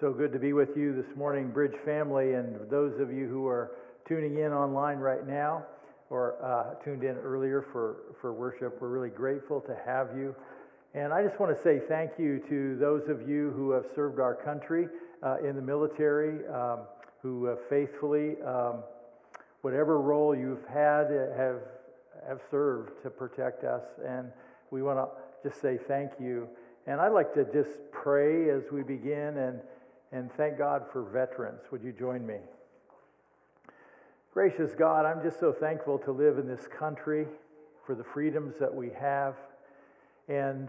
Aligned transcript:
So 0.00 0.12
good 0.12 0.32
to 0.32 0.38
be 0.38 0.52
with 0.52 0.76
you 0.76 0.94
this 0.94 1.16
morning, 1.16 1.50
Bridge 1.50 1.74
family, 1.84 2.34
and 2.34 2.70
those 2.70 3.00
of 3.00 3.12
you 3.12 3.26
who 3.26 3.48
are 3.48 3.72
tuning 4.06 4.38
in 4.38 4.52
online 4.52 4.98
right 4.98 5.26
now 5.26 5.64
or 6.08 6.36
uh, 6.40 6.80
tuned 6.84 7.02
in 7.02 7.16
earlier 7.16 7.66
for, 7.72 7.96
for 8.20 8.32
worship. 8.32 8.80
We're 8.80 8.90
really 8.90 9.08
grateful 9.08 9.60
to 9.62 9.76
have 9.84 10.16
you. 10.16 10.36
And 10.94 11.12
I 11.12 11.24
just 11.24 11.40
want 11.40 11.56
to 11.56 11.60
say 11.60 11.80
thank 11.88 12.12
you 12.16 12.40
to 12.48 12.76
those 12.78 13.08
of 13.08 13.28
you 13.28 13.50
who 13.56 13.72
have 13.72 13.86
served 13.92 14.20
our 14.20 14.36
country 14.36 14.86
uh, 15.24 15.38
in 15.44 15.56
the 15.56 15.62
military, 15.62 16.46
um, 16.46 16.82
who 17.20 17.46
have 17.46 17.58
faithfully, 17.68 18.40
um, 18.46 18.84
whatever 19.62 20.00
role 20.00 20.32
you've 20.32 20.64
had, 20.68 21.06
uh, 21.06 21.36
have, 21.36 21.58
have 22.28 22.38
served 22.52 23.02
to 23.02 23.10
protect 23.10 23.64
us. 23.64 23.82
And 24.06 24.30
we 24.70 24.80
want 24.80 25.00
to 25.00 25.48
just 25.48 25.60
say 25.60 25.76
thank 25.88 26.12
you. 26.20 26.46
And 26.86 27.00
I'd 27.00 27.12
like 27.12 27.34
to 27.34 27.44
just 27.52 27.80
pray 27.90 28.50
as 28.50 28.62
we 28.70 28.84
begin 28.84 29.38
and 29.38 29.58
and 30.12 30.32
thank 30.32 30.58
God 30.58 30.84
for 30.92 31.02
veterans. 31.02 31.60
Would 31.70 31.82
you 31.82 31.92
join 31.92 32.26
me? 32.26 32.36
Gracious 34.32 34.74
God, 34.74 35.04
I'm 35.04 35.22
just 35.22 35.40
so 35.40 35.52
thankful 35.52 35.98
to 35.98 36.12
live 36.12 36.38
in 36.38 36.46
this 36.46 36.66
country 36.66 37.26
for 37.86 37.94
the 37.94 38.04
freedoms 38.04 38.54
that 38.60 38.72
we 38.72 38.90
have. 38.90 39.34
And 40.28 40.68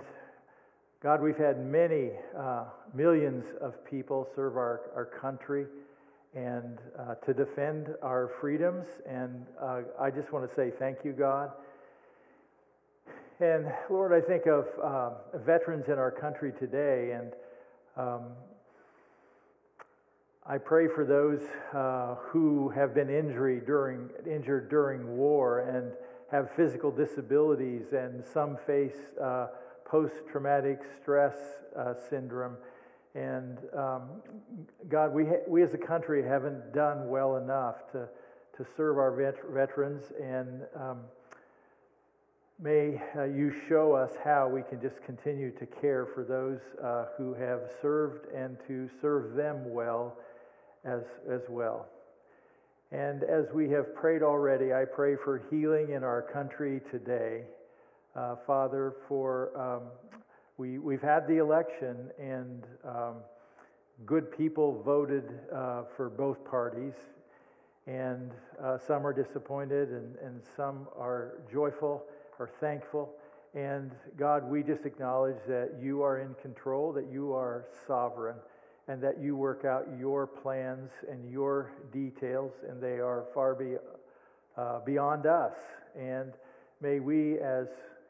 God, 1.04 1.22
we've 1.22 1.38
had 1.38 1.66
many, 1.66 2.12
uh, 2.38 2.66
millions 2.94 3.46
of 3.62 3.86
people 3.86 4.28
serve 4.36 4.58
our, 4.58 4.82
our 4.96 5.06
country 5.06 5.66
and 6.34 6.78
uh, 6.98 7.16
to 7.16 7.34
defend 7.34 7.90
our 8.02 8.32
freedoms. 8.42 8.86
And 9.08 9.46
uh, 9.62 9.82
I 10.00 10.10
just 10.12 10.32
want 10.32 10.48
to 10.48 10.56
say 10.56 10.72
thank 10.78 11.00
you, 11.04 11.12
God. 11.12 11.52
And 13.40 13.72
Lord, 13.90 14.12
I 14.12 14.20
think 14.20 14.48
of 14.48 14.66
uh, 14.84 15.12
veterans 15.46 15.88
in 15.88 15.98
our 15.98 16.12
country 16.12 16.52
today, 16.60 17.12
and 17.12 17.34
um, 17.96 18.24
I 20.52 20.58
pray 20.58 20.88
for 20.88 21.06
those 21.06 21.42
uh, 21.76 22.16
who 22.32 22.70
have 22.70 22.96
been 22.96 23.08
injury 23.08 23.62
during, 23.64 24.10
injured 24.26 24.68
during 24.68 25.16
war 25.16 25.60
and 25.60 25.92
have 26.32 26.50
physical 26.56 26.90
disabilities, 26.90 27.94
and 27.94 28.26
some 28.26 28.58
face 28.66 28.98
uh, 29.22 29.50
post 29.86 30.16
traumatic 30.32 30.80
stress 31.00 31.36
uh, 31.78 31.94
syndrome. 32.10 32.58
And 33.14 33.60
um, 33.78 34.10
God, 34.90 35.14
we, 35.14 35.26
ha- 35.26 35.46
we 35.48 35.62
as 35.62 35.76
a 35.76 35.78
country 35.78 36.24
haven't 36.24 36.74
done 36.74 37.10
well 37.10 37.38
enough 37.38 37.76
to, 37.92 38.10
to 38.58 38.66
serve 38.76 38.98
our 38.98 39.16
vet- 39.16 39.54
veterans, 39.54 40.06
and 40.20 40.64
um, 40.76 41.02
may 42.60 43.00
uh, 43.16 43.26
you 43.26 43.54
show 43.68 43.94
us 43.94 44.14
how 44.24 44.48
we 44.48 44.64
can 44.64 44.82
just 44.82 45.04
continue 45.04 45.52
to 45.52 45.68
care 45.68 46.08
for 46.08 46.24
those 46.24 46.60
uh, 46.84 47.06
who 47.18 47.36
have 47.36 47.70
served 47.84 48.26
and 48.34 48.58
to 48.68 48.90
serve 49.00 49.36
them 49.36 49.72
well 49.72 50.18
as, 50.86 51.04
as 51.30 51.42
well. 51.50 51.88
And 52.92 53.24
as 53.24 53.46
we 53.54 53.70
have 53.70 53.94
prayed 53.94 54.24
already, 54.24 54.74
I 54.74 54.86
pray 54.86 55.16
for 55.16 55.44
healing 55.52 55.92
in 55.92 56.04
our 56.04 56.22
country 56.22 56.82
today. 56.90 57.44
Uh, 58.16 58.36
Father, 58.48 58.96
for 59.08 59.52
um, 59.56 59.84
we, 60.58 60.80
we've 60.80 61.02
had 61.02 61.28
the 61.28 61.38
election 61.38 62.10
and 62.20 62.64
um, 62.84 63.16
good 64.06 64.36
people 64.36 64.82
voted 64.84 65.24
uh, 65.54 65.84
for 65.96 66.10
both 66.10 66.44
parties. 66.44 66.94
And 67.86 68.32
uh, 68.62 68.78
some 68.78 69.06
are 69.06 69.14
disappointed 69.14 69.90
and, 69.90 70.16
and 70.24 70.42
some 70.56 70.88
are 70.98 71.40
joyful 71.52 72.04
or 72.40 72.50
thankful. 72.60 73.14
And 73.54 73.92
God, 74.18 74.50
we 74.50 74.64
just 74.64 74.86
acknowledge 74.86 75.38
that 75.48 75.76
you 75.82 76.02
are 76.02 76.20
in 76.20 76.34
control, 76.42 76.92
that 76.94 77.12
you 77.12 77.34
are 77.34 77.66
sovereign 77.88 78.36
and 78.90 79.00
that 79.04 79.22
you 79.22 79.36
work 79.36 79.66
out 79.66 79.86
your 80.00 80.26
plans 80.26 80.90
and 81.10 81.32
your 81.32 81.72
details, 81.94 82.52
and 82.68 82.82
they 82.82 83.00
are 83.00 83.26
far 83.36 83.54
be, 83.54 83.76
uh, 84.58 84.80
beyond 84.80 85.28
us. 85.28 85.54
And 85.96 86.34
may 86.82 87.00
we, 87.00 87.38
as 87.38 87.68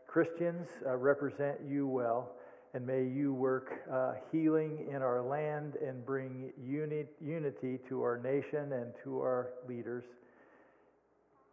Christians, 0.08 0.70
uh, 0.88 0.96
represent 0.96 1.58
you 1.68 1.86
well, 1.86 2.32
and 2.74 2.88
may 2.88 3.04
you 3.04 3.34
work 3.34 3.82
uh, 3.92 4.14
healing 4.32 4.88
in 4.90 5.02
our 5.02 5.22
land 5.22 5.76
and 5.86 6.06
bring 6.06 6.54
uni- 6.66 7.08
unity 7.20 7.78
to 7.90 8.02
our 8.02 8.18
nation 8.18 8.72
and 8.72 8.94
to 9.04 9.20
our 9.20 9.50
leaders. 9.68 10.06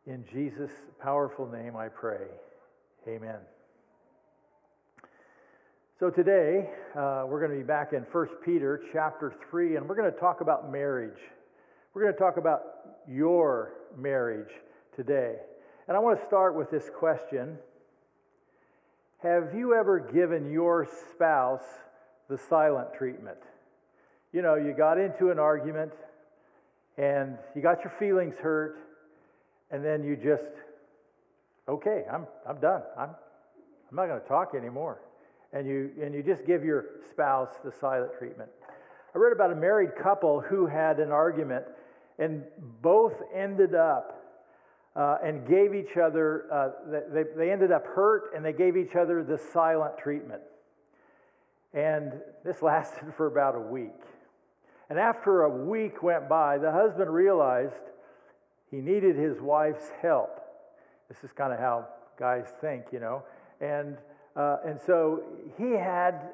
In 0.06 0.24
Jesus' 0.32 0.70
powerful 1.00 1.48
name, 1.48 1.74
I 1.74 1.88
pray. 1.88 2.28
Amen. 3.08 3.40
So 5.98 6.10
today, 6.10 6.68
uh, 6.94 7.24
we're 7.26 7.40
going 7.40 7.52
to 7.52 7.56
be 7.56 7.62
back 7.62 7.94
in 7.94 8.02
1 8.02 8.28
Peter 8.44 8.82
chapter 8.92 9.32
3, 9.48 9.76
and 9.76 9.88
we're 9.88 9.94
going 9.94 10.12
to 10.12 10.20
talk 10.20 10.42
about 10.42 10.70
marriage. 10.70 11.18
We're 11.94 12.02
going 12.02 12.12
to 12.12 12.18
talk 12.20 12.36
about 12.36 12.64
your 13.08 13.72
marriage 13.96 14.50
today. 14.94 15.36
And 15.88 15.96
I 15.96 16.00
want 16.00 16.20
to 16.20 16.26
start 16.26 16.54
with 16.54 16.70
this 16.70 16.90
question 16.94 17.56
Have 19.22 19.54
you 19.54 19.72
ever 19.72 19.98
given 19.98 20.50
your 20.50 20.86
spouse 21.12 21.64
the 22.28 22.36
silent 22.36 22.88
treatment? 22.92 23.38
You 24.34 24.42
know, 24.42 24.56
you 24.56 24.74
got 24.74 24.98
into 24.98 25.30
an 25.30 25.38
argument 25.38 25.92
and 26.98 27.38
you 27.54 27.62
got 27.62 27.82
your 27.82 27.94
feelings 27.98 28.34
hurt, 28.36 28.76
and 29.70 29.82
then 29.82 30.04
you 30.04 30.14
just, 30.14 30.52
okay, 31.66 32.04
I'm, 32.12 32.26
I'm 32.46 32.60
done. 32.60 32.82
I'm, 32.98 33.08
I'm 33.88 33.96
not 33.96 34.08
going 34.08 34.20
to 34.20 34.28
talk 34.28 34.54
anymore 34.54 35.00
and 35.56 35.66
you, 35.66 35.90
and 36.02 36.14
you 36.14 36.22
just 36.22 36.46
give 36.46 36.64
your 36.64 36.84
spouse 37.08 37.50
the 37.64 37.72
silent 37.72 38.12
treatment. 38.18 38.50
I 39.14 39.18
read 39.18 39.32
about 39.32 39.52
a 39.52 39.56
married 39.56 39.96
couple 39.96 40.40
who 40.40 40.66
had 40.66 40.98
an 40.98 41.10
argument, 41.10 41.64
and 42.18 42.44
both 42.82 43.14
ended 43.34 43.74
up 43.74 44.22
uh, 44.94 45.16
and 45.24 45.48
gave 45.48 45.74
each 45.74 45.96
other, 45.96 46.44
uh, 46.52 46.68
they, 47.12 47.22
they 47.36 47.50
ended 47.50 47.72
up 47.72 47.86
hurt 47.86 48.32
and 48.34 48.44
they 48.44 48.52
gave 48.52 48.76
each 48.76 48.96
other 48.96 49.22
the 49.22 49.38
silent 49.38 49.96
treatment. 49.98 50.42
And 51.72 52.12
this 52.44 52.62
lasted 52.62 53.14
for 53.16 53.26
about 53.26 53.54
a 53.54 53.60
week. 53.60 53.92
And 54.88 54.98
after 54.98 55.42
a 55.42 55.50
week 55.50 56.02
went 56.02 56.28
by, 56.28 56.58
the 56.58 56.70
husband 56.70 57.12
realized 57.12 57.74
he 58.70 58.78
needed 58.78 59.16
his 59.16 59.40
wife's 59.40 59.90
help. 60.00 60.40
This 61.08 61.24
is 61.24 61.32
kind 61.32 61.52
of 61.52 61.58
how 61.58 61.88
guys 62.18 62.46
think, 62.60 62.84
you 62.92 63.00
know. 63.00 63.22
And 63.60 63.96
uh, 64.36 64.58
and 64.66 64.78
so 64.80 65.22
he 65.56 65.72
had 65.72 66.28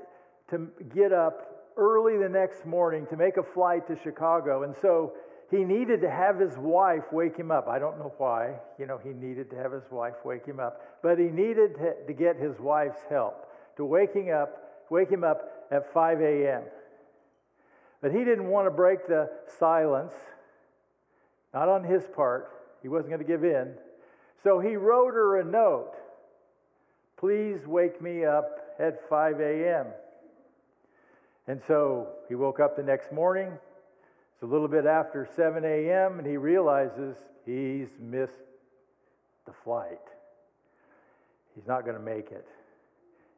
to 0.50 0.68
get 0.94 1.12
up 1.12 1.52
early 1.76 2.18
the 2.18 2.28
next 2.28 2.66
morning 2.66 3.06
to 3.10 3.16
make 3.16 3.36
a 3.36 3.42
flight 3.42 3.86
to 3.86 3.96
Chicago. 4.02 4.64
And 4.64 4.74
so 4.82 5.14
he 5.50 5.64
needed 5.64 6.00
to 6.00 6.10
have 6.10 6.38
his 6.38 6.56
wife 6.56 7.04
wake 7.12 7.36
him 7.36 7.50
up. 7.50 7.68
I 7.68 7.78
don't 7.78 7.98
know 7.98 8.12
why, 8.18 8.54
you 8.78 8.86
know, 8.86 8.98
he 9.02 9.10
needed 9.10 9.50
to 9.50 9.56
have 9.56 9.72
his 9.72 9.84
wife 9.90 10.14
wake 10.24 10.46
him 10.46 10.58
up, 10.58 10.80
but 11.02 11.18
he 11.18 11.26
needed 11.26 11.76
to, 12.06 12.12
get 12.12 12.36
his 12.36 12.58
wife's 12.58 13.02
help 13.08 13.46
to 13.76 13.84
waking 13.84 14.30
up, 14.30 14.84
wake 14.90 15.10
him 15.10 15.24
up 15.24 15.66
at 15.70 15.92
5 15.92 16.20
a.m. 16.20 16.62
But 18.00 18.12
he 18.12 18.18
didn't 18.18 18.48
want 18.48 18.66
to 18.66 18.70
break 18.70 19.06
the 19.06 19.30
silence, 19.58 20.14
not 21.54 21.68
on 21.68 21.84
his 21.84 22.02
part. 22.16 22.48
He 22.82 22.88
wasn't 22.88 23.10
going 23.10 23.20
to 23.20 23.26
give 23.26 23.44
in. 23.44 23.74
So 24.42 24.58
he 24.58 24.74
wrote 24.74 25.14
her 25.14 25.38
a 25.38 25.44
note 25.44 25.94
Please 27.22 27.64
wake 27.68 28.02
me 28.02 28.24
up 28.24 28.74
at 28.80 29.08
5 29.08 29.38
a.m. 29.38 29.86
And 31.46 31.62
so 31.68 32.08
he 32.28 32.34
woke 32.34 32.58
up 32.58 32.74
the 32.74 32.82
next 32.82 33.12
morning. 33.12 33.52
It's 34.34 34.42
a 34.42 34.46
little 34.46 34.66
bit 34.66 34.86
after 34.86 35.28
7 35.36 35.64
a.m., 35.64 36.18
and 36.18 36.26
he 36.26 36.36
realizes 36.36 37.16
he's 37.46 37.90
missed 38.00 38.42
the 39.46 39.52
flight. 39.62 40.00
He's 41.54 41.68
not 41.68 41.84
going 41.84 41.96
to 41.96 42.02
make 42.02 42.32
it. 42.32 42.48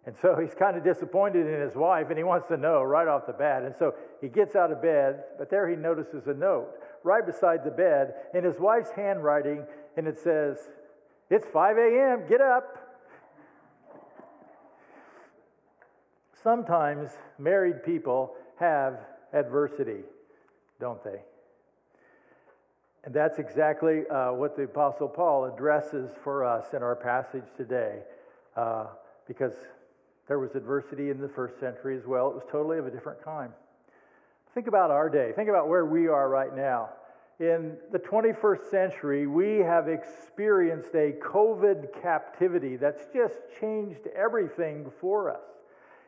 And 0.06 0.16
so 0.16 0.34
he's 0.40 0.54
kind 0.54 0.78
of 0.78 0.82
disappointed 0.82 1.46
in 1.46 1.60
his 1.60 1.74
wife, 1.74 2.06
and 2.08 2.16
he 2.16 2.24
wants 2.24 2.48
to 2.48 2.56
know 2.56 2.82
right 2.82 3.06
off 3.06 3.26
the 3.26 3.34
bat. 3.34 3.64
And 3.64 3.76
so 3.76 3.92
he 4.22 4.28
gets 4.28 4.56
out 4.56 4.72
of 4.72 4.80
bed, 4.80 5.24
but 5.36 5.50
there 5.50 5.68
he 5.68 5.76
notices 5.76 6.26
a 6.26 6.32
note 6.32 6.70
right 7.02 7.26
beside 7.26 7.66
the 7.66 7.70
bed 7.70 8.14
in 8.32 8.44
his 8.44 8.58
wife's 8.58 8.92
handwriting, 8.96 9.66
and 9.98 10.06
it 10.06 10.18
says, 10.18 10.56
It's 11.28 11.46
5 11.52 11.76
a.m., 11.76 12.26
get 12.30 12.40
up. 12.40 12.83
Sometimes 16.44 17.10
married 17.38 17.82
people 17.82 18.34
have 18.60 19.00
adversity, 19.32 20.02
don't 20.78 21.02
they? 21.02 21.22
And 23.04 23.12
that's 23.12 23.38
exactly 23.38 24.06
uh, 24.08 24.32
what 24.32 24.56
the 24.56 24.62
Apostle 24.62 25.08
Paul 25.08 25.46
addresses 25.46 26.10
for 26.22 26.44
us 26.44 26.72
in 26.72 26.82
our 26.82 26.94
passage 26.94 27.44
today, 27.56 27.98
uh, 28.56 28.86
because 29.26 29.52
there 30.28 30.38
was 30.38 30.54
adversity 30.54 31.10
in 31.10 31.20
the 31.20 31.28
first 31.28 31.58
century 31.58 31.96
as 31.96 32.06
well. 32.06 32.28
It 32.28 32.34
was 32.34 32.44
totally 32.50 32.78
of 32.78 32.86
a 32.86 32.90
different 32.90 33.22
kind. 33.22 33.50
Think 34.54 34.68
about 34.68 34.90
our 34.90 35.10
day. 35.10 35.32
Think 35.34 35.48
about 35.48 35.68
where 35.68 35.84
we 35.84 36.08
are 36.08 36.28
right 36.28 36.54
now. 36.54 36.90
In 37.40 37.76
the 37.90 37.98
21st 37.98 38.70
century, 38.70 39.26
we 39.26 39.58
have 39.58 39.88
experienced 39.88 40.94
a 40.94 41.12
COVID 41.20 42.00
captivity 42.00 42.76
that's 42.76 43.02
just 43.12 43.34
changed 43.60 44.06
everything 44.14 44.90
for 45.00 45.30
us. 45.30 45.53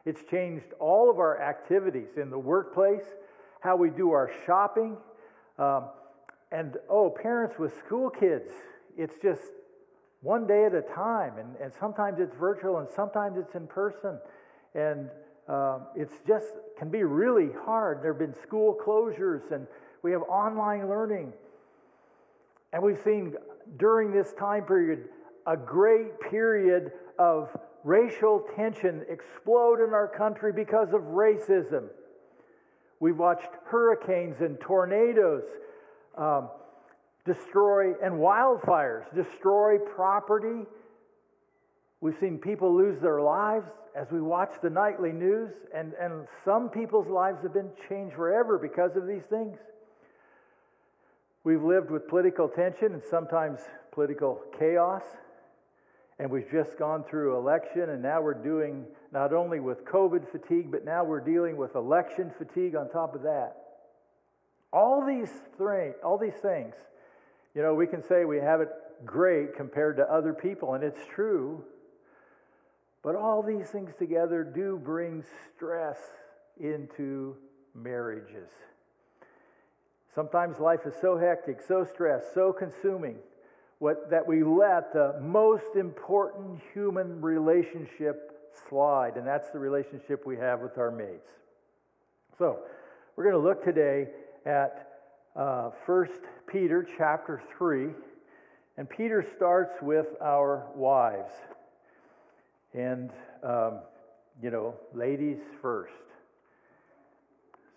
It's 0.07 0.23
changed 0.31 0.73
all 0.79 1.11
of 1.11 1.19
our 1.19 1.43
activities 1.43 2.17
in 2.17 2.31
the 2.31 2.39
workplace, 2.39 3.05
how 3.61 3.75
we 3.75 3.91
do 3.91 4.13
our 4.13 4.31
shopping. 4.47 4.97
Um, 5.59 5.87
and 6.53 6.77
oh, 6.89 7.11
parents 7.11 7.57
with 7.59 7.77
school 7.85 8.09
kids, 8.09 8.49
it's 8.97 9.17
just 9.21 9.43
one 10.23 10.47
day 10.47 10.65
at 10.65 10.75
a 10.75 10.83
time. 10.83 11.39
And, 11.39 11.57
and 11.61 11.73
sometimes 11.79 12.21
it's 12.21 12.37
virtual 12.37 12.79
and 12.79 12.89
sometimes 12.89 13.37
it's 13.37 13.57
in 13.57 13.67
person. 13.67 14.19
And 14.77 15.11
um, 15.49 15.89
it's 15.97 16.15
just 16.27 16.47
can 16.79 16.89
be 16.89 17.03
really 17.03 17.51
hard. 17.65 18.01
There 18.01 18.13
have 18.13 18.21
been 18.21 18.41
school 18.41 18.79
closures 18.81 19.51
and 19.51 19.67
we 20.03 20.13
have 20.13 20.23
online 20.23 20.89
learning. 20.89 21.33
And 22.73 22.81
we've 22.81 23.01
seen 23.03 23.35
during 23.77 24.13
this 24.13 24.33
time 24.35 24.63
period 24.65 25.09
a 25.49 25.57
great 25.57 26.21
period 26.21 26.93
of 27.19 27.49
racial 27.87 28.45
tension 28.57 29.07
explode 29.09 29.81
in 29.81 29.95
our 29.95 30.09
country 30.09 30.53
because 30.53 30.89
of 30.93 31.01
racism. 31.03 31.85
We've 32.99 33.17
watched 33.17 33.49
hurricanes 33.67 34.41
and 34.41 34.61
tornadoes 34.61 35.45
um, 36.19 36.49
destroy, 37.25 37.93
and 38.03 38.15
wildfires 38.15 39.05
destroy 39.15 39.79
property. 39.79 40.67
We've 42.01 42.19
seen 42.19 42.39
people 42.39 42.75
lose 42.75 43.01
their 43.01 43.21
lives 43.21 43.69
as 43.95 44.11
we 44.11 44.21
watch 44.21 44.53
the 44.63 44.71
nightly 44.71 45.13
news, 45.13 45.51
and, 45.75 45.93
and 46.01 46.27
some 46.45 46.69
people's 46.69 47.09
lives 47.09 47.39
have 47.43 47.55
been 47.55 47.71
changed 47.89 48.17
forever 48.17 48.59
because 48.59 48.97
of 48.97 49.07
these 49.07 49.25
things. 49.31 49.59
We've 51.45 51.63
lived 51.63 51.91
with 51.91 52.09
political 52.09 52.49
tension 52.49 52.95
and 52.95 53.03
sometimes 53.09 53.61
political 53.93 54.41
chaos. 54.59 55.03
And 56.19 56.31
we've 56.31 56.51
just 56.51 56.79
gone 56.79 57.05
through 57.05 57.37
election, 57.37 57.91
and 57.91 58.03
now 58.03 58.23
we're 58.23 58.35
doing 58.35 58.87
not 59.13 59.35
only 59.35 59.61
with 59.61 59.85
COVID 59.85 60.31
fatigue, 60.31 60.71
but 60.71 60.85
now 60.85 61.05
we're 61.05 61.21
dealing 61.21 61.57
with 61.57 61.75
election 61.75 62.33
fatigue 62.39 62.75
on 62.75 62.89
top 62.89 63.15
of 63.15 63.23
that. 63.23 63.57
All 64.73 65.05
these, 65.07 65.31
three, 65.59 65.91
all 66.03 66.19
these 66.19 66.41
things, 66.41 66.75
you 67.55 67.63
know, 67.63 67.75
we 67.75 67.87
can 67.87 68.03
say 68.03 68.25
we 68.25 68.39
have 68.39 68.61
it 68.61 68.69
great 69.05 69.55
compared 69.57 69.97
to 69.97 70.11
other 70.11 70.33
people, 70.33 70.75
and 70.75 70.83
it's 70.83 71.01
true. 71.15 71.63
But 73.03 73.15
all 73.15 73.43
these 73.43 73.69
things 73.69 73.93
together 73.99 74.43
do 74.43 74.81
bring 74.83 75.23
stress 75.55 75.99
into 76.59 77.37
marriages. 77.75 78.49
Sometimes 80.15 80.59
life 80.59 80.81
is 80.87 80.95
so 81.01 81.19
hectic, 81.19 81.61
so 81.61 81.85
stressed, 81.85 82.33
so 82.33 82.53
consuming 82.53 83.17
what, 83.79 84.11
that 84.11 84.27
we 84.27 84.43
let 84.43 84.93
the 84.93 85.17
most 85.21 85.77
important 85.77 86.61
human 86.73 87.21
relationship 87.21 88.51
slide, 88.69 89.17
and 89.17 89.27
that's 89.27 89.51
the 89.51 89.59
relationship 89.59 90.27
we 90.27 90.37
have 90.37 90.61
with 90.61 90.79
our 90.79 90.91
mates. 90.91 91.31
So, 92.39 92.61
we're 93.17 93.25
going 93.25 93.37
to 93.37 93.49
look 93.49 93.65
today 93.65 94.09
at 94.45 95.01
uh, 95.35 95.71
1 95.87 96.09
Peter 96.47 96.87
chapter 96.97 97.43
3, 97.59 97.89
and 98.77 98.89
Peter 98.89 99.27
starts 99.37 99.75
with 99.83 100.07
our 100.23 100.67
wives. 100.75 101.33
And, 102.75 103.11
um, 103.43 103.81
you 104.43 104.51
know, 104.51 104.75
ladies 104.95 105.39
first. 105.63 105.93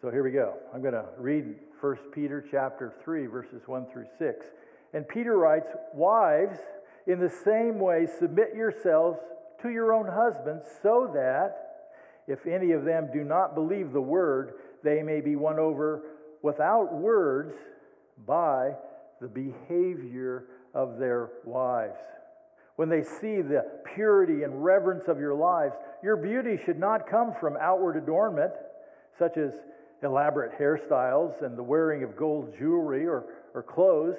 So 0.02 0.10
here 0.10 0.24
we 0.24 0.32
go. 0.32 0.56
I'm 0.74 0.82
going 0.82 0.94
to 0.94 1.06
read 1.18 1.56
1 1.82 1.98
Peter 2.14 2.46
chapter 2.50 2.94
3 3.04 3.28
verses 3.28 3.62
1 3.66 3.86
through 3.92 4.08
6. 4.18 4.46
And 4.94 5.08
Peter 5.08 5.38
writes, 5.38 5.70
"Wives, 5.94 6.60
in 7.06 7.20
the 7.20 7.30
same 7.30 7.80
way 7.80 8.06
submit 8.06 8.56
yourselves 8.56 9.20
to 9.62 9.70
your 9.70 9.94
own 9.94 10.08
husbands 10.08 10.66
so 10.82 11.08
that 11.14 11.92
if 12.28 12.46
any 12.46 12.72
of 12.72 12.86
them 12.86 13.10
do 13.12 13.24
not 13.24 13.56
believe 13.56 13.92
the 13.92 14.02
word, 14.02 14.54
they 14.84 15.04
may 15.04 15.22
be 15.22 15.36
won 15.36 15.60
over 15.60 16.04
without 16.42 16.94
words 16.94 17.56
by 18.26 18.76
the 19.20 19.28
behavior 19.28 20.46
of 20.74 20.98
their 20.98 21.30
wives." 21.44 22.00
When 22.76 22.88
they 22.88 23.04
see 23.04 23.42
the 23.42 23.66
purity 23.84 24.44
and 24.44 24.64
reverence 24.64 25.10
of 25.10 25.20
your 25.20 25.34
lives, 25.34 25.76
your 26.02 26.16
beauty 26.16 26.56
should 26.56 26.80
not 26.80 27.08
come 27.08 27.34
from 27.34 27.58
outward 27.58 27.98
adornment, 27.98 28.54
such 29.18 29.36
as 29.36 29.60
elaborate 30.02 30.54
hairstyles 30.54 31.42
and 31.42 31.58
the 31.58 31.64
wearing 31.64 32.04
of 32.04 32.16
gold 32.16 32.54
jewelry 32.54 33.06
or, 33.06 33.26
or 33.54 33.64
clothes. 33.64 34.16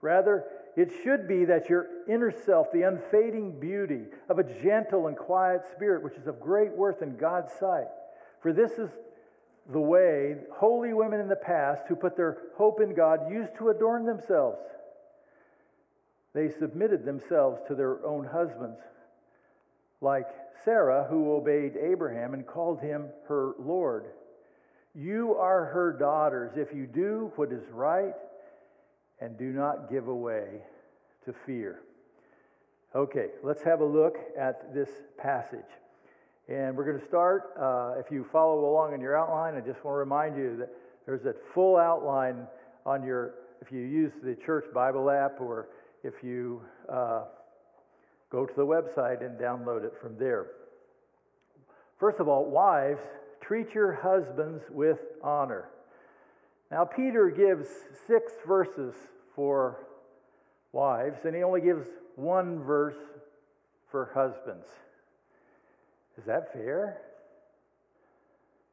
Rather, 0.00 0.44
it 0.76 0.92
should 1.02 1.26
be 1.26 1.44
that 1.46 1.68
your 1.68 1.88
inner 2.08 2.30
self, 2.30 2.70
the 2.72 2.82
unfading 2.82 3.58
beauty 3.58 4.04
of 4.28 4.38
a 4.38 4.44
gentle 4.62 5.08
and 5.08 5.16
quiet 5.16 5.62
spirit, 5.74 6.04
which 6.04 6.14
is 6.14 6.26
of 6.26 6.40
great 6.40 6.70
worth 6.70 7.02
in 7.02 7.16
God's 7.16 7.52
sight. 7.58 7.88
For 8.40 8.52
this 8.52 8.72
is 8.72 8.88
the 9.72 9.80
way 9.80 10.36
holy 10.52 10.94
women 10.94 11.20
in 11.20 11.28
the 11.28 11.36
past 11.36 11.82
who 11.88 11.96
put 11.96 12.16
their 12.16 12.38
hope 12.56 12.80
in 12.80 12.94
God 12.94 13.30
used 13.30 13.56
to 13.58 13.70
adorn 13.70 14.06
themselves. 14.06 14.60
They 16.32 16.48
submitted 16.48 17.04
themselves 17.04 17.60
to 17.66 17.74
their 17.74 18.04
own 18.06 18.24
husbands, 18.24 18.78
like 20.00 20.26
Sarah, 20.64 21.06
who 21.10 21.32
obeyed 21.32 21.76
Abraham 21.76 22.34
and 22.34 22.46
called 22.46 22.80
him 22.80 23.06
her 23.26 23.54
Lord. 23.58 24.06
You 24.94 25.34
are 25.34 25.64
her 25.66 25.92
daughters 25.92 26.52
if 26.56 26.72
you 26.72 26.86
do 26.86 27.32
what 27.34 27.50
is 27.50 27.64
right 27.72 28.14
and 29.20 29.38
do 29.38 29.46
not 29.46 29.90
give 29.90 30.08
away 30.08 30.62
to 31.24 31.34
fear. 31.46 31.80
Okay, 32.94 33.28
let's 33.42 33.62
have 33.62 33.80
a 33.80 33.84
look 33.84 34.16
at 34.38 34.74
this 34.74 34.88
passage. 35.18 35.60
And 36.48 36.76
we're 36.76 36.84
going 36.84 36.98
to 36.98 37.06
start. 37.06 37.52
Uh, 37.60 38.00
if 38.00 38.10
you 38.10 38.26
follow 38.32 38.70
along 38.70 38.94
in 38.94 39.00
your 39.00 39.16
outline, 39.16 39.54
I 39.54 39.60
just 39.60 39.84
want 39.84 39.94
to 39.94 39.98
remind 39.98 40.36
you 40.36 40.56
that 40.58 40.70
there's 41.04 41.26
a 41.26 41.34
full 41.52 41.76
outline 41.76 42.46
on 42.86 43.02
your, 43.02 43.34
if 43.60 43.70
you 43.70 43.80
use 43.80 44.12
the 44.22 44.34
church 44.34 44.64
Bible 44.72 45.10
app 45.10 45.40
or 45.40 45.68
if 46.02 46.14
you 46.22 46.62
uh, 46.88 47.24
go 48.30 48.46
to 48.46 48.54
the 48.56 48.64
website 48.64 49.24
and 49.24 49.38
download 49.38 49.84
it 49.84 49.92
from 50.00 50.16
there. 50.18 50.46
First 51.98 52.20
of 52.20 52.28
all, 52.28 52.46
wives, 52.46 53.00
Treat 53.48 53.72
your 53.74 53.94
husbands 53.94 54.62
with 54.70 54.98
honor. 55.22 55.70
Now, 56.70 56.84
Peter 56.84 57.30
gives 57.30 57.68
six 58.06 58.32
verses 58.46 58.94
for 59.34 59.86
wives, 60.72 61.24
and 61.24 61.34
he 61.34 61.42
only 61.42 61.62
gives 61.62 61.86
one 62.16 62.62
verse 62.62 62.98
for 63.90 64.10
husbands. 64.12 64.66
Is 66.18 66.24
that 66.26 66.52
fair? 66.52 67.00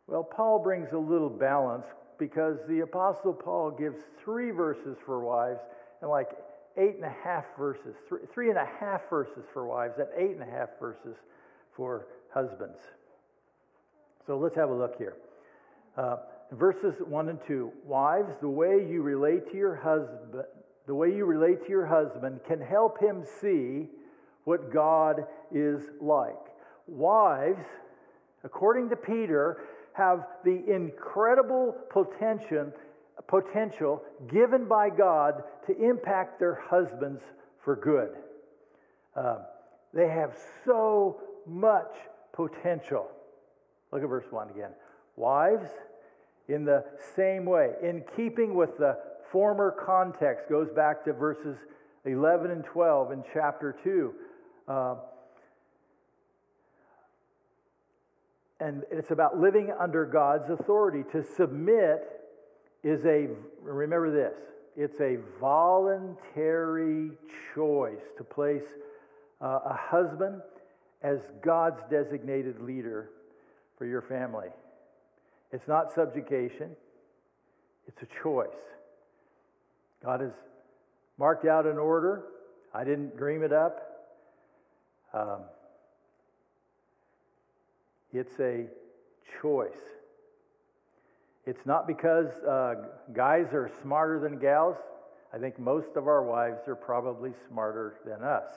Well, 0.07 0.23
Paul 0.23 0.59
brings 0.59 0.91
a 0.91 0.97
little 0.97 1.29
balance 1.29 1.85
because 2.17 2.57
the 2.67 2.81
Apostle 2.81 3.33
Paul 3.33 3.71
gives 3.71 3.97
three 4.23 4.51
verses 4.51 4.97
for 5.05 5.19
wives 5.19 5.61
and 6.01 6.09
like 6.09 6.29
eight 6.77 6.95
and 6.95 7.05
a 7.05 7.15
half 7.23 7.45
verses, 7.57 7.95
three, 8.07 8.19
three 8.33 8.49
and 8.49 8.57
a 8.57 8.67
half 8.79 9.09
verses 9.09 9.45
for 9.53 9.65
wives 9.65 9.95
and 9.97 10.07
eight 10.17 10.31
and 10.31 10.41
a 10.41 10.51
half 10.51 10.69
verses 10.79 11.15
for 11.75 12.07
husbands. 12.33 12.79
So 14.27 14.37
let's 14.37 14.55
have 14.55 14.69
a 14.69 14.75
look 14.75 14.97
here. 14.97 15.15
Uh, 15.97 16.17
verses 16.51 16.95
1 17.07 17.29
and 17.29 17.39
2 17.47 17.71
Wives, 17.83 18.33
the 18.41 18.49
way 18.49 18.85
you 18.87 19.01
relate 19.01 19.49
to 19.51 19.57
your 19.57 19.75
husband, 19.75 20.43
the 20.87 20.95
way 20.95 21.09
you 21.09 21.25
relate 21.25 21.63
to 21.63 21.69
your 21.69 21.85
husband 21.85 22.39
can 22.47 22.61
help 22.61 22.99
him 23.01 23.23
see 23.41 23.87
what 24.43 24.71
God 24.71 25.25
is 25.51 25.81
like. 25.99 26.35
Wives, 26.87 27.65
according 28.43 28.89
to 28.89 28.95
Peter, 28.95 29.63
have 29.93 30.27
the 30.43 30.63
incredible 30.67 31.75
potential, 31.89 32.71
potential 33.27 34.03
given 34.31 34.67
by 34.67 34.89
God 34.89 35.43
to 35.67 35.75
impact 35.77 36.39
their 36.39 36.61
husbands 36.69 37.21
for 37.63 37.75
good. 37.75 38.09
Uh, 39.15 39.39
they 39.93 40.07
have 40.07 40.35
so 40.65 41.21
much 41.47 41.91
potential. 42.33 43.09
Look 43.91 44.03
at 44.03 44.09
verse 44.09 44.25
1 44.29 44.49
again. 44.49 44.71
Wives, 45.15 45.69
in 46.47 46.65
the 46.65 46.83
same 47.15 47.45
way, 47.45 47.71
in 47.81 48.03
keeping 48.15 48.55
with 48.55 48.77
the 48.77 48.97
former 49.31 49.75
context, 49.85 50.49
goes 50.49 50.69
back 50.69 51.03
to 51.05 51.13
verses 51.13 51.57
11 52.05 52.51
and 52.51 52.63
12 52.63 53.11
in 53.11 53.23
chapter 53.33 53.75
2. 53.83 54.13
Uh, 54.67 54.95
and 58.59 58.83
it's 58.91 59.11
about 59.11 59.39
living 59.39 59.73
under 59.79 60.05
God's 60.05 60.49
authority. 60.49 61.03
To 61.11 61.23
submit 61.35 62.03
is 62.83 63.03
a, 63.05 63.27
remember 63.61 64.11
this, 64.11 64.37
it's 64.77 64.99
a 65.01 65.17
voluntary 65.39 67.11
choice 67.53 68.01
to 68.17 68.23
place 68.23 68.63
uh, 69.41 69.59
a 69.65 69.73
husband 69.73 70.41
as 71.01 71.19
God's 71.43 71.81
designated 71.89 72.61
leader 72.61 73.09
for 73.77 73.85
your 73.85 74.01
family. 74.01 74.49
It's 75.55 75.69
not 75.69 75.93
subjugation, 75.93 76.71
it's 77.87 78.01
a 78.01 78.07
choice. 78.21 78.49
God 80.03 80.19
has 80.19 80.33
marked 81.17 81.45
out 81.45 81.65
an 81.65 81.77
order. 81.77 82.23
I 82.73 82.83
didn't 82.83 83.15
dream 83.15 83.41
it 83.41 83.53
up. 83.53 83.79
Um, 85.13 85.39
it's 88.11 88.37
a 88.41 88.65
choice. 89.41 89.79
It's 91.45 91.65
not 91.65 91.87
because 91.87 92.27
uh, 92.43 92.75
guys 93.13 93.53
are 93.53 93.71
smarter 93.81 94.19
than 94.19 94.37
gals. 94.39 94.75
I 95.33 95.37
think 95.37 95.57
most 95.57 95.95
of 95.95 96.09
our 96.09 96.21
wives 96.21 96.67
are 96.67 96.75
probably 96.75 97.31
smarter 97.47 97.95
than 98.05 98.23
us. 98.25 98.49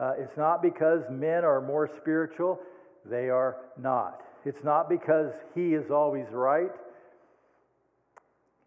Uh, 0.00 0.14
it's 0.18 0.38
not 0.38 0.62
because 0.62 1.02
men 1.10 1.44
are 1.44 1.60
more 1.60 1.90
spiritual. 1.94 2.58
They 3.04 3.28
are 3.28 3.58
not. 3.76 4.22
It's 4.46 4.62
not 4.62 4.88
because 4.88 5.32
he 5.56 5.74
is 5.74 5.90
always 5.90 6.26
right. 6.30 6.70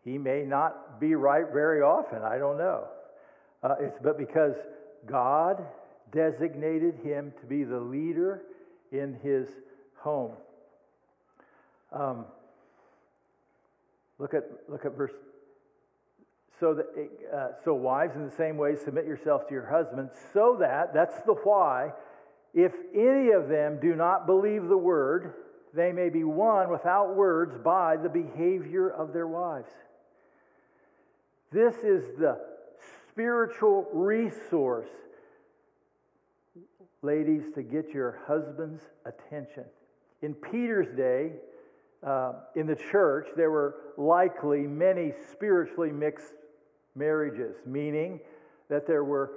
He 0.03 0.17
may 0.17 0.43
not 0.43 0.99
be 0.99 1.15
right 1.15 1.45
very 1.53 1.81
often. 1.81 2.21
I 2.21 2.37
don't 2.37 2.57
know. 2.57 2.83
Uh, 3.63 3.75
it's 3.79 3.97
but 4.03 4.17
because 4.17 4.55
God 5.05 5.65
designated 6.11 6.95
him 7.01 7.33
to 7.39 7.45
be 7.45 7.63
the 7.63 7.79
leader 7.79 8.41
in 8.91 9.17
his 9.23 9.47
home. 9.95 10.33
Um, 11.93 12.25
look 14.17 14.33
at 14.33 14.43
look 14.67 14.83
at 14.83 14.97
verse. 14.97 15.13
So 16.59 16.73
that 16.73 17.09
uh, 17.33 17.47
so 17.63 17.73
wives 17.73 18.17
in 18.17 18.25
the 18.25 18.35
same 18.35 18.57
way 18.57 18.75
submit 18.75 19.05
yourselves 19.05 19.45
to 19.47 19.53
your 19.53 19.69
husbands, 19.69 20.11
so 20.33 20.57
that 20.59 20.93
that's 20.93 21.21
the 21.21 21.35
why. 21.35 21.93
If 22.53 22.73
any 22.93 23.29
of 23.31 23.47
them 23.47 23.79
do 23.81 23.95
not 23.95 24.25
believe 24.25 24.67
the 24.67 24.77
word, 24.77 25.35
they 25.73 25.91
may 25.91 26.09
be 26.09 26.23
won 26.23 26.69
without 26.69 27.15
words 27.15 27.57
by 27.63 27.97
the 27.97 28.09
behavior 28.09 28.89
of 28.89 29.13
their 29.13 29.27
wives. 29.27 29.69
This 31.51 31.75
is 31.77 32.17
the 32.17 32.39
spiritual 33.11 33.87
resource, 33.91 34.89
ladies, 37.01 37.51
to 37.55 37.63
get 37.63 37.89
your 37.89 38.19
husband's 38.27 38.83
attention. 39.05 39.65
In 40.21 40.33
Peter's 40.33 40.95
day, 40.95 41.31
uh, 42.05 42.33
in 42.55 42.67
the 42.67 42.75
church, 42.75 43.27
there 43.35 43.51
were 43.51 43.75
likely 43.97 44.61
many 44.61 45.13
spiritually 45.31 45.91
mixed 45.91 46.33
marriages, 46.95 47.55
meaning 47.65 48.19
that 48.69 48.85
there 48.85 49.03
were, 49.03 49.31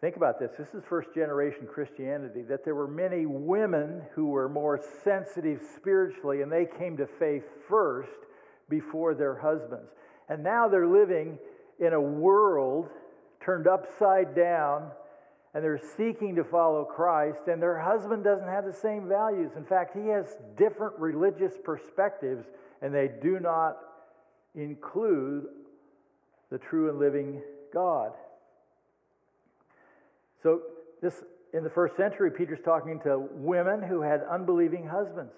think 0.00 0.16
about 0.16 0.38
this, 0.38 0.52
this 0.58 0.74
is 0.74 0.82
first 0.88 1.14
generation 1.14 1.66
Christianity, 1.66 2.42
that 2.42 2.64
there 2.64 2.74
were 2.74 2.88
many 2.88 3.26
women 3.26 4.02
who 4.14 4.26
were 4.26 4.48
more 4.48 4.80
sensitive 5.02 5.62
spiritually 5.76 6.42
and 6.42 6.52
they 6.52 6.66
came 6.78 6.96
to 6.98 7.06
faith 7.06 7.44
first 7.68 8.10
before 8.68 9.14
their 9.14 9.36
husbands. 9.36 9.90
And 10.28 10.42
now 10.42 10.68
they're 10.68 10.86
living 10.86 11.38
in 11.78 11.92
a 11.92 12.00
world 12.00 12.88
turned 13.40 13.66
upside 13.66 14.34
down 14.34 14.90
and 15.56 15.64
they're 15.64 15.80
seeking 15.96 16.34
to 16.34 16.44
follow 16.44 16.84
Christ, 16.84 17.48
and 17.48 17.62
their 17.62 17.78
husband 17.78 18.22
doesn't 18.22 18.46
have 18.46 18.66
the 18.66 18.74
same 18.74 19.08
values. 19.08 19.52
In 19.56 19.64
fact, 19.64 19.96
he 19.96 20.06
has 20.08 20.36
different 20.54 20.98
religious 20.98 21.54
perspectives, 21.64 22.44
and 22.82 22.94
they 22.94 23.08
do 23.22 23.40
not 23.40 23.78
include 24.54 25.46
the 26.50 26.58
true 26.58 26.90
and 26.90 26.98
living 26.98 27.40
God. 27.72 28.12
So, 30.42 30.62
this 31.02 31.22
in 31.52 31.64
the 31.64 31.70
first 31.70 31.96
century, 31.96 32.30
Peter's 32.30 32.60
talking 32.64 33.00
to 33.04 33.28
women 33.32 33.82
who 33.82 34.02
had 34.02 34.22
unbelieving 34.30 34.86
husbands. 34.86 35.32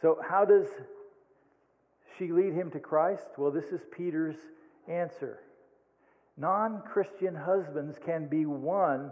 So, 0.00 0.18
how 0.28 0.44
does 0.44 0.66
she 2.18 2.30
lead 2.32 2.52
him 2.52 2.70
to 2.72 2.78
Christ? 2.78 3.28
Well, 3.36 3.50
this 3.50 3.66
is 3.66 3.80
Peter's 3.96 4.36
answer. 4.88 5.40
Non 6.36 6.82
Christian 6.86 7.34
husbands 7.34 7.98
can 8.04 8.28
be 8.28 8.46
won 8.46 9.10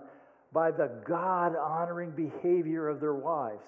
by 0.53 0.71
the 0.71 0.91
God 1.07 1.57
honoring 1.57 2.13
behavior 2.13 2.89
of 2.89 3.01
their 3.01 3.15
wives. 3.15 3.65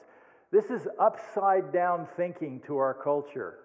This 0.52 0.66
is 0.66 0.86
upside 0.98 1.72
down 1.72 2.06
thinking 2.16 2.60
to 2.66 2.78
our 2.78 2.94
culture. 2.94 3.58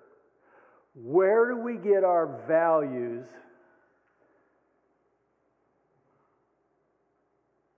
Where 0.95 1.49
do 1.49 1.57
we 1.57 1.77
get 1.77 2.03
our 2.03 2.43
values 2.47 3.25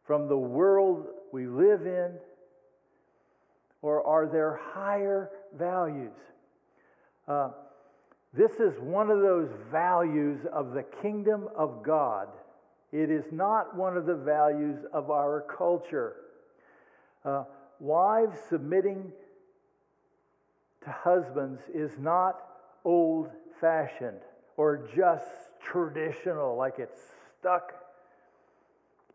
from 0.06 0.28
the 0.28 0.38
world 0.38 1.08
we 1.32 1.48
live 1.48 1.86
in? 1.86 2.12
Or 3.82 4.06
are 4.06 4.28
there 4.28 4.60
higher 4.74 5.30
values? 5.58 6.14
Uh, 7.28 7.50
this 8.34 8.54
is 8.54 8.74
one 8.80 9.10
of 9.10 9.22
those 9.22 9.50
values 9.72 10.40
of 10.52 10.74
the 10.74 10.84
kingdom 11.02 11.48
of 11.56 11.84
God. 11.84 12.28
It 12.92 13.10
is 13.10 13.26
not 13.32 13.76
one 13.76 13.98
of 13.98 14.06
the 14.06 14.16
values 14.16 14.80
of 14.94 15.10
our 15.10 15.46
culture. 15.58 16.16
Uh, 17.24 17.44
wives 17.80 18.38
submitting 18.50 19.12
to 20.84 20.92
husbands 20.92 21.62
is 21.74 21.92
not 22.00 22.42
old 22.84 23.30
fashioned 23.60 24.22
or 24.58 24.88
just 24.96 25.26
traditional, 25.60 26.56
like 26.56 26.76
it's 26.78 27.00
stuck 27.40 27.85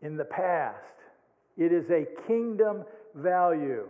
in 0.01 0.17
the 0.17 0.25
past. 0.25 0.77
It 1.57 1.71
is 1.71 1.89
a 1.89 2.05
kingdom 2.27 2.83
value. 3.15 3.87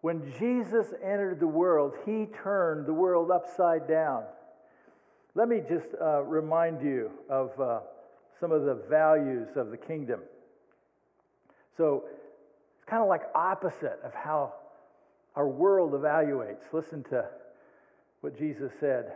When 0.00 0.32
Jesus 0.38 0.86
entered 1.02 1.40
the 1.40 1.46
world, 1.46 1.94
he 2.04 2.26
turned 2.42 2.86
the 2.86 2.92
world 2.92 3.30
upside 3.30 3.88
down. 3.88 4.24
Let 5.34 5.48
me 5.48 5.62
just 5.68 5.88
uh, 6.00 6.22
remind 6.22 6.80
you 6.80 7.10
of 7.28 7.58
uh, 7.60 7.80
some 8.40 8.52
of 8.52 8.64
the 8.64 8.74
values 8.88 9.48
of 9.56 9.70
the 9.70 9.76
kingdom. 9.76 10.20
So 11.76 12.04
it's 12.76 12.84
kind 12.88 13.02
of 13.02 13.08
like 13.08 13.22
opposite 13.34 13.98
of 14.04 14.14
how 14.14 14.54
our 15.34 15.48
world 15.48 15.92
evaluates. 15.92 16.72
Listen 16.72 17.02
to 17.10 17.26
what 18.20 18.38
Jesus 18.38 18.72
said. 18.80 19.12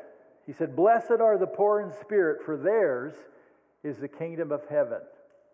He 0.47 0.53
said, 0.53 0.77
Blessed 0.77 1.21
are 1.21 1.39
the 1.39 1.47
poor 1.47 1.81
in 1.81 1.93
spirit, 2.01 2.45
for 2.45 2.57
theirs 2.57 3.15
is 3.83 3.97
the 3.99 4.09
kingdom 4.09 4.53
of 4.53 4.63
heaven. 4.69 4.99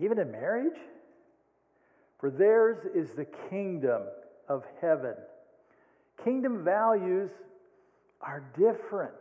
Even 0.00 0.18
in 0.18 0.30
marriage? 0.30 0.78
For 2.18 2.30
theirs 2.30 2.86
is 2.94 3.10
the 3.14 3.26
kingdom 3.50 4.02
of 4.48 4.64
heaven. 4.80 5.14
Kingdom 6.22 6.64
values 6.64 7.30
are 8.20 8.44
different 8.56 9.14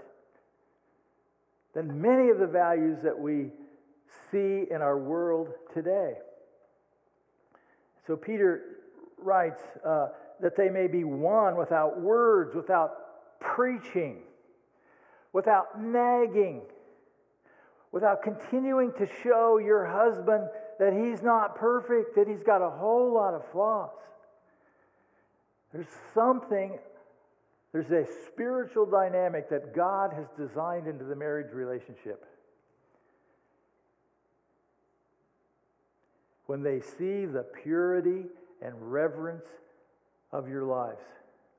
than 1.74 2.02
many 2.02 2.30
of 2.30 2.38
the 2.38 2.48
values 2.48 3.00
that 3.04 3.18
we 3.18 3.50
see 4.32 4.66
in 4.70 4.82
our 4.82 4.98
world 4.98 5.50
today. 5.74 6.14
So 8.06 8.16
Peter 8.16 8.62
writes 9.18 9.62
uh, 9.86 10.08
that 10.42 10.56
they 10.56 10.70
may 10.70 10.88
be 10.88 11.04
won 11.04 11.56
without 11.56 12.00
words, 12.00 12.56
without 12.56 13.40
preaching, 13.40 14.18
without 15.34 15.82
nagging, 15.82 16.62
without 17.92 18.22
continuing 18.22 18.92
to 18.94 19.08
show 19.24 19.58
your 19.58 19.86
husband 19.86 20.48
that 20.82 20.94
he's 20.94 21.22
not 21.22 21.56
perfect, 21.56 22.16
that 22.16 22.28
he's 22.28 22.42
got 22.42 22.60
a 22.60 22.70
whole 22.72 23.14
lot 23.14 23.36
of 23.36 23.44
flaws. 23.52 23.92
There's 25.72 25.86
something, 26.16 26.80
there's 27.72 27.92
a 27.92 28.12
spiritual 28.26 28.88
dynamic 28.88 29.48
that 29.52 29.76
God 29.76 30.12
has 30.12 30.26
designed 30.36 30.88
into 30.88 31.04
the 31.04 31.16
marriage 31.16 31.54
relationship. 31.54 32.26
When 36.48 36.64
they 36.64 36.80
see 36.80 37.28
the 37.28 37.46
purity 37.62 38.24
and 38.60 38.74
reverence 38.80 39.46
of 40.32 40.50
your 40.50 40.64
lives, 40.64 41.06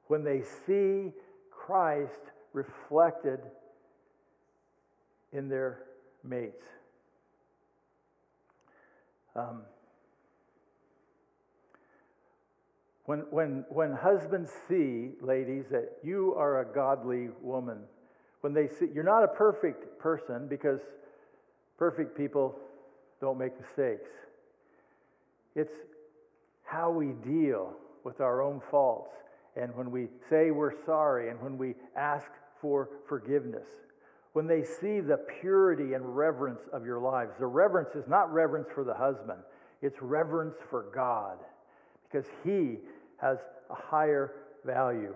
when 0.09 0.25
they 0.25 0.43
see 0.67 1.12
Christ 1.49 2.11
reflected 2.52 3.38
in 5.33 5.49
their 5.49 5.85
mates. 6.25 6.67
Um, 9.35 9.62
when, 13.07 13.21
when, 13.31 13.65
when 13.69 13.93
husbands 13.93 14.51
see, 14.69 15.11
ladies, 15.21 15.65
that 15.71 15.99
you 16.03 16.35
are 16.37 16.61
a 16.61 16.65
godly 16.65 17.29
woman, 17.41 17.79
when 18.43 18.53
they 18.53 18.69
see 18.69 18.89
you're 18.95 19.05
not 19.05 19.25
a 19.25 19.29
perfect 19.29 19.99
person 19.99 20.49
because 20.49 20.81
perfect 21.79 22.17
people 22.17 22.59
don't 23.21 23.39
make 23.39 23.53
mistakes. 23.61 24.11
It's 25.55 25.75
how 26.65 26.91
we 26.91 27.12
deal 27.25 27.75
with 28.05 28.21
our 28.21 28.43
own 28.43 28.61
faults 28.71 29.15
and 29.57 29.75
when 29.75 29.91
we 29.91 30.09
say 30.31 30.51
we're 30.51 30.73
sorry, 30.87 31.29
and 31.29 31.41
when 31.41 31.59
we 31.59 31.75
ask 31.97 32.27
for 32.61 32.89
forgiveness. 33.07 33.69
When 34.33 34.47
they 34.47 34.65
see 34.65 35.01
the 35.01 35.19
purity 35.41 35.93
and 35.93 36.17
reverence 36.17 36.62
of 36.73 36.87
your 36.87 36.99
lives, 36.99 37.33
the 37.39 37.47
reverence 37.47 37.95
is 37.95 38.09
not 38.09 38.33
reverence 38.33 38.69
for 38.75 38.85
the 38.85 38.95
husband, 38.95 39.41
it's 39.83 40.01
reverence 40.01 40.57
for 40.71 40.87
God 40.95 41.39
because 42.05 42.27
He 42.45 42.79
has 43.21 43.39
a 43.71 43.75
higher 43.75 44.33
value. 44.65 45.15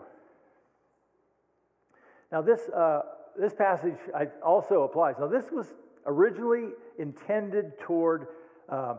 Now, 2.33 2.43
this, 2.43 2.69
uh, 2.69 3.03
this 3.39 3.55
passage 3.55 3.97
also 4.45 4.83
applies. 4.83 5.15
Now, 5.19 5.29
this 5.29 5.51
was 5.53 5.67
originally 6.07 6.71
intended 6.99 7.79
toward, 7.81 8.29
um, 8.69 8.99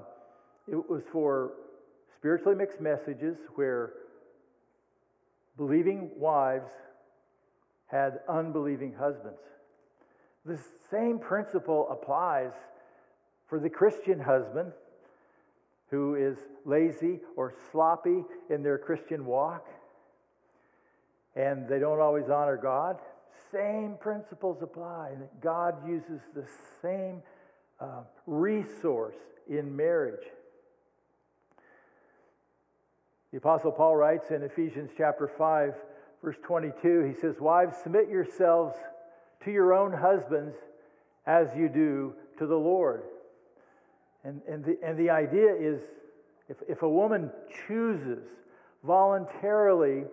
it 0.67 0.89
was 0.89 1.03
for 1.12 1.51
spiritually 2.15 2.55
mixed 2.55 2.81
messages 2.81 3.38
where 3.55 3.93
believing 5.57 6.09
wives 6.17 6.69
had 7.88 8.19
unbelieving 8.29 8.93
husbands. 8.93 9.39
The 10.47 10.59
same 10.89 11.19
principle 11.19 11.89
applies 11.91 12.53
for 13.47 13.59
the 13.59 13.69
Christian 13.69 14.17
husband 14.17 14.71
who 15.91 16.15
is 16.15 16.37
lazy 16.65 17.19
or 17.35 17.53
sloppy 17.71 18.23
in 18.49 18.63
their 18.63 18.77
Christian 18.77 19.25
walk 19.25 19.67
and 21.35 21.67
they 21.67 21.79
don't 21.79 21.99
always 21.99 22.29
honor 22.29 22.57
God. 22.57 22.97
Same 23.51 23.95
principles 23.99 24.61
apply. 24.61 25.11
God 25.41 25.75
uses 25.87 26.21
the 26.33 26.45
same 26.81 27.21
uh, 27.79 28.03
resource 28.25 29.15
in 29.49 29.75
marriage. 29.75 30.25
The 33.31 33.37
Apostle 33.37 33.71
Paul 33.71 33.97
writes 33.97 34.31
in 34.31 34.43
Ephesians 34.43 34.91
chapter 34.97 35.29
5, 35.37 35.73
verse 36.23 36.37
22, 36.43 37.13
he 37.13 37.19
says, 37.19 37.35
Wives, 37.39 37.77
submit 37.83 38.09
yourselves 38.09 38.75
to 39.46 39.51
your 39.51 39.74
own 39.74 39.94
husbands 39.94 40.56
as 41.25 41.48
you 41.56 41.70
do 41.70 42.13
to 42.39 42.48
the 42.48 42.56
Lord. 42.56 43.03
And, 44.24 44.41
and, 44.48 44.63
the, 44.63 44.77
and 44.84 44.98
the 44.98 45.10
idea 45.10 45.53
is 45.53 45.82
if, 46.50 46.58
if 46.67 46.82
a 46.82 46.89
woman 46.89 47.29
chooses 47.67 48.24
voluntarily 48.84 50.03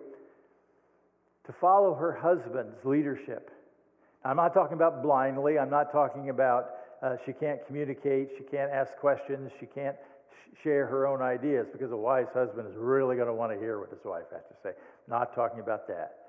to 1.45 1.53
follow 1.53 1.93
her 1.93 2.13
husband's 2.13 2.83
leadership, 2.83 3.51
I'm 4.23 4.37
not 4.37 4.53
talking 4.53 4.73
about 4.73 5.03
blindly, 5.03 5.59
I'm 5.59 5.69
not 5.69 5.91
talking 5.91 6.29
about 6.29 6.71
uh, 7.01 7.17
she 7.25 7.33
can't 7.33 7.59
communicate, 7.67 8.29
she 8.37 8.43
can't 8.43 8.71
ask 8.71 8.95
questions, 8.97 9.51
she 9.59 9.67
can't 9.67 9.95
share 10.63 10.87
her 10.87 11.05
own 11.05 11.21
ideas 11.21 11.67
because 11.71 11.91
a 11.91 11.97
wise 11.97 12.27
husband 12.33 12.67
is 12.67 12.75
really 12.75 13.15
going 13.15 13.27
to 13.27 13.33
want 13.33 13.51
to 13.51 13.59
hear 13.59 13.79
what 13.79 13.89
his 13.89 14.03
wife 14.03 14.25
has 14.31 14.41
to 14.49 14.55
say. 14.63 14.71
Not 15.07 15.35
talking 15.35 15.59
about 15.59 15.87
that. 15.87 16.24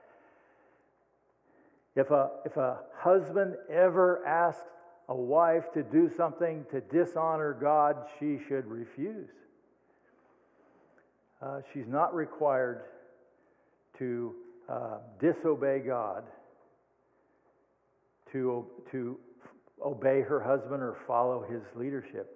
If 1.96 2.10
a, 2.10 2.30
if 2.44 2.56
a 2.58 2.78
husband 2.94 3.54
ever 3.70 4.24
asks 4.26 4.66
a 5.08 5.14
wife 5.14 5.72
to 5.72 5.82
do 5.82 6.10
something 6.14 6.66
to 6.70 6.82
dishonor 6.82 7.56
God, 7.58 7.96
she 8.20 8.38
should 8.46 8.66
refuse. 8.66 9.30
Uh, 11.40 11.60
she's 11.72 11.86
not 11.86 12.14
required 12.14 12.82
to 13.98 14.34
uh, 14.68 14.98
disobey 15.18 15.78
God, 15.78 16.24
to, 18.32 18.66
to 18.90 19.18
obey 19.82 20.20
her 20.20 20.42
husband 20.42 20.82
or 20.82 20.96
follow 21.06 21.46
his 21.48 21.62
leadership. 21.74 22.30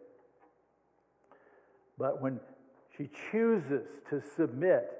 But 1.98 2.22
when 2.22 2.40
she 2.96 3.10
chooses 3.30 3.86
to 4.08 4.22
submit 4.36 4.90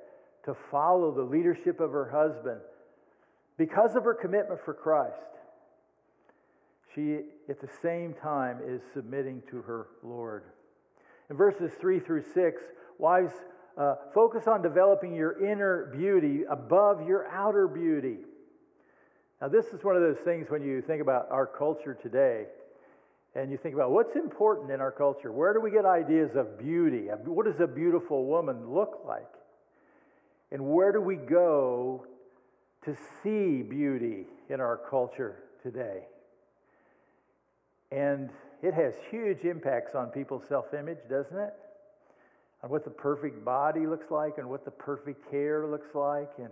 to 0.45 0.55
follow 0.71 1.13
the 1.13 1.23
leadership 1.23 1.81
of 1.81 1.93
her 1.93 2.11
husband 2.11 2.61
because 3.61 3.95
of 3.95 4.05
her 4.05 4.15
commitment 4.15 4.59
for 4.65 4.73
Christ, 4.73 5.21
she 6.95 7.19
at 7.51 7.61
the 7.61 7.69
same 7.83 8.15
time 8.15 8.61
is 8.67 8.81
submitting 8.95 9.43
to 9.51 9.61
her 9.61 9.89
Lord. 10.03 10.45
In 11.29 11.37
verses 11.37 11.71
3 11.79 12.01
through 12.01 12.25
6, 12.33 12.63
wives, 12.97 13.35
uh, 13.77 13.97
focus 14.15 14.47
on 14.47 14.63
developing 14.63 15.15
your 15.15 15.45
inner 15.47 15.95
beauty 15.95 16.45
above 16.51 17.07
your 17.07 17.29
outer 17.29 17.69
beauty. 17.69 18.21
Now, 19.43 19.49
this 19.49 19.67
is 19.67 19.85
one 19.85 19.95
of 19.95 20.01
those 20.01 20.25
things 20.25 20.47
when 20.49 20.63
you 20.63 20.81
think 20.81 21.03
about 21.03 21.31
our 21.31 21.47
culture 21.47 21.93
today 21.93 22.47
and 23.35 23.51
you 23.51 23.59
think 23.59 23.75
about 23.75 23.91
what's 23.91 24.17
important 24.17 24.71
in 24.71 24.81
our 24.81 24.91
culture. 24.91 25.31
Where 25.31 25.53
do 25.53 25.61
we 25.61 25.71
get 25.71 25.85
ideas 25.85 26.35
of 26.35 26.59
beauty? 26.59 27.09
What 27.27 27.45
does 27.45 27.61
a 27.61 27.67
beautiful 27.67 28.25
woman 28.25 28.73
look 28.73 29.03
like? 29.07 29.29
And 30.51 30.65
where 30.65 30.93
do 30.93 31.03
we 31.03 31.17
go 31.17 32.07
to 32.85 32.97
see 33.23 33.63
beauty 33.63 34.27
in 34.49 34.61
our 34.61 34.79
culture 34.89 35.37
today? 35.63 36.05
And 37.93 38.31
it 38.63 38.75
has 38.75 38.95
huge 39.11 39.45
impacts 39.45 39.95
on 39.95 40.09
people's 40.09 40.45
self 40.49 40.73
image, 40.75 40.99
doesn't 41.09 41.37
it? 41.37 41.55
On 42.63 42.71
what 42.71 42.85
the 42.85 42.91
perfect 42.91 43.45
body 43.45 43.87
looks 43.87 44.11
like, 44.11 44.39
and 44.39 44.49
what 44.49 44.65
the 44.65 44.71
perfect 44.71 45.31
hair 45.31 45.67
looks 45.67 45.95
like, 45.95 46.31
and 46.39 46.51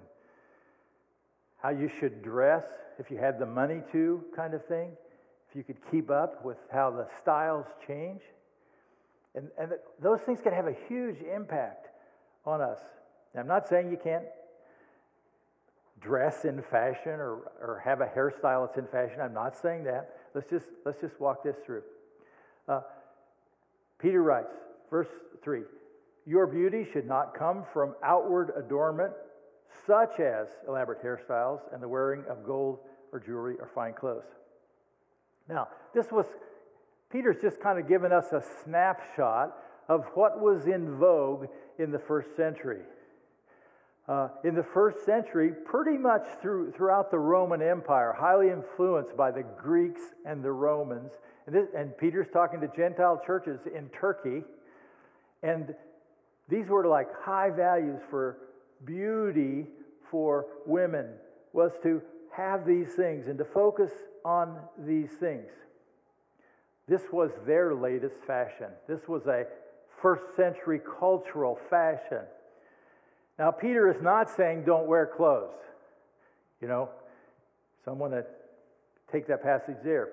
how 1.62 1.71
you 1.71 1.91
should 2.01 2.23
dress 2.23 2.64
if 2.99 3.11
you 3.11 3.19
had 3.19 3.38
the 3.38 3.47
money 3.47 3.83
to, 3.93 4.25
kind 4.35 4.55
of 4.55 4.64
thing 4.67 4.91
if 5.51 5.57
you 5.57 5.64
could 5.64 5.79
keep 5.91 6.11
up 6.11 6.45
with 6.45 6.59
how 6.73 6.91
the 6.91 7.07
styles 7.21 7.67
change. 7.87 8.21
And, 9.35 9.49
and 9.59 9.73
those 10.01 10.21
things 10.21 10.41
can 10.41 10.53
have 10.53 10.67
a 10.67 10.77
huge 10.88 11.17
impact 11.23 11.88
on 12.45 12.61
us. 12.61 12.81
Now, 13.35 13.43
I'm 13.43 13.47
not 13.47 13.69
saying 13.69 13.91
you 13.91 13.99
can't 14.03 14.25
dress 16.00 16.44
in 16.44 16.62
fashion 16.62 17.12
or, 17.12 17.52
or 17.61 17.82
have 17.84 18.00
a 18.00 18.06
hairstyle 18.06 18.66
that's 18.66 18.78
in 18.78 18.87
fashion. 18.87 19.20
I'm 19.20 19.34
not 19.34 19.56
saying 19.56 19.84
that. 19.84 20.16
Let's 20.34 20.48
just, 20.48 20.66
let's 20.84 21.00
just 21.00 21.18
walk 21.20 21.42
this 21.42 21.56
through. 21.64 21.82
Uh, 22.68 22.80
Peter 23.98 24.22
writes, 24.22 24.52
verse 24.90 25.08
3 25.42 25.62
Your 26.26 26.46
beauty 26.46 26.87
should 26.92 27.06
not 27.06 27.37
come 27.37 27.64
from 27.72 27.94
outward 28.02 28.52
adornment, 28.56 29.12
such 29.87 30.20
as 30.20 30.48
elaborate 30.66 31.02
hairstyles 31.02 31.61
and 31.72 31.82
the 31.82 31.88
wearing 31.88 32.24
of 32.28 32.44
gold 32.44 32.80
or 33.12 33.20
jewelry 33.20 33.56
or 33.58 33.68
fine 33.74 33.94
clothes. 33.94 34.26
Now, 35.48 35.68
this 35.94 36.12
was, 36.12 36.26
Peter's 37.11 37.40
just 37.40 37.61
kind 37.61 37.78
of 37.78 37.88
given 37.88 38.12
us 38.12 38.32
a 38.32 38.42
snapshot 38.64 39.56
of 39.88 40.04
what 40.14 40.40
was 40.40 40.66
in 40.66 40.98
vogue 40.98 41.46
in 41.78 41.90
the 41.90 41.98
first 41.98 42.37
century. 42.37 42.82
Uh, 44.09 44.29
in 44.42 44.55
the 44.55 44.62
first 44.62 45.05
century, 45.05 45.53
pretty 45.66 45.99
much 45.99 46.27
through, 46.40 46.73
throughout 46.73 47.11
the 47.11 47.18
Roman 47.18 47.61
Empire, 47.61 48.16
highly 48.18 48.49
influenced 48.49 49.14
by 49.16 49.31
the 49.31 49.42
Greeks 49.42 50.01
and 50.25 50.42
the 50.42 50.51
Romans. 50.51 51.12
And, 51.47 51.55
this, 51.55 51.68
and 51.77 51.97
Peter's 51.99 52.29
talking 52.33 52.59
to 52.62 52.68
Gentile 52.75 53.21
churches 53.27 53.61
in 53.66 53.90
Turkey. 53.90 54.44
And 55.42 55.75
these 56.49 56.68
were 56.68 56.87
like 56.87 57.09
high 57.23 57.51
values 57.51 58.01
for 58.09 58.38
beauty 58.87 59.66
for 60.11 60.47
women, 60.64 61.09
was 61.53 61.73
to 61.83 62.01
have 62.35 62.66
these 62.66 62.94
things 62.94 63.27
and 63.29 63.37
to 63.37 63.44
focus 63.44 63.90
on 64.25 64.57
these 64.79 65.11
things. 65.21 65.51
This 66.87 67.03
was 67.12 67.33
their 67.47 67.75
latest 67.75 68.16
fashion. 68.27 68.68
This 68.88 69.07
was 69.07 69.27
a 69.27 69.44
first 70.01 70.25
century 70.35 70.81
cultural 70.99 71.59
fashion. 71.68 72.23
Now, 73.38 73.51
Peter 73.51 73.90
is 73.90 74.03
not 74.03 74.31
saying 74.31 74.64
don't 74.64 74.87
wear 74.87 75.07
clothes. 75.07 75.55
You 76.61 76.68
know, 76.68 76.90
someone 77.85 78.11
to 78.11 78.24
take 79.12 79.29
that 79.29 79.42
passage 79.42 79.77
there. 79.85 80.09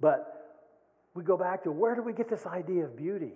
But 0.00 0.58
we 1.14 1.24
go 1.24 1.36
back 1.36 1.64
to 1.64 1.72
where 1.72 1.94
do 1.94 2.02
we 2.02 2.12
get 2.12 2.30
this 2.30 2.46
idea 2.46 2.84
of 2.84 2.96
beauty? 2.96 3.32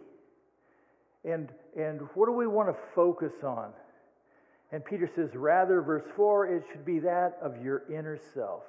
And, 1.25 1.49
and 1.77 2.03
what 2.15 2.27
do 2.27 2.33
we 2.33 2.47
want 2.47 2.69
to 2.69 2.77
focus 2.95 3.33
on? 3.43 3.71
And 4.71 4.85
Peter 4.85 5.09
says, 5.15 5.31
rather, 5.35 5.83
verse 5.83 6.05
4, 6.17 6.47
it 6.55 6.65
should 6.71 6.85
be 6.85 6.99
that 7.01 7.39
of 7.43 7.63
your 7.63 7.83
inner 7.89 8.19
self. 8.35 8.63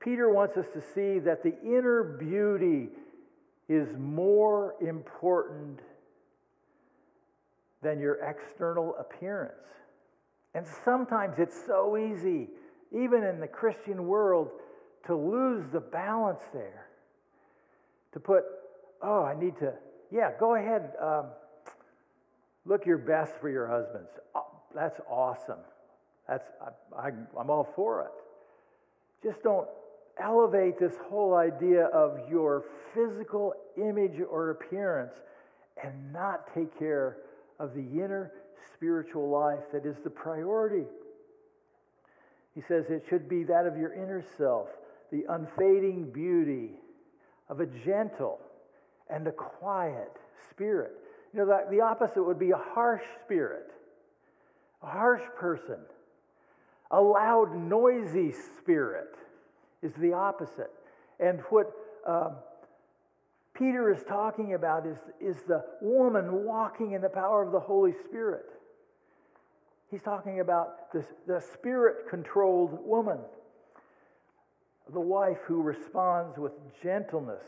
Peter 0.00 0.32
wants 0.32 0.56
us 0.56 0.66
to 0.74 0.80
see 0.80 1.18
that 1.20 1.42
the 1.42 1.54
inner 1.62 2.02
beauty 2.02 2.88
is 3.68 3.88
more 3.96 4.74
important 4.80 5.80
than 7.82 7.98
your 7.98 8.14
external 8.24 8.94
appearance. 8.98 9.54
And 10.54 10.66
sometimes 10.84 11.34
it's 11.38 11.56
so 11.66 11.96
easy, 11.96 12.48
even 12.92 13.24
in 13.24 13.40
the 13.40 13.48
Christian 13.48 14.06
world, 14.06 14.50
to 15.06 15.16
lose 15.16 15.64
the 15.72 15.80
balance 15.80 16.42
there. 16.52 16.86
To 18.12 18.20
put, 18.20 18.44
oh, 19.02 19.24
I 19.24 19.38
need 19.38 19.56
to, 19.58 19.72
yeah, 20.10 20.30
go 20.38 20.54
ahead, 20.54 20.92
um, 21.00 21.26
look 22.66 22.86
your 22.86 22.98
best 22.98 23.32
for 23.40 23.48
your 23.48 23.66
husbands. 23.66 24.10
That's 24.74 25.00
awesome. 25.08 25.58
That's, 26.28 26.48
I, 26.96 27.08
I, 27.08 27.10
I'm 27.38 27.50
all 27.50 27.68
for 27.74 28.02
it. 28.02 29.26
Just 29.26 29.42
don't 29.42 29.66
elevate 30.22 30.78
this 30.78 30.94
whole 31.08 31.34
idea 31.34 31.86
of 31.86 32.18
your 32.30 32.64
physical 32.94 33.54
image 33.76 34.20
or 34.30 34.50
appearance 34.50 35.14
and 35.82 36.12
not 36.12 36.54
take 36.54 36.78
care 36.78 37.16
of 37.62 37.74
the 37.74 38.02
inner 38.02 38.32
spiritual 38.74 39.30
life 39.30 39.62
that 39.72 39.86
is 39.86 39.96
the 40.02 40.10
priority. 40.10 40.84
He 42.56 42.60
says 42.66 42.86
it 42.88 43.04
should 43.08 43.28
be 43.28 43.44
that 43.44 43.66
of 43.66 43.78
your 43.78 43.94
inner 43.94 44.24
self, 44.36 44.66
the 45.12 45.24
unfading 45.28 46.10
beauty 46.12 46.72
of 47.48 47.60
a 47.60 47.66
gentle 47.66 48.40
and 49.08 49.26
a 49.28 49.32
quiet 49.32 50.10
spirit. 50.50 50.92
You 51.32 51.40
know, 51.40 51.60
the, 51.70 51.80
opposite 51.80 52.22
would 52.22 52.38
be 52.38 52.50
a 52.50 52.60
harsh 52.74 53.04
spirit, 53.24 53.70
a 54.82 54.86
harsh 54.86 55.22
person. 55.38 55.78
A 56.90 57.00
loud, 57.00 57.56
noisy 57.56 58.34
spirit 58.58 59.14
is 59.82 59.94
the 59.94 60.12
opposite. 60.12 60.70
And 61.20 61.40
what 61.48 61.72
um, 62.06 62.34
Peter 63.54 63.92
is 63.92 64.02
talking 64.04 64.54
about 64.54 64.86
is, 64.86 64.98
is 65.20 65.42
the 65.42 65.64
woman 65.80 66.44
walking 66.44 66.92
in 66.92 67.02
the 67.02 67.08
power 67.08 67.42
of 67.42 67.52
the 67.52 67.60
Holy 67.60 67.92
Spirit. 68.04 68.46
He's 69.90 70.02
talking 70.02 70.40
about 70.40 70.90
this, 70.92 71.04
the 71.26 71.40
spirit 71.40 72.08
controlled 72.08 72.78
woman, 72.84 73.18
the 74.92 75.00
wife 75.00 75.38
who 75.46 75.62
responds 75.62 76.38
with 76.38 76.52
gentleness 76.82 77.44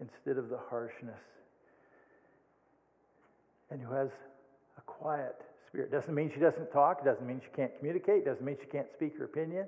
instead 0.00 0.36
of 0.36 0.48
the 0.48 0.58
harshness, 0.68 1.22
and 3.70 3.80
who 3.80 3.92
has 3.92 4.10
a 4.78 4.80
quiet 4.80 5.36
Spirit. 5.76 5.90
Doesn't 5.90 6.14
mean 6.14 6.30
she 6.32 6.40
doesn't 6.40 6.72
talk, 6.72 7.04
doesn't 7.04 7.26
mean 7.26 7.40
she 7.44 7.50
can't 7.54 7.76
communicate, 7.78 8.24
doesn't 8.24 8.44
mean 8.44 8.56
she 8.60 8.66
can't 8.66 8.90
speak 8.92 9.18
her 9.18 9.24
opinion. 9.24 9.66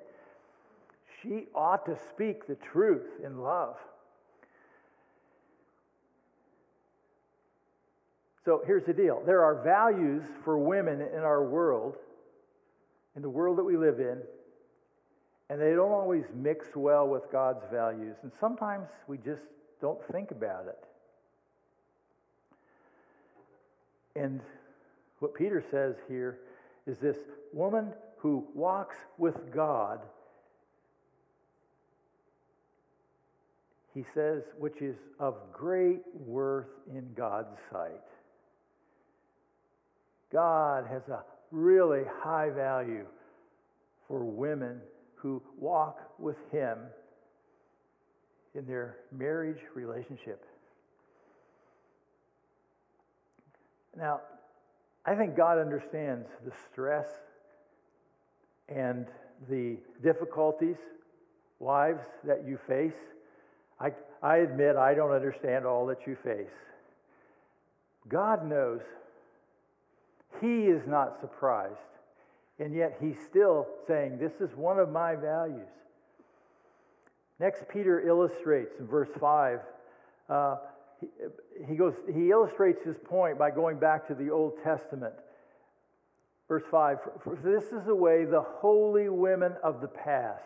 She 1.22 1.46
ought 1.54 1.84
to 1.86 1.98
speak 2.10 2.46
the 2.46 2.54
truth 2.56 3.06
in 3.24 3.38
love. 3.38 3.76
So 8.48 8.62
here's 8.66 8.84
the 8.84 8.94
deal 8.94 9.22
there 9.26 9.44
are 9.44 9.62
values 9.62 10.22
for 10.42 10.56
women 10.56 11.02
in 11.02 11.18
our 11.18 11.44
world, 11.44 11.96
in 13.14 13.20
the 13.20 13.28
world 13.28 13.58
that 13.58 13.64
we 13.64 13.76
live 13.76 14.00
in, 14.00 14.22
and 15.50 15.60
they 15.60 15.72
don't 15.72 15.92
always 15.92 16.24
mix 16.34 16.74
well 16.74 17.06
with 17.06 17.30
God's 17.30 17.62
values. 17.70 18.16
And 18.22 18.32
sometimes 18.40 18.88
we 19.06 19.18
just 19.18 19.42
don't 19.82 20.02
think 20.10 20.30
about 20.30 20.64
it. 20.66 20.82
And 24.18 24.40
what 25.18 25.34
Peter 25.34 25.62
says 25.70 25.96
here 26.08 26.38
is 26.86 26.96
this 26.96 27.18
woman 27.52 27.92
who 28.16 28.46
walks 28.54 28.96
with 29.18 29.52
God, 29.54 30.00
he 33.92 34.06
says, 34.14 34.42
which 34.56 34.80
is 34.80 34.96
of 35.20 35.34
great 35.52 36.00
worth 36.14 36.70
in 36.90 37.12
God's 37.14 37.58
sight. 37.70 38.00
God 40.32 40.86
has 40.86 41.02
a 41.08 41.24
really 41.50 42.02
high 42.20 42.50
value 42.50 43.06
for 44.06 44.24
women 44.24 44.80
who 45.14 45.42
walk 45.58 45.98
with 46.18 46.36
Him 46.50 46.78
in 48.54 48.66
their 48.66 48.96
marriage 49.16 49.60
relationship. 49.74 50.44
Now, 53.96 54.20
I 55.04 55.14
think 55.14 55.36
God 55.36 55.58
understands 55.58 56.28
the 56.44 56.52
stress 56.70 57.08
and 58.68 59.06
the 59.48 59.78
difficulties, 60.02 60.76
wives, 61.58 62.02
that 62.24 62.46
you 62.46 62.58
face. 62.68 62.98
I, 63.80 63.92
I 64.22 64.38
admit 64.38 64.76
I 64.76 64.94
don't 64.94 65.12
understand 65.12 65.64
all 65.64 65.86
that 65.86 66.06
you 66.06 66.16
face. 66.22 66.46
God 68.08 68.46
knows. 68.46 68.80
He 70.40 70.66
is 70.66 70.86
not 70.86 71.20
surprised. 71.20 71.74
And 72.58 72.74
yet 72.74 72.98
He's 73.00 73.16
still 73.26 73.66
saying, 73.86 74.18
This 74.18 74.40
is 74.40 74.54
one 74.56 74.78
of 74.78 74.90
my 74.90 75.14
values. 75.14 75.68
Next, 77.40 77.68
Peter 77.68 78.00
illustrates 78.06 78.74
in 78.80 78.86
verse 78.86 79.10
5. 79.20 79.60
Uh, 80.28 80.56
he, 81.68 81.76
goes, 81.76 81.94
he 82.12 82.30
illustrates 82.30 82.82
his 82.84 82.96
point 83.04 83.38
by 83.38 83.50
going 83.50 83.78
back 83.78 84.06
to 84.08 84.14
the 84.14 84.30
Old 84.30 84.54
Testament. 84.64 85.14
Verse 86.48 86.64
5 86.70 86.98
For 87.22 87.36
this 87.36 87.64
is 87.72 87.84
the 87.86 87.94
way 87.94 88.24
the 88.24 88.42
holy 88.42 89.08
women 89.08 89.52
of 89.62 89.80
the 89.80 89.88
past, 89.88 90.42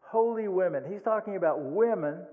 holy 0.00 0.48
women, 0.48 0.84
he's 0.90 1.02
talking 1.02 1.36
about 1.36 1.60
women, 1.60 2.24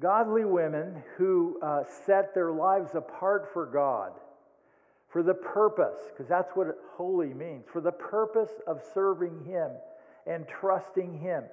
godly 0.00 0.44
women 0.44 1.02
who 1.16 1.58
uh, 1.62 1.82
set 2.06 2.34
their 2.34 2.52
lives 2.52 2.94
apart 2.94 3.50
for 3.52 3.66
God, 3.66 4.12
for 5.16 5.22
the 5.22 5.32
purpose, 5.32 5.98
because 6.12 6.28
that's 6.28 6.50
what 6.54 6.78
holy 6.94 7.32
means, 7.32 7.64
for 7.72 7.80
the 7.80 7.90
purpose 7.90 8.50
of 8.66 8.82
serving 8.92 9.46
Him 9.46 9.70
and 10.26 10.46
trusting 10.46 11.18
Him 11.20 11.44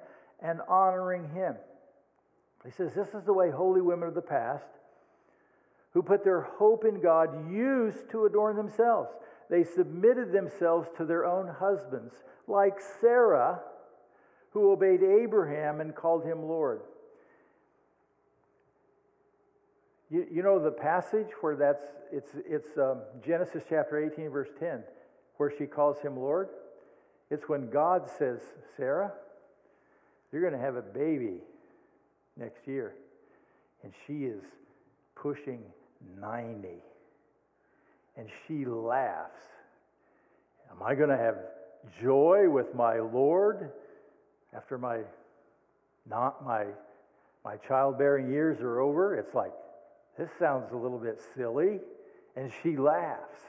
and 0.42 0.60
honoring 0.68 1.30
Him. 1.30 1.54
He 2.62 2.70
says, 2.70 2.92
This 2.92 3.14
is 3.14 3.24
the 3.24 3.32
way 3.32 3.50
holy 3.50 3.80
women 3.80 4.06
of 4.06 4.14
the 4.14 4.20
past 4.20 4.68
who 5.94 6.02
put 6.02 6.22
their 6.22 6.42
hope 6.42 6.84
in 6.84 7.00
God 7.00 7.50
used 7.50 8.10
to 8.10 8.26
adorn 8.26 8.56
themselves. 8.56 9.08
They 9.48 9.64
submitted 9.64 10.30
themselves 10.30 10.90
to 10.98 11.06
their 11.06 11.24
own 11.24 11.48
husbands, 11.48 12.12
like 12.46 12.74
Sarah, 13.00 13.60
who 14.50 14.72
obeyed 14.72 15.02
Abraham 15.02 15.80
and 15.80 15.94
called 15.94 16.26
him 16.26 16.42
Lord. 16.42 16.82
You, 20.14 20.24
you 20.30 20.42
know 20.44 20.60
the 20.60 20.70
passage 20.70 21.26
where 21.40 21.56
that's, 21.56 21.82
it's, 22.12 22.30
it's 22.48 22.78
um, 22.78 23.00
Genesis 23.26 23.64
chapter 23.68 23.98
18, 23.98 24.30
verse 24.30 24.50
10, 24.60 24.84
where 25.38 25.52
she 25.58 25.66
calls 25.66 25.98
him 25.98 26.16
Lord? 26.16 26.50
It's 27.32 27.48
when 27.48 27.68
God 27.68 28.08
says, 28.08 28.38
Sarah, 28.76 29.12
you're 30.30 30.40
going 30.40 30.52
to 30.52 30.64
have 30.64 30.76
a 30.76 30.82
baby 30.82 31.38
next 32.36 32.68
year. 32.68 32.94
And 33.82 33.92
she 34.06 34.26
is 34.26 34.44
pushing 35.16 35.60
90. 36.20 36.68
And 38.16 38.28
she 38.46 38.66
laughs. 38.66 39.42
Am 40.70 40.80
I 40.80 40.94
going 40.94 41.10
to 41.10 41.16
have 41.16 41.38
joy 42.00 42.48
with 42.48 42.72
my 42.72 43.00
Lord 43.00 43.72
after 44.54 44.78
my 44.78 44.98
not 46.08 46.44
my 46.44 46.66
my 47.44 47.56
childbearing 47.66 48.30
years 48.30 48.60
are 48.60 48.78
over? 48.78 49.16
It's 49.16 49.34
like 49.34 49.50
this 50.18 50.30
sounds 50.38 50.72
a 50.72 50.76
little 50.76 50.98
bit 50.98 51.20
silly 51.34 51.80
and 52.36 52.50
she 52.62 52.76
laughs. 52.76 53.40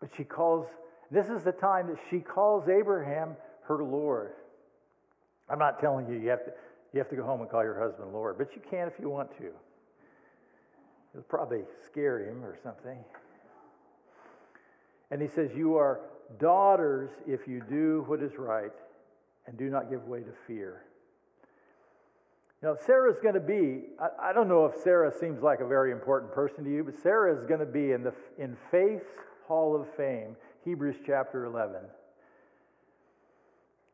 But 0.00 0.10
she 0.16 0.24
calls 0.24 0.66
this 1.10 1.28
is 1.28 1.42
the 1.42 1.52
time 1.52 1.88
that 1.88 1.98
she 2.08 2.20
calls 2.20 2.68
Abraham 2.68 3.36
her 3.64 3.82
Lord. 3.82 4.32
I'm 5.48 5.58
not 5.58 5.80
telling 5.80 6.08
you 6.08 6.18
you 6.18 6.30
have 6.30 6.44
to 6.44 6.52
you 6.92 6.98
have 6.98 7.08
to 7.10 7.16
go 7.16 7.24
home 7.24 7.40
and 7.40 7.50
call 7.50 7.62
your 7.62 7.78
husband 7.78 8.12
Lord, 8.12 8.36
but 8.38 8.54
you 8.54 8.62
can 8.68 8.88
if 8.88 8.94
you 9.00 9.08
want 9.08 9.30
to. 9.38 9.50
It'll 11.12 11.22
probably 11.28 11.62
scare 11.86 12.20
him 12.20 12.44
or 12.44 12.56
something. 12.62 12.98
And 15.10 15.20
he 15.20 15.28
says, 15.28 15.50
You 15.54 15.76
are 15.76 16.00
daughters 16.38 17.10
if 17.26 17.46
you 17.46 17.62
do 17.68 18.04
what 18.06 18.22
is 18.22 18.32
right 18.38 18.72
and 19.46 19.58
do 19.58 19.68
not 19.68 19.90
give 19.90 20.06
way 20.06 20.20
to 20.20 20.32
fear. 20.46 20.84
Now, 22.62 22.76
Sarah's 22.86 23.18
going 23.20 23.34
to 23.34 23.40
be, 23.40 23.84
I, 23.98 24.30
I, 24.30 24.32
don't 24.34 24.48
know 24.48 24.66
if 24.66 24.82
Sarah 24.82 25.10
seems 25.18 25.42
like 25.42 25.60
a 25.60 25.66
very 25.66 25.92
important 25.92 26.30
person 26.32 26.62
to 26.64 26.70
you, 26.70 26.84
but 26.84 26.98
Sarah 27.02 27.34
is 27.34 27.42
going 27.44 27.60
to 27.60 27.66
be 27.66 27.92
in, 27.92 28.02
the, 28.02 28.12
in 28.38 28.56
Faith's 28.70 29.08
Hall 29.46 29.74
of 29.74 29.88
Fame, 29.96 30.36
Hebrews 30.64 30.96
chapter 31.06 31.46
11. 31.46 31.76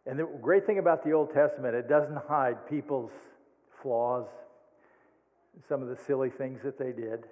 And 0.07 0.19
the 0.19 0.29
great 0.41 0.67
thing 0.67 0.79
about 0.79 1.05
the 1.05 1.13
Old 1.13 1.33
Testament, 1.33 1.77
it 1.77 1.89
doesn't 1.89 2.19
hide 2.29 2.69
people's 2.69 3.13
flaws, 3.83 4.27
some 5.69 5.81
of 5.81 5.89
the 5.89 5.97
silly 5.97 6.31
things 6.31 6.61
that 6.65 6.77
they 6.79 6.93
did. 6.93 7.25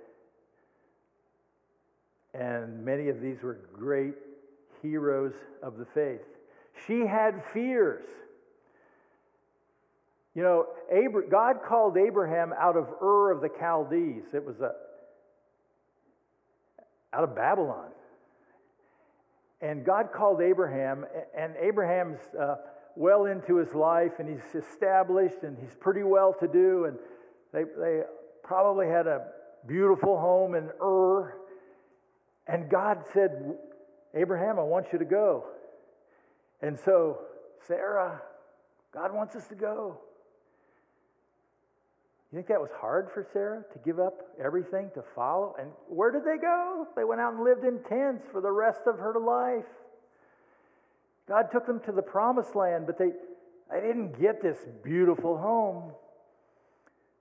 And 2.33 2.85
many 2.85 3.09
of 3.09 3.21
these 3.21 3.43
were 3.43 3.61
great 3.73 4.15
heroes 4.83 5.35
of 5.63 5.79
the 5.79 5.87
faith. 5.87 6.21
She 6.87 7.01
had 7.01 7.43
fears. 7.53 8.05
You 10.35 10.43
know, 10.43 10.67
God 11.31 11.57
called 11.67 11.97
Abraham 11.97 12.53
out 12.61 12.77
of 12.77 12.89
Ur 13.01 13.31
of 13.31 13.41
the 13.41 13.51
Chaldees. 13.59 14.25
It 14.35 14.45
was 14.45 14.61
a, 14.61 14.73
out 17.17 17.25
of 17.25 17.37
Babylon. 17.37 17.91
And 19.61 19.85
God 19.85 20.09
called 20.15 20.43
Abraham, 20.43 21.07
and 21.39 21.55
Abraham's 21.57 22.19
uh, 22.39 22.57
well 22.97 23.27
into 23.27 23.57
his 23.57 23.75
life, 23.75 24.13
and 24.19 24.29
he's 24.29 24.63
established, 24.63 25.43
and 25.43 25.57
he's 25.59 25.75
pretty 25.81 26.03
well 26.03 26.35
to 26.41 26.49
do, 26.49 26.87
and 26.87 26.99
they, 27.53 27.63
they 27.81 28.01
probably 28.43 28.89
had 28.89 29.07
a 29.07 29.27
beautiful 29.67 30.21
home 30.21 30.55
in 30.55 30.69
Ur. 30.83 31.37
And 32.47 32.69
God 32.69 32.99
said, 33.13 33.31
Abraham, 34.15 34.59
I 34.59 34.63
want 34.63 34.87
you 34.93 34.99
to 34.99 35.05
go. 35.05 35.45
And 36.61 36.79
so, 36.79 37.21
Sarah, 37.67 38.21
God 38.93 39.15
wants 39.15 39.37
us 39.37 39.47
to 39.49 39.55
go. 39.55 40.01
You 42.35 42.39
think 42.39 42.49
that 42.49 42.61
was 42.61 42.73
hard 42.81 43.11
for 43.15 43.25
Sarah 43.33 43.63
to 43.73 43.79
give 43.85 44.01
up 44.01 44.15
everything 44.45 44.91
to 44.97 45.05
follow? 45.15 45.55
And 45.57 45.71
where 45.87 46.11
did 46.11 46.25
they 46.25 46.37
go? 46.37 46.85
They 46.97 47.05
went 47.05 47.21
out 47.21 47.35
and 47.35 47.45
lived 47.45 47.63
in 47.63 47.79
tents 47.89 48.27
for 48.33 48.41
the 48.41 48.51
rest 48.51 48.81
of 48.89 48.99
her 48.99 49.15
life. 49.21 49.71
God 51.29 51.53
took 51.53 51.65
them 51.65 51.79
to 51.87 51.93
the 51.93 52.03
promised 52.03 52.57
land, 52.57 52.87
but 52.87 52.99
they, 52.99 53.13
they 53.71 53.81
didn't 53.81 54.21
get 54.21 54.43
this 54.43 54.59
beautiful 54.83 55.39
home. 55.39 55.93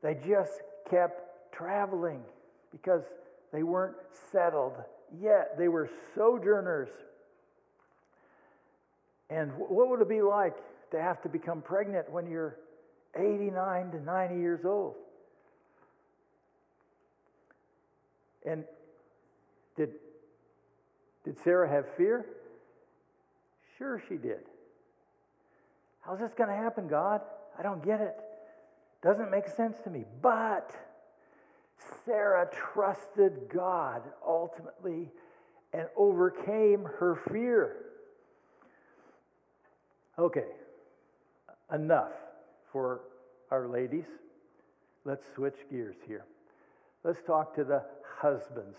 They 0.01 0.15
just 0.15 0.63
kept 0.89 1.53
traveling 1.53 2.23
because 2.71 3.03
they 3.51 3.61
weren't 3.61 3.97
settled 4.31 4.73
yet. 5.21 5.59
They 5.59 5.67
were 5.67 5.91
sojourners. 6.15 6.89
And 9.29 9.51
what 9.59 9.89
would 9.89 10.01
it 10.01 10.09
be 10.09 10.23
like 10.23 10.55
to 10.89 10.99
have 10.99 11.21
to 11.21 11.29
become 11.29 11.61
pregnant 11.61 12.11
when 12.11 12.25
you're 12.25 12.57
89 13.15 13.91
to 13.91 14.01
90 14.01 14.35
years 14.35 14.65
old? 14.65 14.95
And 18.45 18.63
did, 19.77 19.91
did 21.23 21.37
Sarah 21.43 21.69
have 21.69 21.85
fear? 21.95 22.25
Sure, 23.77 24.01
she 24.07 24.15
did. 24.15 24.41
How's 26.01 26.19
this 26.19 26.33
going 26.33 26.49
to 26.49 26.55
happen, 26.55 26.87
God? 26.87 27.21
I 27.57 27.63
don't 27.63 27.83
get 27.83 28.01
it. 28.01 28.15
Doesn't 29.01 29.31
make 29.31 29.47
sense 29.47 29.77
to 29.83 29.89
me. 29.89 30.03
But 30.21 30.71
Sarah 32.05 32.49
trusted 32.51 33.49
God 33.53 34.01
ultimately 34.25 35.11
and 35.73 35.87
overcame 35.95 36.87
her 36.99 37.19
fear. 37.31 37.77
Okay, 40.19 40.45
enough 41.73 42.11
for 42.73 43.01
our 43.51 43.69
ladies. 43.69 44.07
Let's 45.05 45.23
switch 45.35 45.55
gears 45.71 45.95
here. 46.05 46.25
Let's 47.05 47.21
talk 47.25 47.55
to 47.55 47.63
the 47.63 47.83
husbands 48.17 48.77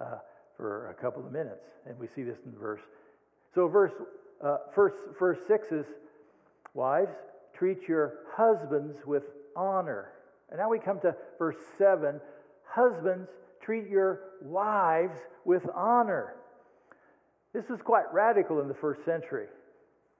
uh, 0.00 0.18
for 0.56 0.90
a 0.90 0.94
couple 0.94 1.24
of 1.24 1.30
minutes, 1.30 1.66
and 1.86 1.98
we 1.98 2.08
see 2.16 2.22
this 2.22 2.38
in 2.46 2.52
verse. 2.58 2.80
So, 3.54 3.68
verse 3.68 3.92
uh, 4.42 4.56
first, 4.74 4.96
verse 5.18 5.38
six 5.46 5.68
is, 5.70 5.86
wives, 6.74 7.12
treat 7.54 7.86
your 7.86 8.14
husbands 8.34 8.96
with 9.06 9.24
honor. 9.54 10.12
And 10.50 10.58
now 10.58 10.68
we 10.68 10.78
come 10.78 10.98
to 11.00 11.14
verse 11.38 11.56
seven. 11.78 12.20
Husbands, 12.64 13.28
treat 13.60 13.88
your 13.88 14.20
wives 14.40 15.18
with 15.44 15.62
honor. 15.74 16.34
This 17.52 17.68
was 17.68 17.80
quite 17.82 18.04
radical 18.12 18.60
in 18.60 18.68
the 18.68 18.74
first 18.74 19.04
century 19.04 19.46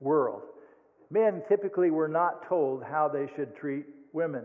world. 0.01 0.43
Men 1.13 1.43
typically 1.47 1.91
were 1.91 2.09
not 2.09 2.49
told 2.49 2.83
how 2.83 3.07
they 3.07 3.27
should 3.37 3.55
treat 3.55 3.85
women. 4.15 4.45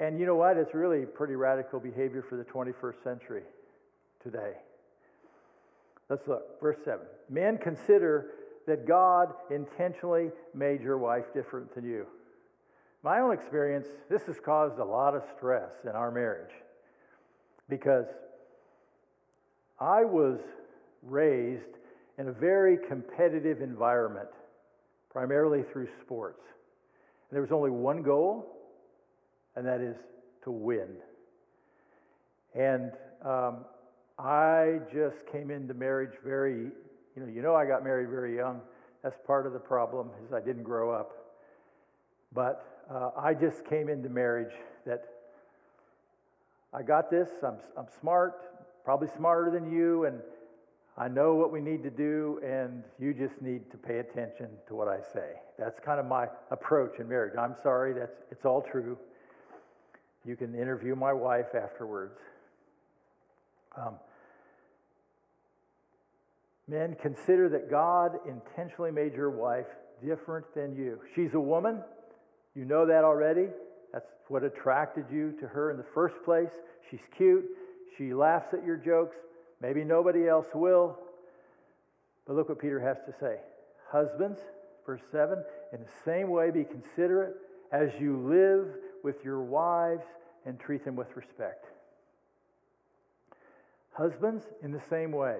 And 0.00 0.18
you 0.18 0.24
know 0.24 0.36
what? 0.36 0.56
It's 0.56 0.72
really 0.72 1.04
pretty 1.04 1.34
radical 1.34 1.80
behavior 1.80 2.24
for 2.26 2.36
the 2.36 2.44
21st 2.44 3.04
century 3.04 3.42
today. 4.22 4.52
Let's 6.08 6.26
look. 6.26 6.58
Verse 6.62 6.78
7. 6.82 7.00
Men 7.28 7.58
consider 7.58 8.30
that 8.66 8.88
God 8.88 9.28
intentionally 9.50 10.30
made 10.54 10.80
your 10.80 10.96
wife 10.96 11.26
different 11.34 11.74
than 11.74 11.84
you. 11.84 12.06
My 13.02 13.20
own 13.20 13.32
experience, 13.32 13.86
this 14.08 14.22
has 14.22 14.36
caused 14.42 14.78
a 14.78 14.84
lot 14.84 15.14
of 15.14 15.22
stress 15.36 15.72
in 15.84 15.90
our 15.90 16.10
marriage 16.10 16.54
because 17.68 18.06
I 19.78 20.04
was 20.04 20.38
raised 21.02 21.76
in 22.18 22.28
a 22.28 22.32
very 22.32 22.78
competitive 22.88 23.60
environment, 23.60 24.28
primarily 25.10 25.62
through 25.72 25.88
sports. 26.02 26.42
And 27.30 27.36
there 27.36 27.42
was 27.42 27.52
only 27.52 27.70
one 27.70 28.02
goal, 28.02 28.46
and 29.56 29.66
that 29.66 29.80
is 29.80 29.96
to 30.44 30.50
win. 30.50 30.88
And 32.54 32.92
um, 33.24 33.64
I 34.18 34.80
just 34.92 35.16
came 35.30 35.50
into 35.50 35.74
marriage 35.74 36.14
very, 36.24 36.70
you 37.16 37.22
know, 37.22 37.26
you 37.26 37.42
know, 37.42 37.54
I 37.54 37.66
got 37.66 37.84
married 37.84 38.08
very 38.08 38.36
young. 38.36 38.60
That's 39.02 39.18
part 39.26 39.46
of 39.46 39.52
the 39.52 39.58
problem 39.58 40.10
is 40.26 40.32
I 40.32 40.40
didn't 40.40 40.64
grow 40.64 40.90
up. 40.90 41.12
But 42.32 42.84
uh, 42.90 43.10
I 43.16 43.34
just 43.34 43.64
came 43.64 43.88
into 43.88 44.08
marriage 44.08 44.52
that 44.86 45.04
I 46.72 46.82
got 46.82 47.10
this. 47.10 47.28
I'm, 47.42 47.56
I'm 47.76 47.86
smart, 48.00 48.84
probably 48.84 49.08
smarter 49.16 49.50
than 49.50 49.70
you, 49.70 50.04
and 50.04 50.20
I 51.00 51.06
know 51.06 51.34
what 51.34 51.52
we 51.52 51.60
need 51.60 51.84
to 51.84 51.90
do, 51.90 52.40
and 52.44 52.82
you 52.98 53.14
just 53.14 53.40
need 53.40 53.70
to 53.70 53.76
pay 53.76 53.98
attention 53.98 54.48
to 54.66 54.74
what 54.74 54.88
I 54.88 54.98
say. 55.14 55.34
That's 55.56 55.78
kind 55.78 56.00
of 56.00 56.06
my 56.06 56.26
approach 56.50 56.98
in 56.98 57.08
marriage. 57.08 57.34
I'm 57.38 57.54
sorry, 57.62 57.92
that's, 57.92 58.16
it's 58.32 58.44
all 58.44 58.62
true. 58.62 58.98
You 60.24 60.34
can 60.34 60.56
interview 60.56 60.96
my 60.96 61.12
wife 61.12 61.54
afterwards. 61.54 62.18
Um, 63.76 63.94
men, 66.66 66.96
consider 67.00 67.48
that 67.50 67.70
God 67.70 68.18
intentionally 68.26 68.90
made 68.90 69.14
your 69.14 69.30
wife 69.30 69.66
different 70.04 70.52
than 70.52 70.74
you. 70.74 70.98
She's 71.14 71.32
a 71.34 71.40
woman. 71.40 71.80
You 72.56 72.64
know 72.64 72.86
that 72.86 73.04
already. 73.04 73.46
That's 73.92 74.10
what 74.26 74.42
attracted 74.42 75.04
you 75.12 75.32
to 75.40 75.46
her 75.46 75.70
in 75.70 75.76
the 75.76 75.86
first 75.94 76.16
place. 76.24 76.50
She's 76.90 77.00
cute. 77.16 77.44
She 77.96 78.12
laughs 78.12 78.52
at 78.52 78.66
your 78.66 78.76
jokes. 78.76 79.16
Maybe 79.60 79.84
nobody 79.84 80.28
else 80.28 80.46
will. 80.54 80.98
But 82.26 82.36
look 82.36 82.48
what 82.48 82.58
Peter 82.58 82.80
has 82.80 82.98
to 83.06 83.14
say. 83.18 83.36
Husbands, 83.90 84.38
verse 84.84 85.00
7, 85.10 85.42
in 85.72 85.80
the 85.80 85.86
same 86.04 86.28
way 86.28 86.50
be 86.50 86.64
considerate 86.64 87.36
as 87.72 87.90
you 88.00 88.18
live 88.18 88.68
with 89.02 89.24
your 89.24 89.40
wives 89.40 90.04
and 90.46 90.58
treat 90.58 90.84
them 90.84 90.96
with 90.96 91.14
respect. 91.16 91.66
Husbands, 93.92 94.44
in 94.62 94.70
the 94.70 94.82
same 94.88 95.10
way. 95.10 95.38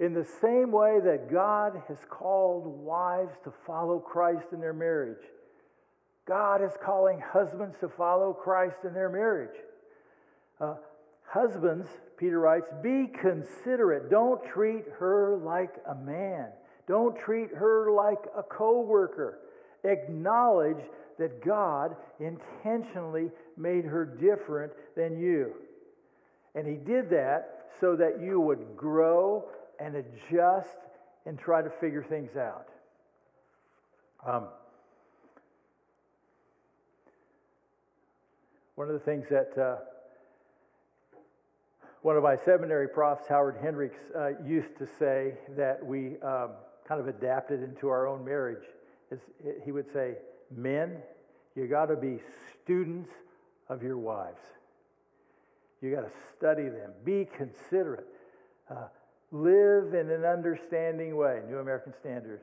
In 0.00 0.14
the 0.14 0.26
same 0.40 0.70
way 0.70 1.00
that 1.04 1.30
God 1.30 1.82
has 1.88 1.98
called 2.08 2.66
wives 2.66 3.34
to 3.44 3.52
follow 3.66 3.98
Christ 3.98 4.46
in 4.52 4.60
their 4.60 4.72
marriage, 4.72 5.24
God 6.26 6.62
is 6.62 6.72
calling 6.82 7.20
husbands 7.20 7.76
to 7.80 7.88
follow 7.88 8.32
Christ 8.32 8.84
in 8.84 8.94
their 8.94 9.08
marriage. 9.08 9.56
Uh, 10.60 10.74
husbands, 11.28 11.86
Peter 12.16 12.40
writes, 12.40 12.68
be 12.82 13.06
considerate. 13.20 14.10
Don't 14.10 14.44
treat 14.44 14.84
her 14.98 15.36
like 15.36 15.74
a 15.88 15.94
man. 15.94 16.48
Don't 16.86 17.16
treat 17.18 17.50
her 17.54 17.92
like 17.92 18.24
a 18.36 18.42
co 18.42 18.80
worker. 18.80 19.40
Acknowledge 19.84 20.82
that 21.18 21.44
God 21.44 21.94
intentionally 22.18 23.30
made 23.56 23.84
her 23.84 24.04
different 24.04 24.72
than 24.96 25.18
you. 25.18 25.54
And 26.54 26.66
He 26.66 26.74
did 26.74 27.10
that 27.10 27.68
so 27.80 27.94
that 27.96 28.20
you 28.20 28.40
would 28.40 28.76
grow 28.76 29.44
and 29.78 29.96
adjust 29.96 30.78
and 31.26 31.38
try 31.38 31.62
to 31.62 31.70
figure 31.80 32.04
things 32.08 32.36
out. 32.36 32.68
Um, 34.26 34.48
one 38.74 38.88
of 38.88 38.94
the 38.94 39.00
things 39.00 39.26
that 39.30 39.56
uh, 39.60 39.76
one 42.08 42.16
of 42.16 42.22
my 42.22 42.36
seminary 42.42 42.88
profs, 42.88 43.28
Howard 43.28 43.58
Hendricks, 43.60 43.98
uh, 44.16 44.30
used 44.42 44.74
to 44.78 44.88
say 44.98 45.34
that 45.58 45.84
we 45.84 46.18
um, 46.22 46.52
kind 46.86 47.02
of 47.02 47.06
adapted 47.06 47.62
into 47.62 47.90
our 47.90 48.08
own 48.08 48.24
marriage. 48.24 48.64
He 49.62 49.72
would 49.72 49.92
say, 49.92 50.14
Men, 50.50 51.02
you 51.54 51.66
got 51.66 51.90
to 51.90 51.96
be 51.96 52.18
students 52.62 53.10
of 53.68 53.82
your 53.82 53.98
wives. 53.98 54.40
You 55.82 55.94
got 55.94 56.00
to 56.00 56.12
study 56.34 56.70
them, 56.70 56.92
be 57.04 57.28
considerate, 57.36 58.06
uh, 58.70 58.86
live 59.30 59.92
in 59.92 60.10
an 60.10 60.24
understanding 60.24 61.14
way, 61.14 61.42
New 61.46 61.58
American 61.58 61.92
Standard. 62.00 62.40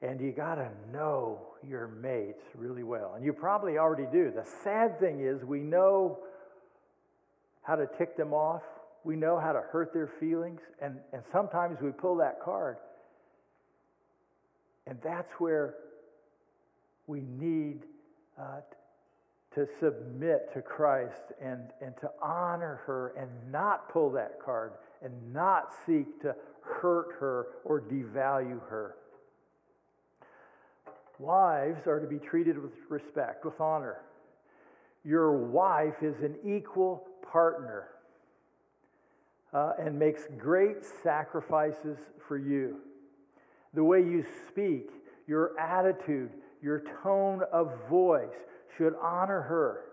And 0.00 0.18
you 0.18 0.32
got 0.32 0.54
to 0.54 0.70
know 0.90 1.40
your 1.62 1.88
mates 1.88 2.44
really 2.54 2.84
well. 2.84 3.16
And 3.16 3.22
you 3.22 3.34
probably 3.34 3.76
already 3.76 4.06
do. 4.10 4.32
The 4.34 4.46
sad 4.64 4.98
thing 4.98 5.20
is, 5.20 5.44
we 5.44 5.60
know 5.60 6.20
how 7.66 7.74
to 7.74 7.88
tick 7.98 8.16
them 8.16 8.32
off, 8.32 8.62
we 9.04 9.16
know 9.16 9.38
how 9.38 9.52
to 9.52 9.60
hurt 9.60 9.92
their 9.92 10.10
feelings, 10.20 10.60
and, 10.80 10.98
and 11.12 11.22
sometimes 11.32 11.80
we 11.80 11.90
pull 11.90 12.16
that 12.16 12.38
card. 12.44 12.76
And 14.86 14.98
that's 15.02 15.30
where 15.38 15.74
we 17.06 17.20
need 17.20 17.80
uh, 18.40 18.60
to 19.54 19.66
submit 19.80 20.52
to 20.54 20.62
Christ 20.62 21.32
and, 21.42 21.62
and 21.80 21.96
to 22.00 22.10
honor 22.22 22.80
her 22.86 23.14
and 23.18 23.28
not 23.50 23.88
pull 23.92 24.10
that 24.12 24.38
card 24.44 24.72
and 25.02 25.12
not 25.32 25.70
seek 25.86 26.20
to 26.22 26.36
hurt 26.60 27.16
her 27.18 27.46
or 27.64 27.80
devalue 27.80 28.60
her. 28.68 28.96
Wives 31.18 31.86
are 31.86 31.98
to 31.98 32.06
be 32.06 32.18
treated 32.18 32.58
with 32.58 32.72
respect, 32.88 33.44
with 33.44 33.60
honor. 33.60 34.02
Your 35.06 35.36
wife 35.36 36.02
is 36.02 36.20
an 36.20 36.34
equal 36.44 37.06
partner 37.30 37.90
uh, 39.52 39.74
and 39.78 39.96
makes 39.96 40.22
great 40.36 40.84
sacrifices 41.04 41.98
for 42.26 42.36
you. 42.36 42.78
The 43.72 43.84
way 43.84 44.00
you 44.00 44.26
speak, 44.48 44.90
your 45.28 45.58
attitude, 45.60 46.30
your 46.60 46.82
tone 47.04 47.42
of 47.52 47.72
voice 47.88 48.34
should 48.76 48.94
honor 49.00 49.42
her. 49.42 49.84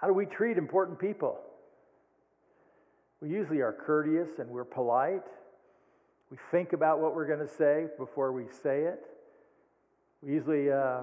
How 0.00 0.06
do 0.06 0.12
we 0.12 0.26
treat 0.26 0.56
important 0.56 1.00
people? 1.00 1.40
We 3.20 3.30
usually 3.30 3.60
are 3.60 3.72
courteous 3.72 4.38
and 4.38 4.48
we're 4.48 4.64
polite. 4.64 5.24
We 6.30 6.36
think 6.52 6.74
about 6.74 7.00
what 7.00 7.16
we're 7.16 7.26
going 7.26 7.40
to 7.40 7.52
say 7.52 7.86
before 7.98 8.30
we 8.30 8.44
say 8.62 8.82
it. 8.82 9.00
We 10.22 10.34
usually 10.34 10.70
uh, 10.70 11.02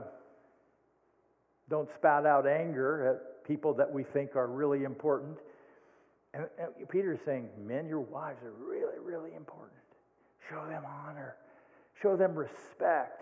don't 1.69 1.89
spout 1.95 2.25
out 2.25 2.47
anger 2.47 3.09
at 3.09 3.47
people 3.47 3.73
that 3.73 3.91
we 3.91 4.03
think 4.03 4.35
are 4.35 4.47
really 4.47 4.83
important. 4.83 5.37
And, 6.33 6.45
and 6.59 6.89
Peter's 6.89 7.19
saying, 7.25 7.49
Men, 7.59 7.87
your 7.87 8.01
wives 8.01 8.43
are 8.43 8.51
really, 8.51 8.99
really 8.99 9.35
important. 9.35 9.71
Show 10.49 10.65
them 10.67 10.83
honor, 10.85 11.35
show 12.01 12.17
them 12.17 12.35
respect. 12.35 13.21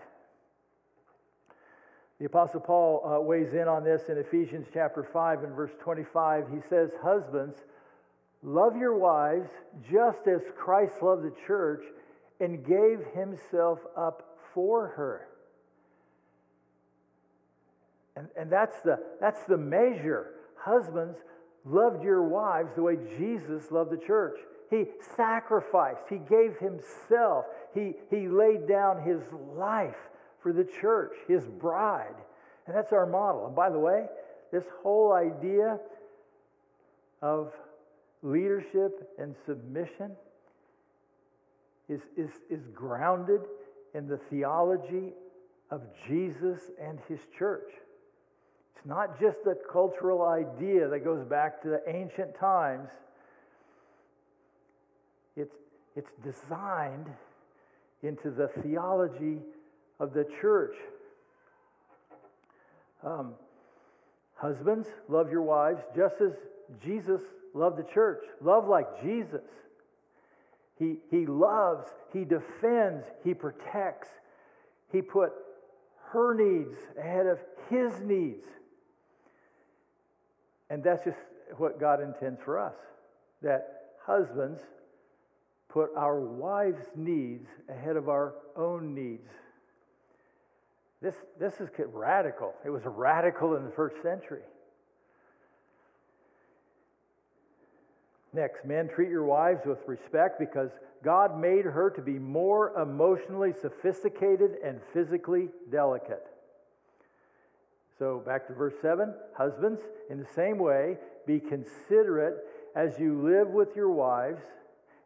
The 2.20 2.26
Apostle 2.26 2.60
Paul 2.60 3.04
uh, 3.04 3.20
weighs 3.20 3.54
in 3.54 3.68
on 3.68 3.84
this 3.84 4.04
in 4.08 4.18
Ephesians 4.18 4.68
chapter 4.72 5.04
5 5.04 5.44
and 5.44 5.56
verse 5.56 5.72
25. 5.80 6.46
He 6.54 6.60
says, 6.70 6.92
Husbands, 7.02 7.58
love 8.44 8.78
your 8.78 8.96
wives 8.96 9.50
just 9.92 10.28
as 10.28 10.42
Christ 10.56 11.02
loved 11.02 11.24
the 11.24 11.34
church 11.48 11.84
and 12.40 12.64
gave 12.64 13.00
himself 13.16 13.80
up 13.98 14.38
for 14.54 14.90
her. 14.90 15.30
And, 18.16 18.28
and 18.38 18.52
that's, 18.52 18.82
the, 18.82 19.00
that's 19.20 19.44
the 19.46 19.58
measure. 19.58 20.32
Husbands, 20.56 21.18
loved 21.66 22.04
your 22.04 22.24
wives 22.24 22.72
the 22.76 22.82
way 22.82 22.98
Jesus 23.18 23.72
loved 23.72 23.92
the 23.92 23.98
church. 24.06 24.40
He 24.70 24.86
sacrificed, 25.16 26.04
He 26.10 26.18
gave 26.18 26.58
Himself, 26.58 27.46
He, 27.74 27.94
he 28.10 28.28
laid 28.28 28.68
down 28.68 29.04
His 29.04 29.22
life 29.56 29.98
for 30.42 30.54
the 30.54 30.68
church, 30.82 31.14
His 31.28 31.44
bride. 31.46 32.16
And 32.68 32.76
that's 32.76 32.94
our 32.94 33.06
model. 33.06 33.48
And 33.48 33.56
by 33.56 33.70
the 33.70 33.80
way, 33.80 34.06
this 34.52 34.66
whole 34.82 35.14
idea 35.14 35.80
of 37.22 37.52
leadership 38.24 39.10
and 39.18 39.36
submission 39.46 40.12
is, 41.90 42.02
is, 42.18 42.30
is 42.50 42.62
grounded 42.74 43.42
in 43.94 44.08
the 44.08 44.18
theology 44.30 45.14
of 45.70 45.82
Jesus 46.08 46.60
and 46.82 47.00
his 47.08 47.20
church. 47.38 47.72
It's 48.82 48.88
not 48.88 49.20
just 49.20 49.38
a 49.46 49.54
cultural 49.72 50.24
idea 50.24 50.88
that 50.88 51.04
goes 51.04 51.24
back 51.24 51.62
to 51.62 51.70
the 51.70 51.82
ancient 51.88 52.36
times. 52.40 52.90
It's, 55.38 55.54
it's 55.96 56.10
designed 56.24 57.06
into 58.02 58.32
the 58.32 58.48
theology 58.64 59.38
of 60.00 60.16
the 60.16 60.26
church. 60.42 60.74
Um, 63.06 63.34
husbands, 64.34 64.88
love 65.08 65.30
your 65.30 65.44
wives 65.44 65.84
just 65.96 66.16
as 66.20 66.32
Jesus 66.84 67.22
loved 67.54 67.78
the 67.78 67.94
church. 67.94 68.24
Love 68.42 68.68
like 68.68 69.04
Jesus. 69.04 69.42
He, 70.80 70.96
he 71.12 71.28
loves, 71.28 71.86
he 72.12 72.26
defends, 72.26 73.06
he 73.24 73.36
protects. 73.36 74.10
He 74.92 75.04
put 75.04 75.34
her 76.14 76.34
needs 76.34 76.80
ahead 76.98 77.28
of 77.28 77.38
his 77.70 78.02
needs. 78.02 78.48
And 80.72 80.82
that's 80.82 81.04
just 81.04 81.18
what 81.58 81.82
God 81.82 82.02
intends 82.02 82.40
for 82.46 82.58
us 82.58 82.74
that 83.42 83.98
husbands 84.06 84.62
put 85.68 85.90
our 85.98 86.22
wives' 86.22 86.86
needs 86.96 87.46
ahead 87.70 87.98
of 87.98 88.08
our 88.08 88.36
own 88.56 88.96
needs. 88.96 89.28
This, 91.02 91.16
this 91.38 91.60
is 91.60 91.68
radical. 91.94 92.54
It 92.64 92.70
was 92.70 92.84
radical 92.86 93.58
in 93.58 93.66
the 93.66 93.72
first 93.72 94.02
century. 94.02 94.44
Next, 98.32 98.64
men, 98.64 98.88
treat 98.88 99.10
your 99.10 99.26
wives 99.26 99.66
with 99.66 99.80
respect 99.88 100.40
because 100.40 100.70
God 101.04 101.38
made 101.38 101.66
her 101.66 101.90
to 101.90 102.02
be 102.02 102.14
more 102.14 102.80
emotionally 102.82 103.52
sophisticated 103.62 104.52
and 104.64 104.80
physically 104.94 105.50
delicate. 105.70 106.31
So 108.02 108.24
back 108.26 108.48
to 108.48 108.54
verse 108.56 108.74
7 108.82 109.14
Husbands, 109.38 109.80
in 110.10 110.18
the 110.18 110.28
same 110.36 110.58
way, 110.58 110.98
be 111.28 111.40
considerate 111.40 112.38
as 112.76 112.98
you 112.98 113.22
live 113.22 113.50
with 113.50 113.76
your 113.76 113.92
wives 113.92 114.42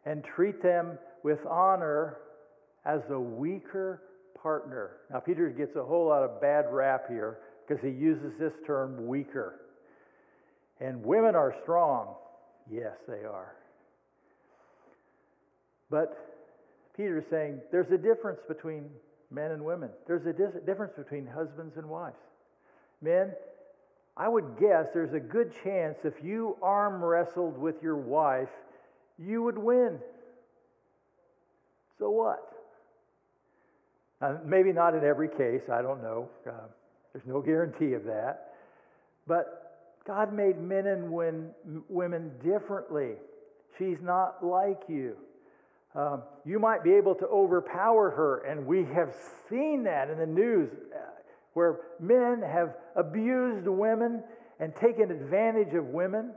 and 0.06 0.24
treat 0.24 0.62
them 0.62 0.98
with 1.22 1.44
honor 1.44 2.16
as 2.86 3.02
a 3.10 3.20
weaker 3.20 4.02
partner. 4.42 4.92
Now, 5.12 5.20
Peter 5.20 5.50
gets 5.50 5.76
a 5.76 5.84
whole 5.84 6.06
lot 6.06 6.22
of 6.22 6.40
bad 6.40 6.72
rap 6.72 7.04
here 7.06 7.40
because 7.68 7.84
he 7.84 7.90
uses 7.90 8.32
this 8.40 8.54
term 8.66 9.06
weaker. 9.06 9.60
And 10.80 11.04
women 11.04 11.34
are 11.34 11.54
strong. 11.64 12.14
Yes, 12.70 12.94
they 13.06 13.26
are. 13.26 13.56
But 15.90 16.16
Peter 16.96 17.18
is 17.18 17.24
saying 17.28 17.60
there's 17.70 17.90
a 17.90 17.98
difference 17.98 18.40
between 18.48 18.88
men 19.30 19.50
and 19.50 19.62
women, 19.62 19.90
there's 20.06 20.24
a 20.24 20.32
difference 20.32 20.94
between 20.96 21.26
husbands 21.26 21.76
and 21.76 21.90
wives. 21.90 22.16
Men, 23.02 23.32
I 24.16 24.28
would 24.28 24.58
guess 24.58 24.86
there's 24.94 25.12
a 25.12 25.20
good 25.20 25.52
chance 25.62 25.98
if 26.04 26.14
you 26.22 26.56
arm 26.62 27.04
wrestled 27.04 27.58
with 27.58 27.82
your 27.82 27.96
wife, 27.96 28.48
you 29.18 29.42
would 29.42 29.58
win. 29.58 29.98
So 31.98 32.10
what? 32.10 32.52
Maybe 34.44 34.72
not 34.72 34.94
in 34.94 35.04
every 35.04 35.28
case, 35.28 35.68
I 35.70 35.82
don't 35.82 36.02
know. 36.02 36.28
Uh, 36.46 36.52
there's 37.12 37.26
no 37.26 37.40
guarantee 37.40 37.92
of 37.92 38.04
that. 38.04 38.54
But 39.26 40.00
God 40.06 40.32
made 40.32 40.58
men 40.58 40.86
and 40.86 41.10
women 41.88 42.30
differently. 42.42 43.12
She's 43.78 43.98
not 44.00 44.44
like 44.44 44.82
you. 44.88 45.16
Um, 45.94 46.22
you 46.44 46.58
might 46.58 46.84
be 46.84 46.92
able 46.92 47.14
to 47.16 47.26
overpower 47.26 48.10
her, 48.10 48.38
and 48.44 48.66
we 48.66 48.84
have 48.84 49.14
seen 49.48 49.84
that 49.84 50.10
in 50.10 50.18
the 50.18 50.26
news 50.26 50.70
where 51.56 51.78
men 51.98 52.42
have 52.42 52.74
abused 52.96 53.66
women 53.66 54.22
and 54.60 54.76
taken 54.76 55.10
advantage 55.10 55.72
of 55.72 55.86
women. 55.86 56.34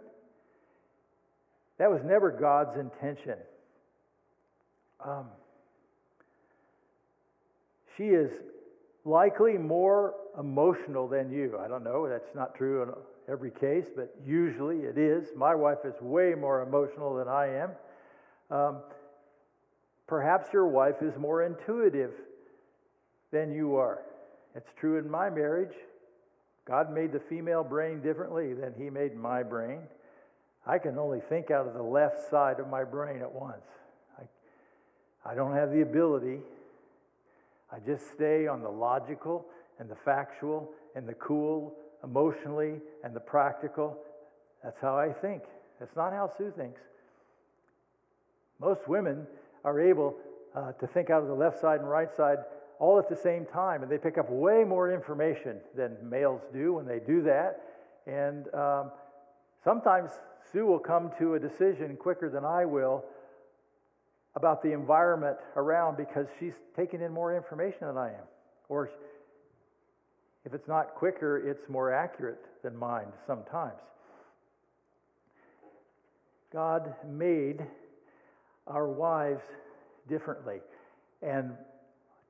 That 1.77 1.91
was 1.91 2.05
never 2.05 2.31
God's 2.31 2.77
intention. 2.77 3.35
Um, 5.05 5.25
she 7.97 8.05
is 8.05 8.31
likely 9.03 9.57
more 9.57 10.13
emotional 10.39 11.09
than 11.09 11.29
you. 11.29 11.59
I 11.61 11.67
don't 11.67 11.83
know, 11.83 12.07
that's 12.07 12.33
not 12.33 12.55
true 12.55 12.83
in 12.83 12.89
every 13.29 13.51
case, 13.51 13.87
but 13.93 14.15
usually 14.25 14.77
it 14.85 14.97
is. 14.97 15.27
My 15.35 15.53
wife 15.53 15.79
is 15.83 15.95
way 15.99 16.33
more 16.33 16.61
emotional 16.61 17.15
than 17.15 17.27
I 17.27 17.47
am. 17.57 17.71
Um, 18.49 18.77
perhaps 20.07 20.53
your 20.53 20.67
wife 20.67 21.01
is 21.01 21.17
more 21.17 21.43
intuitive 21.43 22.13
than 23.33 23.51
you 23.51 23.75
are. 23.75 23.99
It's 24.59 24.73
true 24.77 24.97
in 24.97 25.09
my 25.09 25.29
marriage. 25.29 25.73
God 26.67 26.93
made 26.93 27.13
the 27.13 27.19
female 27.21 27.63
brain 27.63 28.01
differently 28.01 28.53
than 28.53 28.73
He 28.77 28.89
made 28.89 29.15
my 29.15 29.41
brain. 29.41 29.79
I 30.67 30.79
can 30.79 30.99
only 30.99 31.21
think 31.29 31.49
out 31.49 31.65
of 31.65 31.73
the 31.75 31.81
left 31.81 32.29
side 32.29 32.59
of 32.59 32.67
my 32.67 32.83
brain 32.83 33.21
at 33.21 33.31
once. 33.31 33.63
I, 34.19 35.31
I 35.31 35.33
don't 35.33 35.53
have 35.53 35.71
the 35.71 35.79
ability. 35.79 36.39
I 37.71 37.79
just 37.79 38.11
stay 38.11 38.47
on 38.47 38.61
the 38.61 38.69
logical 38.69 39.45
and 39.79 39.89
the 39.89 39.95
factual 39.95 40.69
and 40.93 41.07
the 41.07 41.13
cool 41.13 41.73
emotionally 42.03 42.81
and 43.05 43.15
the 43.15 43.21
practical. 43.21 43.97
That's 44.61 44.81
how 44.81 44.97
I 44.97 45.13
think. 45.13 45.43
That's 45.79 45.95
not 45.95 46.11
how 46.11 46.29
Sue 46.37 46.51
thinks. 46.57 46.81
Most 48.59 48.89
women 48.89 49.25
are 49.63 49.79
able 49.79 50.17
uh, 50.53 50.73
to 50.73 50.85
think 50.85 51.09
out 51.09 51.21
of 51.21 51.29
the 51.29 51.33
left 51.33 51.61
side 51.61 51.79
and 51.79 51.89
right 51.89 52.13
side 52.13 52.39
all 52.79 52.97
at 52.97 53.09
the 53.09 53.15
same 53.15 53.45
time, 53.45 53.83
and 53.83 53.91
they 53.91 53.97
pick 53.97 54.17
up 54.17 54.29
way 54.29 54.63
more 54.63 54.91
information 54.91 55.57
than 55.75 55.97
males 56.01 56.41
do 56.53 56.73
when 56.73 56.85
they 56.85 56.99
do 56.99 57.21
that. 57.23 57.61
And 58.07 58.51
um, 58.53 58.91
sometimes 59.63 60.11
Sue 60.51 60.65
will 60.65 60.79
come 60.79 61.11
to 61.19 61.35
a 61.35 61.39
decision 61.39 61.97
quicker 61.97 62.29
than 62.29 62.45
I 62.45 62.65
will 62.65 63.03
about 64.35 64.63
the 64.63 64.71
environment 64.71 65.37
around 65.57 65.97
because 65.97 66.27
she's 66.39 66.53
taking 66.75 67.01
in 67.01 67.11
more 67.11 67.35
information 67.35 67.87
than 67.87 67.97
I 67.97 68.09
am. 68.09 68.25
Or 68.69 68.89
if 70.45 70.53
it's 70.53 70.67
not 70.67 70.95
quicker, 70.95 71.37
it's 71.37 71.67
more 71.67 71.93
accurate 71.93 72.45
than 72.63 72.77
mine 72.77 73.07
sometimes. 73.27 73.81
God 76.53 76.95
made 77.07 77.65
our 78.65 78.87
wives 78.87 79.43
differently. 80.07 80.59
And 81.21 81.51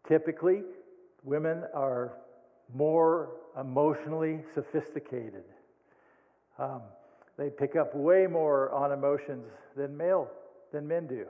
Typically, 0.08 0.64
women 1.24 1.64
are 1.74 2.18
more 2.74 3.32
emotionally 3.60 4.42
sophisticated. 4.54 5.44
Um, 6.58 6.82
they 7.38 7.50
pick 7.50 7.76
up 7.76 7.96
way 7.96 8.28
more 8.28 8.72
on 8.72 8.92
emotions 8.92 9.46
than 9.76 9.96
male 9.96 10.30
than 10.72 10.88
men 10.88 11.08
do. 11.08 11.26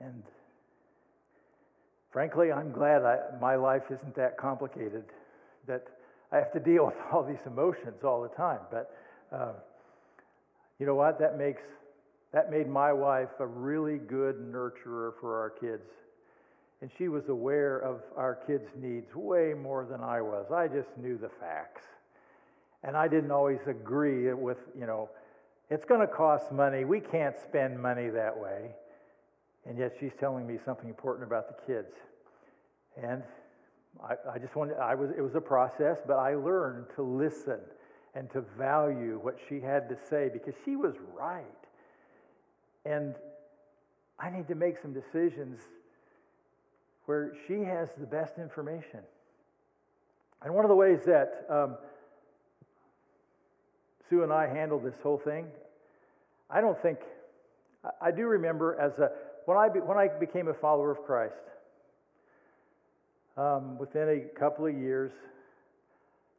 And 0.00 0.22
frankly, 2.10 2.52
I'm 2.52 2.72
glad 2.72 3.02
I, 3.02 3.18
my 3.40 3.56
life 3.56 3.90
isn't 3.90 4.14
that 4.14 4.38
complicated, 4.38 5.04
that 5.66 5.86
I 6.32 6.36
have 6.36 6.52
to 6.52 6.60
deal 6.60 6.86
with 6.86 6.94
all 7.12 7.22
these 7.22 7.44
emotions 7.46 8.02
all 8.04 8.22
the 8.22 8.28
time. 8.28 8.60
But 8.70 8.94
um, 9.32 9.54
you 10.78 10.86
know 10.86 10.94
what? 10.94 11.18
That 11.18 11.36
makes 11.36 11.62
that 12.32 12.50
made 12.50 12.68
my 12.68 12.92
wife 12.92 13.28
a 13.40 13.46
really 13.46 13.98
good 13.98 14.36
nurturer 14.36 15.12
for 15.20 15.38
our 15.40 15.50
kids. 15.50 15.90
And 16.80 16.90
she 16.96 17.08
was 17.08 17.28
aware 17.28 17.78
of 17.78 18.00
our 18.16 18.36
kids' 18.46 18.70
needs 18.80 19.14
way 19.14 19.52
more 19.52 19.84
than 19.84 20.00
I 20.00 20.20
was. 20.22 20.50
I 20.50 20.68
just 20.68 20.88
knew 20.96 21.18
the 21.18 21.28
facts. 21.28 21.82
And 22.82 22.96
I 22.96 23.08
didn't 23.08 23.30
always 23.30 23.58
agree 23.66 24.32
with, 24.32 24.56
you 24.78 24.86
know, 24.86 25.10
it's 25.68 25.84
going 25.84 26.00
to 26.00 26.06
cost 26.06 26.50
money. 26.50 26.84
We 26.84 27.00
can't 27.00 27.36
spend 27.38 27.80
money 27.80 28.08
that 28.08 28.36
way. 28.36 28.70
And 29.66 29.76
yet 29.76 29.94
she's 30.00 30.12
telling 30.18 30.46
me 30.46 30.58
something 30.64 30.88
important 30.88 31.26
about 31.26 31.48
the 31.48 31.72
kids. 31.72 31.94
And 32.96 33.22
I, 34.02 34.14
I 34.34 34.38
just 34.38 34.56
wanted, 34.56 34.78
I 34.78 34.94
was, 34.94 35.10
it 35.10 35.20
was 35.20 35.34
a 35.34 35.40
process, 35.40 35.98
but 36.06 36.16
I 36.16 36.34
learned 36.34 36.86
to 36.96 37.02
listen 37.02 37.60
and 38.14 38.30
to 38.30 38.40
value 38.56 39.20
what 39.22 39.36
she 39.48 39.60
had 39.60 39.88
to 39.90 39.96
say 40.08 40.30
because 40.32 40.54
she 40.64 40.76
was 40.76 40.94
right. 41.14 41.44
And 42.84 43.14
I 44.18 44.30
need 44.30 44.48
to 44.48 44.54
make 44.54 44.78
some 44.80 44.92
decisions 44.92 45.60
where 47.06 47.32
she 47.46 47.62
has 47.64 47.88
the 47.98 48.06
best 48.06 48.38
information. 48.38 49.00
And 50.42 50.54
one 50.54 50.64
of 50.64 50.68
the 50.68 50.74
ways 50.74 51.00
that 51.06 51.46
um, 51.50 51.76
Sue 54.08 54.22
and 54.22 54.32
I 54.32 54.46
handled 54.46 54.84
this 54.84 55.00
whole 55.02 55.18
thing, 55.18 55.46
I 56.48 56.60
don't 56.60 56.80
think, 56.80 56.98
I 58.00 58.10
do 58.10 58.26
remember 58.26 58.78
as 58.80 58.98
a, 58.98 59.10
when 59.46 59.56
I, 59.56 59.68
be, 59.68 59.80
when 59.80 59.98
I 59.98 60.08
became 60.08 60.48
a 60.48 60.54
follower 60.54 60.90
of 60.90 61.04
Christ, 61.04 61.34
um, 63.36 63.78
within 63.78 64.08
a 64.08 64.38
couple 64.38 64.66
of 64.66 64.74
years, 64.74 65.12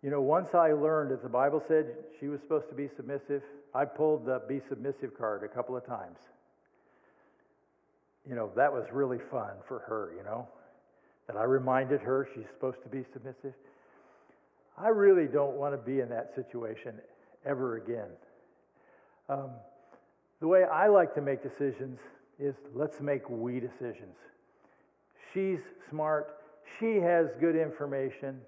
you 0.04 0.10
know, 0.10 0.22
once 0.22 0.54
I 0.54 0.74
learned 0.74 1.12
that 1.12 1.24
the 1.24 1.30
Bible 1.30 1.62
said 1.68 1.88
she 2.20 2.28
was 2.28 2.42
supposed 2.42 2.70
to 2.70 2.76
be 2.76 2.88
submissive, 2.96 3.44
I 3.74 3.86
pulled 3.86 4.26
the 4.26 4.41
be 4.47 4.61
submissive 4.69 5.17
card 5.17 5.43
a 5.43 5.47
couple 5.47 5.76
of 5.76 5.86
times. 5.86 6.17
You 8.28 8.36
know, 8.36 8.51
that 8.55 8.72
was 8.72 8.86
really 8.91 9.19
fun 9.32 9.51
for 9.67 9.80
her, 9.80 10.13
you 10.17 10.24
know, 10.24 10.47
that 11.28 11.38
I 11.38 11.43
reminded 11.43 12.01
her 12.01 12.28
she's 12.36 12.47
supposed 12.53 12.84
to 12.84 12.89
be 12.89 13.03
submissive. 13.13 13.53
I 14.78 14.89
really 14.89 15.28
don't 15.28 15.55
want 15.55 15.74
to 15.74 15.78
be 15.78 16.01
in 16.01 16.09
that 16.09 16.34
situation 16.36 16.95
ever 17.45 17.78
again. 17.78 18.09
Um, 19.30 19.51
the 20.39 20.47
way 20.47 20.63
I 20.63 20.88
like 20.88 21.13
to 21.15 21.22
make 21.22 21.41
decisions 21.43 21.99
is 22.39 22.55
let's 22.74 22.99
make 22.99 23.30
we 23.30 23.59
decisions. 23.59 24.17
She's 25.34 25.59
smart. 25.89 26.38
She 26.80 26.97
has 26.97 27.28
good 27.39 27.55
information. 27.55 28.41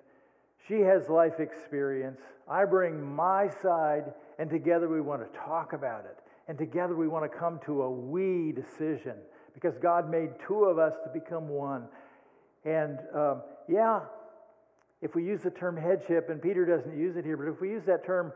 She 0.67 0.81
has 0.81 1.09
life 1.09 1.39
experience. 1.39 2.19
I 2.49 2.65
bring 2.65 3.01
my 3.01 3.49
side, 3.61 4.13
and 4.39 4.49
together 4.49 4.87
we 4.87 5.01
want 5.01 5.21
to 5.21 5.39
talk 5.39 5.73
about 5.73 6.05
it. 6.05 6.17
And 6.47 6.57
together 6.57 6.95
we 6.95 7.07
want 7.07 7.29
to 7.29 7.37
come 7.37 7.59
to 7.65 7.83
a 7.83 7.89
we 7.89 8.51
decision 8.51 9.15
because 9.53 9.73
God 9.81 10.09
made 10.09 10.29
two 10.47 10.65
of 10.65 10.77
us 10.77 10.93
to 11.03 11.09
become 11.09 11.47
one. 11.47 11.85
And 12.65 12.99
um, 13.15 13.41
yeah, 13.67 14.01
if 15.01 15.15
we 15.15 15.23
use 15.23 15.41
the 15.43 15.51
term 15.51 15.77
headship, 15.77 16.29
and 16.29 16.41
Peter 16.41 16.65
doesn't 16.65 16.97
use 16.97 17.15
it 17.17 17.25
here, 17.25 17.37
but 17.37 17.47
if 17.47 17.61
we 17.61 17.69
use 17.69 17.83
that 17.85 18.05
term, 18.05 18.33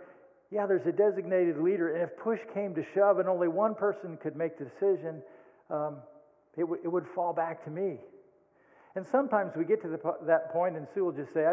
yeah, 0.52 0.66
there's 0.66 0.86
a 0.86 0.92
designated 0.92 1.58
leader. 1.58 1.96
And 1.96 2.04
if 2.04 2.18
push 2.18 2.40
came 2.54 2.74
to 2.76 2.84
shove 2.94 3.20
and 3.20 3.28
only 3.28 3.48
one 3.48 3.76
person 3.76 4.18
could 4.22 4.36
make 4.36 4.58
the 4.58 4.66
decision, 4.66 5.22
um, 5.70 5.98
it, 6.56 6.62
w- 6.62 6.82
it 6.84 6.88
would 6.88 7.06
fall 7.16 7.34
back 7.34 7.64
to 7.66 7.70
me. 7.70 7.98
And 8.96 9.06
sometimes 9.06 9.54
we 9.56 9.66
get 9.66 9.82
to 9.84 9.90
the, 9.90 10.00
that 10.26 10.52
point, 10.52 10.76
and 10.76 10.88
Sue 10.94 11.06
will 11.06 11.12
just 11.12 11.34
say, 11.34 11.46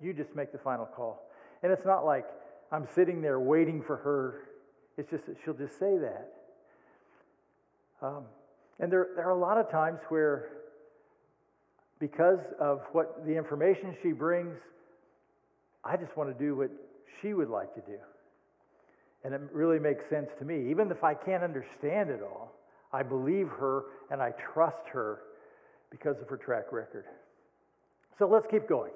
You 0.00 0.12
just 0.12 0.34
make 0.34 0.52
the 0.52 0.58
final 0.58 0.86
call. 0.86 1.28
And 1.62 1.72
it's 1.72 1.84
not 1.84 2.04
like 2.04 2.26
I'm 2.72 2.86
sitting 2.94 3.22
there 3.22 3.38
waiting 3.38 3.82
for 3.82 3.96
her, 3.96 4.48
it's 4.96 5.10
just 5.10 5.26
that 5.26 5.36
she'll 5.44 5.54
just 5.54 5.78
say 5.78 5.98
that. 5.98 6.32
Um, 8.02 8.24
and 8.78 8.92
there, 8.92 9.08
there 9.16 9.26
are 9.26 9.36
a 9.36 9.38
lot 9.38 9.58
of 9.58 9.70
times 9.70 10.00
where, 10.08 10.48
because 11.98 12.40
of 12.60 12.82
what 12.92 13.24
the 13.26 13.36
information 13.36 13.94
she 14.02 14.12
brings, 14.12 14.56
I 15.84 15.96
just 15.96 16.16
want 16.16 16.36
to 16.36 16.44
do 16.44 16.56
what 16.56 16.70
she 17.20 17.32
would 17.32 17.48
like 17.48 17.74
to 17.74 17.80
do. 17.80 17.98
And 19.24 19.32
it 19.32 19.40
really 19.52 19.78
makes 19.78 20.08
sense 20.10 20.30
to 20.38 20.44
me. 20.44 20.70
Even 20.70 20.90
if 20.90 21.02
I 21.02 21.14
can't 21.14 21.42
understand 21.42 22.10
it 22.10 22.20
all, 22.22 22.52
I 22.92 23.02
believe 23.02 23.48
her 23.48 23.84
and 24.10 24.20
I 24.20 24.32
trust 24.32 24.82
her 24.92 25.20
because 25.90 26.20
of 26.20 26.28
her 26.28 26.36
track 26.36 26.72
record. 26.72 27.04
So 28.18 28.26
let's 28.26 28.46
keep 28.46 28.68
going. 28.68 28.92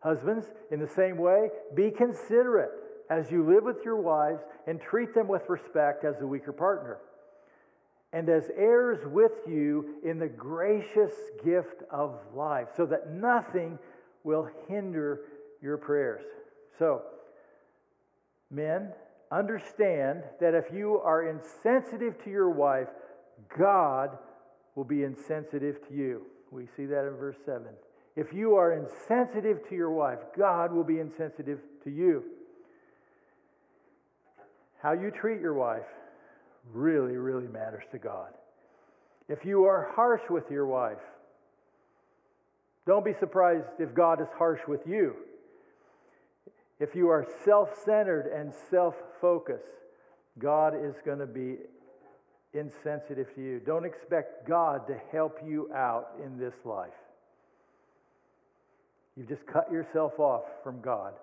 Husbands, 0.00 0.46
in 0.70 0.80
the 0.80 0.88
same 0.88 1.16
way, 1.16 1.48
be 1.74 1.90
considerate 1.90 2.70
as 3.10 3.30
you 3.30 3.46
live 3.46 3.64
with 3.64 3.84
your 3.84 3.96
wives 3.96 4.42
and 4.66 4.80
treat 4.80 5.14
them 5.14 5.28
with 5.28 5.42
respect 5.48 6.04
as 6.04 6.20
a 6.20 6.26
weaker 6.26 6.52
partner 6.52 6.98
and 8.12 8.28
as 8.28 8.44
heirs 8.56 8.98
with 9.12 9.32
you 9.46 9.96
in 10.04 10.18
the 10.18 10.28
gracious 10.28 11.12
gift 11.44 11.82
of 11.90 12.18
life, 12.34 12.68
so 12.76 12.86
that 12.86 13.10
nothing 13.12 13.78
will 14.24 14.48
hinder 14.68 15.20
your 15.60 15.76
prayers. 15.76 16.24
So, 16.78 17.02
men, 18.50 18.92
understand 19.30 20.22
that 20.40 20.54
if 20.54 20.64
you 20.72 20.98
are 20.98 21.28
insensitive 21.28 22.22
to 22.24 22.30
your 22.30 22.48
wife, 22.50 22.88
God 23.58 24.16
will 24.76 24.84
be 24.84 25.02
insensitive 25.02 25.86
to 25.88 25.94
you. 25.94 26.22
We 26.50 26.68
see 26.76 26.86
that 26.86 27.06
in 27.06 27.16
verse 27.16 27.36
7. 27.44 27.64
If 28.14 28.32
you 28.32 28.54
are 28.54 28.72
insensitive 28.72 29.68
to 29.68 29.74
your 29.74 29.90
wife, 29.90 30.20
God 30.38 30.72
will 30.72 30.84
be 30.84 31.00
insensitive 31.00 31.58
to 31.84 31.90
you. 31.90 32.24
How 34.86 34.92
you 34.92 35.10
treat 35.10 35.40
your 35.40 35.54
wife 35.54 35.82
really, 36.72 37.16
really 37.16 37.48
matters 37.48 37.82
to 37.90 37.98
God. 37.98 38.28
If 39.28 39.44
you 39.44 39.64
are 39.64 39.90
harsh 39.96 40.20
with 40.30 40.48
your 40.48 40.64
wife, 40.64 41.02
don't 42.86 43.04
be 43.04 43.12
surprised 43.18 43.66
if 43.80 43.92
God 43.96 44.20
is 44.20 44.28
harsh 44.38 44.60
with 44.68 44.82
you. 44.86 45.16
If 46.78 46.94
you 46.94 47.08
are 47.08 47.26
self 47.44 47.70
centered 47.84 48.30
and 48.32 48.52
self 48.70 48.94
focused, 49.20 49.64
God 50.38 50.74
is 50.80 50.94
going 51.04 51.18
to 51.18 51.26
be 51.26 51.56
insensitive 52.54 53.34
to 53.34 53.40
you. 53.42 53.58
Don't 53.66 53.84
expect 53.84 54.46
God 54.46 54.86
to 54.86 54.96
help 55.10 55.40
you 55.44 55.68
out 55.74 56.10
in 56.24 56.38
this 56.38 56.54
life. 56.64 56.94
You've 59.16 59.28
just 59.28 59.48
cut 59.48 59.68
yourself 59.72 60.20
off 60.20 60.44
from 60.62 60.80
God. 60.80 61.14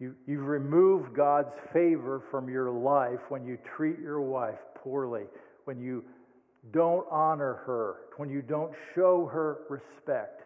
You, 0.00 0.14
you've 0.26 0.46
removed 0.46 1.14
God's 1.14 1.54
favor 1.72 2.22
from 2.30 2.48
your 2.48 2.70
life 2.70 3.20
when 3.28 3.44
you 3.44 3.58
treat 3.76 3.98
your 4.00 4.20
wife 4.20 4.58
poorly, 4.74 5.24
when 5.64 5.80
you 5.80 6.04
don't 6.72 7.06
honor 7.10 7.62
her, 7.66 7.96
when 8.16 8.28
you 8.28 8.42
don't 8.42 8.72
show 8.94 9.26
her 9.26 9.58
respect. 9.68 10.42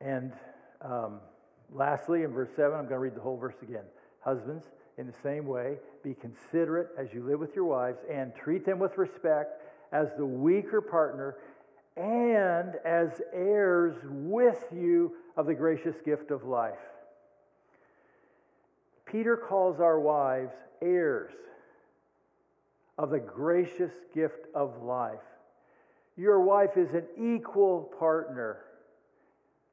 And 0.00 0.32
um, 0.80 1.20
lastly, 1.72 2.22
in 2.22 2.32
verse 2.32 2.50
7, 2.54 2.72
I'm 2.72 2.84
going 2.84 2.90
to 2.90 2.98
read 2.98 3.16
the 3.16 3.20
whole 3.20 3.36
verse 3.36 3.56
again. 3.62 3.84
Husbands, 4.20 4.64
in 4.96 5.06
the 5.06 5.14
same 5.22 5.46
way, 5.46 5.76
be 6.04 6.14
considerate 6.14 6.88
as 6.96 7.08
you 7.12 7.22
live 7.24 7.40
with 7.40 7.54
your 7.56 7.64
wives 7.64 7.98
and 8.10 8.32
treat 8.34 8.64
them 8.64 8.78
with 8.78 8.96
respect 8.96 9.62
as 9.92 10.08
the 10.16 10.26
weaker 10.26 10.80
partner 10.80 11.36
and 11.98 12.76
as 12.84 13.20
heirs 13.32 13.96
with 14.04 14.64
you 14.72 15.12
of 15.36 15.46
the 15.46 15.54
gracious 15.54 15.96
gift 16.04 16.30
of 16.30 16.44
life. 16.44 16.78
Peter 19.04 19.36
calls 19.36 19.80
our 19.80 19.98
wives 19.98 20.52
heirs 20.80 21.32
of 22.98 23.10
the 23.10 23.18
gracious 23.18 23.92
gift 24.14 24.46
of 24.54 24.82
life. 24.82 25.18
Your 26.16 26.40
wife 26.40 26.76
is 26.76 26.88
an 26.94 27.04
equal 27.36 27.92
partner. 27.98 28.58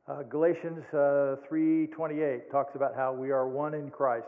Uh, 0.08 0.24
Galatians 0.24 0.84
uh, 0.94 1.38
3:28 1.50 2.52
talks 2.52 2.76
about 2.76 2.96
how 2.96 3.12
we 3.14 3.32
are 3.32 3.48
one 3.48 3.74
in 3.74 3.90
Christ, 3.90 4.28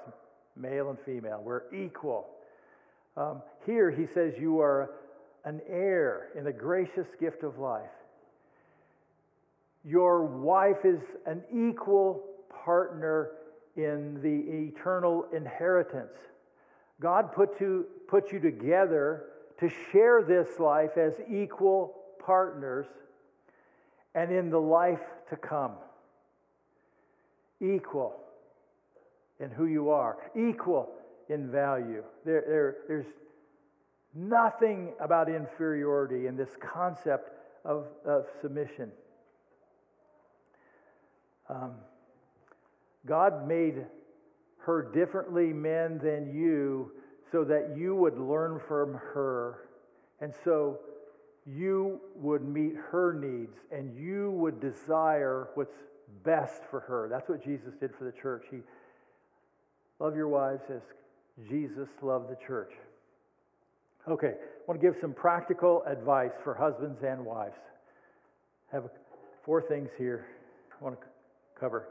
male 0.56 0.90
and 0.90 1.00
female. 1.00 1.42
We're 1.44 1.72
equal. 1.74 2.28
Um, 3.16 3.42
here 3.66 3.92
he 3.92 4.08
says 4.08 4.34
you 4.40 4.60
are 4.60 4.92
an 5.48 5.62
heir 5.70 6.28
in 6.38 6.44
the 6.44 6.52
gracious 6.52 7.08
gift 7.22 7.42
of 7.42 7.58
life. 7.58 7.90
Your 9.86 10.26
wife 10.26 10.84
is 10.84 11.00
an 11.26 11.42
equal 11.50 12.22
partner 12.66 13.32
in 13.78 14.20
the 14.22 14.68
eternal 14.68 15.26
inheritance. 15.34 16.18
God 17.00 17.32
put 17.32 17.62
you, 17.62 17.86
put 18.10 18.34
you 18.34 18.42
together 18.42 19.28
to 19.62 19.70
share 19.92 20.22
this 20.22 20.60
life 20.60 20.98
as 20.98 21.14
equal 21.30 21.96
partners 22.20 22.88
and 24.16 24.30
in 24.34 24.50
the 24.50 24.60
life 24.60 25.00
to 25.30 25.38
come. 25.38 25.76
Equal 27.62 28.20
in 29.40 29.50
who 29.50 29.68
you 29.68 29.92
are, 29.92 30.18
equal 30.36 30.90
in 31.30 31.50
value. 31.50 32.04
There, 32.26 32.44
there, 32.46 32.76
there's 32.90 33.06
nothing 34.18 34.94
about 35.00 35.30
inferiority 35.30 36.26
in 36.28 36.36
this 36.36 36.58
concept 36.60 37.30
of, 37.64 37.86
of 38.06 38.26
submission. 38.42 38.92
Um, 41.50 41.76
God 43.06 43.48
made 43.48 43.86
her 44.60 44.92
differently 44.94 45.54
men 45.54 46.00
than 46.04 46.34
you 46.34 46.92
so 47.32 47.44
that 47.44 47.76
you 47.78 47.96
would 47.96 48.18
learn 48.18 48.60
from 48.68 48.94
her. 48.94 49.70
And 50.20 50.34
so 50.44 50.80
you 51.46 52.02
would 52.16 52.44
meet 52.44 52.74
her 52.92 53.14
needs 53.14 53.56
and 53.72 53.96
you 53.96 54.32
would 54.32 54.60
desire 54.60 55.50
what's 55.54 55.76
best 56.24 56.64
for 56.70 56.82
her. 56.82 57.08
That's 57.10 57.30
what 57.30 57.44
Jesus 57.44 57.74
did 57.80 57.92
for 57.98 58.04
the 58.06 58.12
church. 58.12 58.46
He 58.50 58.58
love 60.00 60.16
your 60.16 60.28
wives 60.28 60.64
as 60.70 60.82
Jesus 61.48 61.88
loved 62.02 62.30
the 62.30 62.38
church. 62.46 62.72
Okay, 64.10 64.28
I 64.28 64.62
want 64.68 64.80
to 64.80 64.88
give 64.88 64.96
some 65.02 65.14
practical 65.14 65.84
advice 65.86 66.32
for 66.42 66.54
husbands 66.54 67.04
and 67.04 67.26
wives. 67.26 67.58
I 68.72 68.76
have 68.78 68.86
four 69.44 69.62
things 69.62 69.90
here 69.98 70.26
I 70.80 70.84
want 70.84 71.00
to 71.00 71.08
cover. 71.60 71.90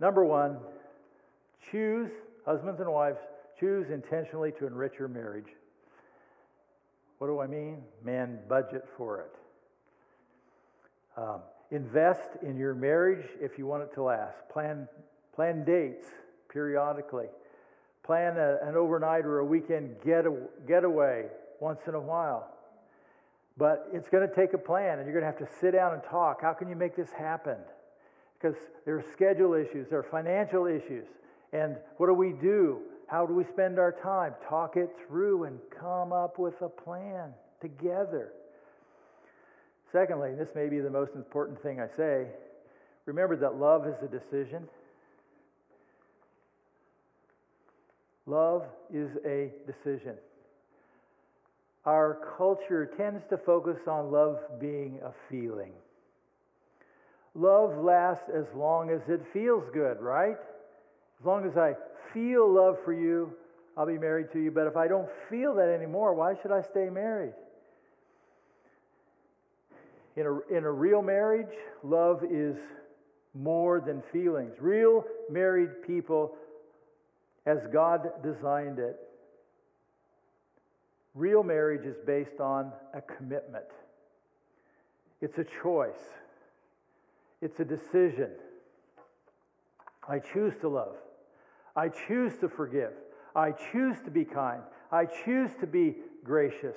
Number 0.00 0.24
one, 0.24 0.56
choose, 1.70 2.10
husbands 2.46 2.80
and 2.80 2.90
wives, 2.90 3.18
choose 3.60 3.90
intentionally 3.90 4.52
to 4.58 4.66
enrich 4.66 4.94
your 4.98 5.08
marriage. 5.08 5.48
What 7.18 7.26
do 7.26 7.40
I 7.40 7.46
mean? 7.46 7.82
Man, 8.02 8.38
budget 8.48 8.84
for 8.96 9.20
it. 9.20 9.30
Um, 11.16 11.40
invest 11.70 12.30
in 12.42 12.56
your 12.56 12.74
marriage 12.74 13.26
if 13.40 13.58
you 13.58 13.66
want 13.66 13.82
it 13.82 13.94
to 13.94 14.02
last. 14.02 14.48
Plan, 14.50 14.88
plan 15.34 15.64
dates 15.64 16.06
periodically. 16.48 17.26
Plan 18.04 18.36
a, 18.36 18.58
an 18.66 18.76
overnight 18.76 19.24
or 19.24 19.38
a 19.38 19.44
weekend 19.44 19.96
get, 20.04 20.24
getaway 20.66 21.26
once 21.60 21.80
in 21.86 21.94
a 21.94 22.00
while. 22.00 22.50
But 23.56 23.88
it's 23.92 24.08
going 24.08 24.28
to 24.28 24.34
take 24.34 24.52
a 24.52 24.58
plan, 24.58 24.98
and 24.98 25.06
you're 25.06 25.18
going 25.18 25.32
to 25.32 25.38
have 25.38 25.48
to 25.48 25.56
sit 25.60 25.72
down 25.72 25.94
and 25.94 26.02
talk. 26.02 26.42
How 26.42 26.52
can 26.52 26.68
you 26.68 26.76
make 26.76 26.96
this 26.96 27.10
happen? 27.10 27.56
Because 28.38 28.56
there 28.84 28.96
are 28.96 29.04
schedule 29.12 29.54
issues, 29.54 29.88
there 29.88 30.00
are 30.00 30.08
financial 30.10 30.66
issues. 30.66 31.06
And 31.52 31.76
what 31.96 32.08
do 32.08 32.14
we 32.14 32.32
do? 32.32 32.80
How 33.06 33.26
do 33.26 33.34
we 33.34 33.44
spend 33.44 33.78
our 33.78 33.92
time? 33.92 34.34
Talk 34.48 34.76
it 34.76 34.90
through 35.06 35.44
and 35.44 35.58
come 35.78 36.12
up 36.12 36.38
with 36.38 36.60
a 36.62 36.68
plan 36.68 37.32
together. 37.60 38.32
Secondly, 39.92 40.34
this 40.36 40.48
may 40.54 40.68
be 40.68 40.80
the 40.80 40.90
most 40.90 41.14
important 41.14 41.62
thing 41.62 41.80
I 41.80 41.86
say 41.96 42.26
remember 43.06 43.36
that 43.36 43.56
love 43.56 43.86
is 43.86 43.94
a 44.02 44.08
decision. 44.08 44.66
Love 48.26 48.64
is 48.92 49.10
a 49.26 49.52
decision. 49.66 50.14
Our 51.84 52.18
culture 52.38 52.90
tends 52.96 53.22
to 53.28 53.36
focus 53.36 53.78
on 53.86 54.10
love 54.10 54.38
being 54.58 55.00
a 55.04 55.12
feeling. 55.28 55.72
Love 57.34 57.76
lasts 57.78 58.30
as 58.34 58.46
long 58.54 58.90
as 58.90 59.00
it 59.08 59.20
feels 59.32 59.64
good, 59.74 60.00
right? 60.00 60.36
As 61.20 61.26
long 61.26 61.46
as 61.46 61.56
I 61.56 61.74
feel 62.12 62.50
love 62.50 62.78
for 62.84 62.92
you, 62.92 63.34
I'll 63.76 63.86
be 63.86 63.98
married 63.98 64.30
to 64.32 64.40
you. 64.40 64.50
But 64.50 64.66
if 64.66 64.76
I 64.76 64.88
don't 64.88 65.08
feel 65.28 65.54
that 65.54 65.68
anymore, 65.68 66.14
why 66.14 66.34
should 66.40 66.52
I 66.52 66.62
stay 66.62 66.88
married? 66.88 67.34
In 70.16 70.26
a, 70.26 70.56
in 70.56 70.64
a 70.64 70.70
real 70.70 71.02
marriage, 71.02 71.54
love 71.82 72.22
is 72.30 72.56
more 73.34 73.80
than 73.80 74.00
feelings. 74.12 74.54
Real 74.60 75.04
married 75.28 75.82
people, 75.84 76.36
as 77.46 77.58
God 77.72 78.08
designed 78.22 78.78
it, 78.78 78.96
real 81.14 81.42
marriage 81.42 81.86
is 81.86 81.96
based 82.06 82.40
on 82.40 82.72
a 82.94 83.00
commitment. 83.00 83.66
It's 85.20 85.38
a 85.38 85.46
choice, 85.62 85.92
it's 87.40 87.58
a 87.60 87.64
decision. 87.64 88.30
I 90.08 90.18
choose 90.18 90.52
to 90.60 90.68
love. 90.68 90.96
I 91.76 91.88
choose 91.88 92.32
to 92.40 92.48
forgive. 92.48 92.92
I 93.34 93.52
choose 93.72 93.96
to 94.04 94.10
be 94.10 94.24
kind. 94.24 94.60
I 94.92 95.06
choose 95.24 95.50
to 95.60 95.66
be 95.66 95.96
gracious. 96.22 96.76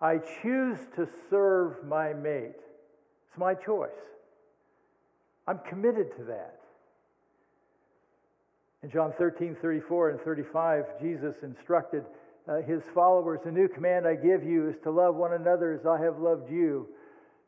I 0.00 0.18
choose 0.42 0.78
to 0.96 1.08
serve 1.28 1.84
my 1.84 2.12
mate. 2.12 2.54
It's 3.28 3.38
my 3.38 3.54
choice. 3.54 3.90
I'm 5.46 5.58
committed 5.68 6.16
to 6.18 6.24
that. 6.24 6.60
In 8.82 8.90
John 8.90 9.12
13, 9.18 9.56
34 9.60 10.10
and 10.10 10.20
35, 10.20 10.84
Jesus 11.00 11.34
instructed 11.42 12.04
uh, 12.48 12.62
his 12.62 12.82
followers 12.94 13.40
A 13.44 13.50
new 13.50 13.68
command 13.68 14.06
I 14.06 14.14
give 14.14 14.44
you 14.44 14.68
is 14.68 14.76
to 14.84 14.90
love 14.90 15.16
one 15.16 15.32
another 15.32 15.72
as 15.72 15.84
I 15.84 16.00
have 16.02 16.18
loved 16.18 16.50
you, 16.50 16.88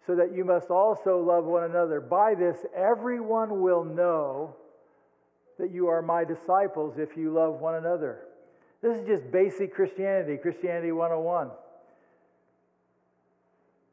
so 0.07 0.17
that 0.17 0.35
you 0.35 0.45
must 0.45 0.71
also 0.71 1.21
love 1.21 1.45
one 1.45 1.65
another. 1.65 2.01
By 2.01 2.35
this, 2.35 2.59
everyone 2.77 3.61
will 3.61 3.85
know 3.85 4.57
that 5.59 5.71
you 5.71 5.87
are 5.87 6.03
my 6.03 6.25
disciples 6.25 6.95
if 6.99 7.17
you 7.17 7.33
love 7.33 7.61
one 7.61 7.77
another. 7.77 8.23
This 8.83 8.97
is 8.99 9.07
just 9.07 9.31
basic 9.31 9.75
Christianity, 9.75 10.37
Christianity 10.37 10.91
101. 10.91 11.51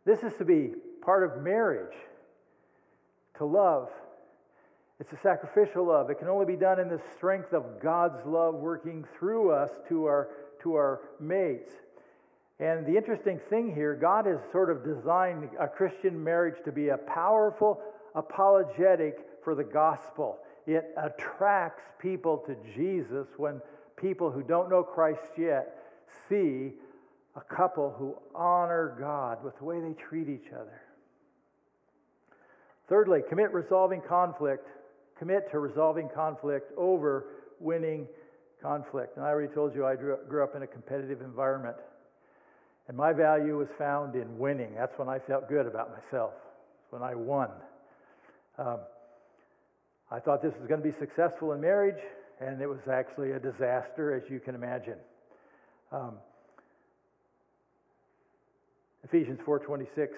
This 0.05 0.23
is 0.23 0.33
to 0.38 0.45
be 0.45 0.71
part 1.01 1.23
of 1.23 1.43
marriage, 1.43 1.95
to 3.38 3.45
love. 3.45 3.89
It's 5.00 5.12
a 5.14 5.18
sacrificial 5.18 5.86
love. 5.86 6.10
It 6.10 6.18
can 6.18 6.28
only 6.28 6.45
be 6.45 6.56
done 6.56 6.80
in 6.80 6.88
the 6.88 7.00
strength 7.16 7.54
of 7.54 7.82
God's 7.82 8.26
love 8.26 8.56
working 8.56 9.06
through 9.18 9.52
us 9.52 9.70
to 9.89 10.06
our, 10.06 10.30
to 10.64 10.74
our 10.74 11.02
mates. 11.20 11.72
And 12.60 12.86
the 12.88 12.98
interesting 12.98 13.39
thing 13.50 13.74
here, 13.76 13.93
God 13.93 14.26
has 14.26 14.39
sort 14.52 14.72
of 14.72 14.84
designed 14.84 15.50
a 15.60 15.68
Christian 15.68 16.24
marriage 16.24 16.56
to 16.66 16.72
be 16.72 16.89
a 16.89 16.98
powerful 16.98 17.80
apologetic 18.16 19.20
for 19.43 19.54
the 19.54 19.64
gospel. 19.64 20.39
It 20.66 20.86
attracts 20.98 21.84
people 22.00 22.43
to 22.48 22.56
Jesus 22.76 23.28
when 23.38 23.62
people 23.95 24.32
who 24.32 24.41
don't 24.41 24.70
know 24.70 24.82
Christ 24.82 25.22
yet 25.38 25.78
see 26.28 26.74
a 27.36 27.56
couple 27.56 27.93
who 27.98 28.16
honor 28.34 28.98
God 29.00 29.43
with 29.43 29.56
the 29.60 29.64
way 29.64 29.80
they 29.80 29.93
treat 29.93 30.28
each 30.28 30.52
other. 30.52 30.82
Thirdly, 32.89 33.22
commit 33.30 33.54
resolving 33.54 34.02
conflict. 34.02 34.68
Commit 35.20 35.49
to 35.51 35.59
resolving 35.59 36.09
conflict 36.09 36.72
over 36.78 37.26
winning 37.59 38.07
conflict. 38.61 39.18
And 39.18 39.26
I 39.26 39.30
already 39.30 39.53
told 39.53 39.76
you 39.76 39.86
I 39.86 39.95
grew 39.95 40.43
up 40.43 40.55
in 40.55 40.63
a 40.63 40.68
competitive 40.68 41.22
environment. 41.22 41.78
And 42.88 42.95
my 42.95 43.13
value 43.13 43.57
was 43.57 43.68
found 43.78 44.15
in 44.15 44.38
winning. 44.38 44.74
That's 44.76 44.97
when 44.97 45.09
I 45.09 45.20
felt 45.20 45.49
good 45.49 45.65
about 45.65 45.91
myself, 45.91 46.34
when 46.89 47.01
I 47.01 47.15
won. 47.15 47.49
Um, 48.57 48.80
I 50.09 50.20
thought 50.20 50.41
this 50.41 50.53
was 50.57 50.68
going 50.68 50.82
to 50.82 50.88
be 50.88 50.97
successful 50.97 51.51
in 51.51 51.59
marriage, 51.59 52.01
and 52.39 52.61
it 52.61 52.68
was 52.68 52.80
actually 52.89 53.32
a 53.32 53.39
disaster, 53.39 54.15
as 54.15 54.30
you 54.30 54.39
can 54.39 54.55
imagine. 54.55 54.97
Um, 55.91 56.13
Ephesians 59.03 59.39
4:26. 59.45 60.15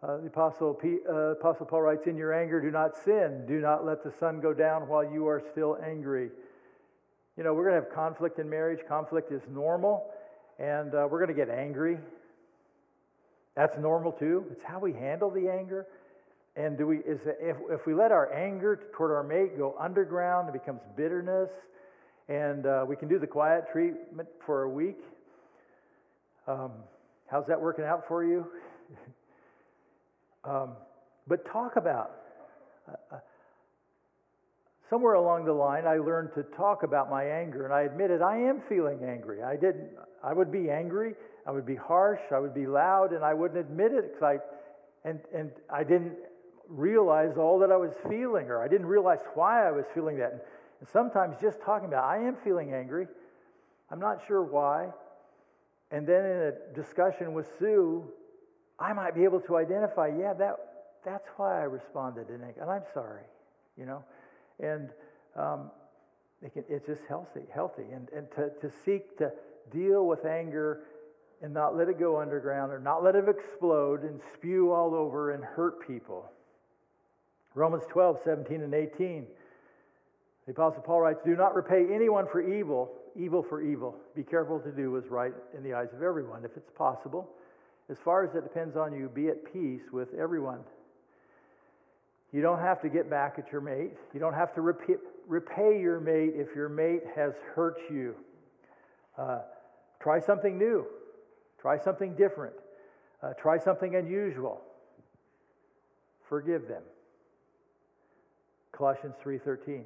Uh, 0.00 0.18
the 0.18 0.28
Apostle, 0.28 0.74
P, 0.74 0.98
uh, 1.08 1.32
Apostle 1.32 1.66
Paul 1.66 1.82
writes, 1.82 2.06
"In 2.06 2.16
your 2.16 2.32
anger, 2.32 2.60
do 2.60 2.70
not 2.70 2.96
sin. 2.96 3.44
Do 3.46 3.60
not 3.60 3.84
let 3.84 4.04
the 4.04 4.12
sun 4.12 4.40
go 4.40 4.54
down 4.54 4.86
while 4.86 5.02
you 5.02 5.26
are 5.26 5.40
still 5.50 5.76
angry." 5.82 6.30
You 7.36 7.42
know, 7.42 7.52
we're 7.52 7.64
going 7.68 7.74
to 7.74 7.82
have 7.82 7.92
conflict 7.92 8.38
in 8.38 8.48
marriage. 8.48 8.78
Conflict 8.86 9.32
is 9.32 9.42
normal, 9.48 10.08
and 10.60 10.94
uh, 10.94 11.08
we're 11.10 11.18
going 11.18 11.36
to 11.36 11.46
get 11.46 11.50
angry. 11.50 11.98
That's 13.56 13.76
normal 13.76 14.12
too. 14.12 14.46
It's 14.52 14.62
how 14.62 14.78
we 14.78 14.92
handle 14.92 15.30
the 15.30 15.48
anger. 15.48 15.86
And 16.54 16.78
do 16.78 16.86
we, 16.86 16.98
is 16.98 17.18
if, 17.40 17.56
if 17.68 17.86
we 17.86 17.94
let 17.94 18.12
our 18.12 18.32
anger 18.32 18.88
toward 18.92 19.10
our 19.10 19.24
mate 19.24 19.58
go 19.58 19.74
underground, 19.78 20.48
it 20.48 20.52
becomes 20.52 20.80
bitterness, 20.96 21.50
and 22.28 22.66
uh, 22.66 22.84
we 22.86 22.94
can 22.94 23.08
do 23.08 23.18
the 23.18 23.26
quiet 23.26 23.64
treatment 23.72 24.28
for 24.46 24.62
a 24.62 24.68
week. 24.68 24.98
Um, 26.46 26.70
how's 27.28 27.46
that 27.46 27.60
working 27.60 27.84
out 27.84 28.06
for 28.06 28.24
you? 28.24 28.46
um, 30.44 30.72
but 31.26 31.44
talk 31.50 31.76
about. 31.76 32.12
Uh, 32.88 33.16
uh, 33.16 33.18
somewhere 34.88 35.14
along 35.14 35.44
the 35.44 35.52
line, 35.52 35.86
I 35.86 35.98
learned 35.98 36.30
to 36.34 36.42
talk 36.56 36.82
about 36.82 37.10
my 37.10 37.24
anger, 37.24 37.64
and 37.64 37.74
I 37.74 37.82
admitted 37.82 38.22
I 38.22 38.38
am 38.38 38.62
feeling 38.68 39.04
angry. 39.04 39.42
I 39.42 39.56
didn't. 39.56 39.90
I 40.24 40.32
would 40.32 40.50
be 40.50 40.70
angry. 40.70 41.14
I 41.46 41.50
would 41.50 41.66
be 41.66 41.76
harsh. 41.76 42.20
I 42.34 42.38
would 42.38 42.54
be 42.54 42.66
loud, 42.66 43.12
and 43.12 43.24
I 43.24 43.34
wouldn't 43.34 43.60
admit 43.60 43.92
it 43.92 44.14
because 44.14 44.22
I, 45.04 45.08
and 45.08 45.20
and 45.34 45.50
I 45.70 45.84
didn't 45.84 46.16
realize 46.68 47.36
all 47.36 47.58
that 47.58 47.70
I 47.70 47.76
was 47.76 47.92
feeling, 48.08 48.46
or 48.46 48.62
I 48.62 48.68
didn't 48.68 48.86
realize 48.86 49.20
why 49.34 49.66
I 49.66 49.70
was 49.70 49.84
feeling 49.94 50.18
that. 50.18 50.46
And 50.80 50.88
sometimes 50.88 51.36
just 51.40 51.60
talking 51.62 51.88
about, 51.88 52.04
I 52.04 52.18
am 52.18 52.36
feeling 52.44 52.72
angry. 52.72 53.06
I'm 53.90 53.98
not 53.98 54.20
sure 54.26 54.42
why. 54.42 54.88
And 55.90 56.06
then 56.06 56.24
in 56.24 56.52
a 56.52 56.52
discussion 56.74 57.32
with 57.32 57.46
Sue, 57.58 58.04
I 58.78 58.92
might 58.92 59.14
be 59.14 59.24
able 59.24 59.40
to 59.40 59.56
identify, 59.56 60.08
yeah, 60.08 60.34
that, 60.34 60.56
that's 61.04 61.26
why 61.36 61.60
I 61.60 61.64
responded 61.64 62.28
in 62.28 62.42
anger. 62.42 62.60
And 62.60 62.70
I'm 62.70 62.84
sorry, 62.94 63.24
you 63.76 63.86
know. 63.86 64.04
And 64.60 64.90
um, 65.36 65.70
it 66.42 66.52
can, 66.52 66.64
it's 66.68 66.86
just 66.86 67.02
healthy, 67.08 67.42
healthy. 67.52 67.86
And, 67.92 68.08
and 68.16 68.30
to, 68.32 68.50
to 68.60 68.72
seek 68.84 69.18
to 69.18 69.32
deal 69.72 70.06
with 70.06 70.24
anger 70.24 70.82
and 71.42 71.52
not 71.52 71.76
let 71.76 71.88
it 71.88 71.98
go 71.98 72.20
underground 72.20 72.72
or 72.72 72.78
not 72.78 73.02
let 73.02 73.14
it 73.14 73.28
explode 73.28 74.02
and 74.02 74.20
spew 74.34 74.72
all 74.72 74.94
over 74.94 75.32
and 75.32 75.42
hurt 75.44 75.86
people. 75.86 76.30
Romans 77.54 77.84
12, 77.90 78.18
17, 78.24 78.62
and 78.62 78.74
18. 78.74 79.26
The 80.46 80.52
Apostle 80.52 80.82
Paul 80.82 81.02
writes, 81.02 81.20
Do 81.24 81.36
not 81.36 81.54
repay 81.54 81.86
anyone 81.92 82.26
for 82.30 82.40
evil, 82.40 82.92
evil 83.16 83.42
for 83.42 83.60
evil. 83.60 83.96
Be 84.14 84.22
careful 84.22 84.60
to 84.60 84.70
do 84.70 84.92
what 84.92 85.04
is 85.04 85.10
right 85.10 85.32
in 85.56 85.62
the 85.62 85.74
eyes 85.74 85.88
of 85.94 86.02
everyone, 86.02 86.44
if 86.44 86.56
it's 86.56 86.70
possible. 86.76 87.28
As 87.90 87.96
far 88.04 88.24
as 88.24 88.34
it 88.34 88.42
depends 88.42 88.76
on 88.76 88.92
you, 88.92 89.08
be 89.08 89.28
at 89.28 89.50
peace 89.52 89.82
with 89.92 90.08
everyone. 90.14 90.60
You 92.32 92.42
don't 92.42 92.60
have 92.60 92.82
to 92.82 92.90
get 92.90 93.08
back 93.08 93.36
at 93.38 93.50
your 93.50 93.62
mate. 93.62 93.92
You 94.12 94.20
don't 94.20 94.34
have 94.34 94.54
to 94.54 94.60
repay, 94.60 95.80
your 95.80 95.98
mate 95.98 96.32
if 96.34 96.54
your 96.54 96.68
mate 96.68 97.02
has 97.16 97.32
hurt 97.54 97.78
you. 97.90 98.14
Uh, 99.16 99.40
try 100.00 100.20
something 100.20 100.58
new. 100.58 100.86
Try 101.60 101.78
something 101.78 102.14
different. 102.14 102.54
Uh, 103.22 103.32
try 103.32 103.58
something 103.58 103.96
unusual. 103.96 104.60
Forgive 106.28 106.68
them. 106.68 106.82
Colossians 108.72 109.14
3:13. 109.24 109.84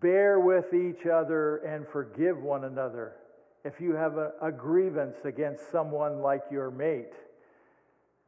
Bear 0.00 0.38
with 0.38 0.72
each 0.72 1.06
other 1.06 1.56
and 1.56 1.86
forgive 1.88 2.40
one 2.40 2.64
another 2.64 3.16
if 3.64 3.80
you 3.80 3.94
have 3.94 4.16
a, 4.16 4.32
a 4.42 4.50
grievance 4.50 5.16
against 5.24 5.70
someone 5.70 6.20
like 6.20 6.42
your 6.50 6.70
mate. 6.70 7.12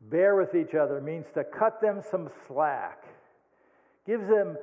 Bear 0.01 0.37
with 0.37 0.55
each 0.55 0.75
other 0.75 1.01
means 1.01 1.27
to 1.35 1.45
cut 1.45 1.81
them 1.81 2.03
some 2.11 2.29
slack, 2.47 3.05
gives 4.07 4.29
them 4.29 4.57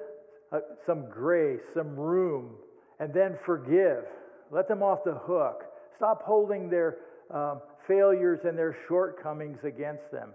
uh, 0.51 0.59
some 0.86 1.09
grace, 1.09 1.61
some 1.74 1.95
room, 1.95 2.51
and 2.99 3.13
then 3.13 3.38
forgive. 3.45 4.03
Let 4.51 4.67
them 4.67 4.84
off 4.84 4.99
the 5.03 5.15
hook. 5.15 5.63
Stop 5.95 6.24
holding 6.24 6.69
their 6.69 6.97
um, 7.34 7.61
failures 7.88 8.41
and 8.43 8.57
their 8.57 8.78
shortcomings 8.88 9.63
against 9.63 10.11
them. 10.11 10.30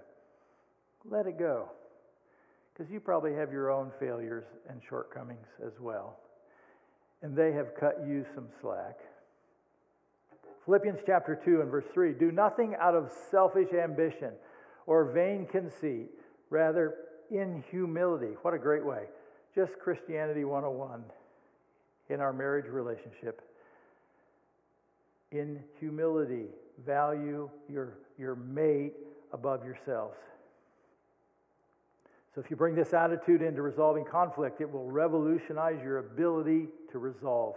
Let 1.09 1.27
it 1.27 1.39
go. 1.39 1.71
Because 2.73 2.91
you 2.91 2.99
probably 3.01 3.35
have 3.35 3.53
your 3.53 3.71
own 3.71 3.93
failures 4.01 4.45
and 4.69 4.81
shortcomings 4.89 5.47
as 5.65 5.73
well. 5.81 6.19
And 7.23 7.37
they 7.37 7.53
have 7.53 7.69
cut 7.79 8.05
you 8.07 8.27
some 8.35 8.49
slack. 8.61 8.99
Philippians 10.67 10.99
chapter 11.07 11.41
2 11.43 11.61
and 11.61 11.71
verse 11.71 11.85
3 11.95 12.13
Do 12.13 12.33
nothing 12.33 12.75
out 12.81 12.95
of 12.95 13.11
selfish 13.31 13.73
ambition 13.73 14.33
or 14.87 15.13
vain 15.13 15.47
conceit, 15.47 16.09
rather, 16.51 16.97
in 17.31 17.63
humility. 17.71 18.35
What 18.43 18.53
a 18.53 18.59
great 18.59 18.85
way. 18.85 19.05
Just 19.55 19.79
Christianity 19.79 20.45
101 20.45 21.05
in 22.11 22.21
our 22.21 22.33
marriage 22.33 22.67
relationship. 22.67 23.43
In 25.31 25.61
humility, 25.79 26.47
value 26.85 27.49
your, 27.69 27.99
your 28.19 28.35
mate 28.35 28.95
above 29.33 29.65
yourselves. 29.65 30.17
So, 32.35 32.41
if 32.41 32.51
you 32.51 32.57
bring 32.57 32.75
this 32.75 32.93
attitude 32.93 33.41
into 33.41 33.63
resolving 33.63 34.05
conflict, 34.05 34.61
it 34.61 34.71
will 34.71 34.91
revolutionize 34.91 35.81
your 35.83 35.99
ability 35.99 36.67
to 36.93 36.99
resolve. 36.99 37.55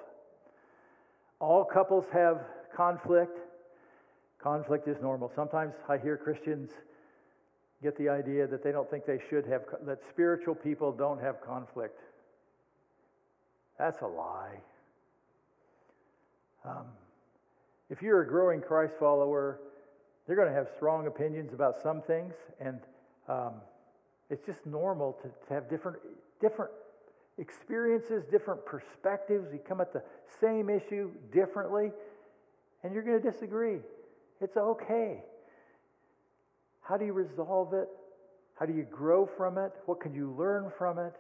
All 1.40 1.66
couples 1.66 2.06
have 2.14 2.46
conflict. 2.76 3.40
Conflict 4.42 4.88
is 4.88 4.98
normal. 5.02 5.32
Sometimes 5.36 5.74
I 5.88 5.98
hear 5.98 6.18
Christians 6.18 6.72
get 7.82 7.98
the 7.98 8.10
idea 8.10 8.48
that 8.48 8.64
they 8.64 8.72
don't 8.72 8.90
think 8.90 9.06
they 9.06 9.20
should 9.30 9.46
have, 9.46 9.62
that 9.86 10.00
spiritual 10.10 10.56
people 10.56 10.92
don't 10.92 11.22
have 11.22 11.42
conflict. 11.42 12.00
That's 13.78 14.02
a 14.02 14.08
lie. 14.08 14.58
Um, 16.66 16.86
if 17.90 18.02
you're 18.02 18.22
a 18.22 18.28
growing 18.28 18.62
Christ 18.62 18.94
follower, 19.00 19.62
they're 20.28 20.36
going 20.36 20.50
to 20.50 20.54
have 20.54 20.68
strong 20.76 21.08
opinions 21.08 21.54
about 21.54 21.82
some 21.82 22.02
things, 22.02 22.34
and 22.60 22.80
um, 23.28 23.54
it's 24.30 24.46
just 24.46 24.66
normal 24.66 25.14
to, 25.24 25.48
to 25.48 25.54
have 25.54 25.70
different, 25.70 25.98
different 26.42 26.72
experiences, 27.38 28.26
different 28.30 28.64
perspectives. 28.66 29.48
You 29.54 29.60
come 29.68 29.82
at 29.82 29.94
the 29.94 30.04
same 30.40 30.70
issue 30.70 31.12
differently, 31.32 31.92
and 32.84 32.94
you're 32.94 33.04
going 33.04 33.22
to 33.22 33.32
disagree. 33.32 33.78
It's 34.42 34.58
okay. 34.58 35.24
How 36.82 36.98
do 36.98 37.06
you 37.06 37.14
resolve 37.14 37.74
it? 37.74 37.90
How 38.60 38.66
do 38.66 38.74
you 38.74 38.84
grow 38.84 39.30
from 39.38 39.58
it? 39.58 39.72
What 39.86 40.00
can 40.00 40.14
you 40.14 40.36
learn 40.38 40.72
from 40.78 41.00
it? 41.00 41.14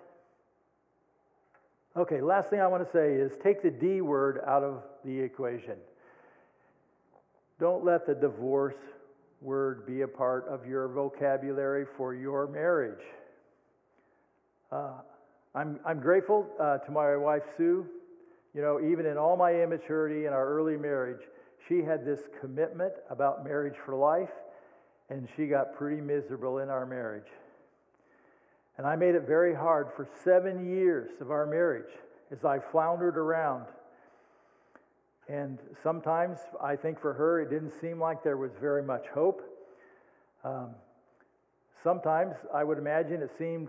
Okay, 1.97 2.21
last 2.21 2.49
thing 2.49 2.59
I 2.59 2.67
want 2.67 2.85
to 2.85 2.91
say 2.91 3.13
is 3.13 3.31
take 3.43 3.61
the 3.61 3.71
D 3.71 4.01
word 4.01 4.41
out 4.47 4.63
of 4.63 4.83
the 5.03 5.19
equation. 5.19 5.75
Don't 7.59 7.83
let 7.83 8.05
the 8.05 8.15
divorce 8.15 8.75
word 9.41 9.85
be 9.85 10.01
a 10.01 10.07
part 10.07 10.47
of 10.47 10.65
your 10.65 10.87
vocabulary 10.87 11.85
for 11.97 12.13
your 12.13 12.47
marriage. 12.47 13.03
Uh, 14.71 14.93
I'm, 15.55 15.79
I'm 15.85 15.99
grateful 15.99 16.47
uh, 16.59 16.77
to 16.77 16.91
my 16.91 17.15
wife, 17.17 17.43
Sue. 17.57 17.85
You 18.53 18.61
know, 18.61 18.79
even 18.81 19.05
in 19.05 19.17
all 19.17 19.37
my 19.37 19.53
immaturity 19.53 20.25
in 20.25 20.33
our 20.33 20.47
early 20.47 20.77
marriage, 20.77 21.21
she 21.67 21.81
had 21.81 22.05
this 22.05 22.21
commitment 22.39 22.93
about 23.09 23.43
marriage 23.43 23.75
for 23.85 23.95
life, 23.95 24.31
and 25.09 25.27
she 25.35 25.47
got 25.47 25.75
pretty 25.75 26.01
miserable 26.01 26.59
in 26.59 26.69
our 26.69 26.85
marriage. 26.85 27.27
And 28.77 28.87
I 28.87 28.95
made 28.95 29.15
it 29.15 29.27
very 29.27 29.53
hard 29.53 29.87
for 29.95 30.07
seven 30.23 30.69
years 30.69 31.09
of 31.19 31.31
our 31.31 31.45
marriage 31.45 31.91
as 32.31 32.45
I 32.45 32.59
floundered 32.59 33.17
around 33.17 33.65
and 35.29 35.59
sometimes 35.83 36.39
I 36.61 36.75
think 36.75 36.99
for 36.99 37.13
her, 37.13 37.39
it 37.39 37.51
didn't 37.51 37.79
seem 37.79 37.99
like 37.99 38.23
there 38.23 38.37
was 38.37 38.49
very 38.59 38.81
much 38.81 39.05
hope. 39.13 39.43
Um, 40.43 40.71
sometimes 41.83 42.33
I 42.51 42.63
would 42.63 42.79
imagine 42.79 43.21
it 43.21 43.29
seemed 43.37 43.67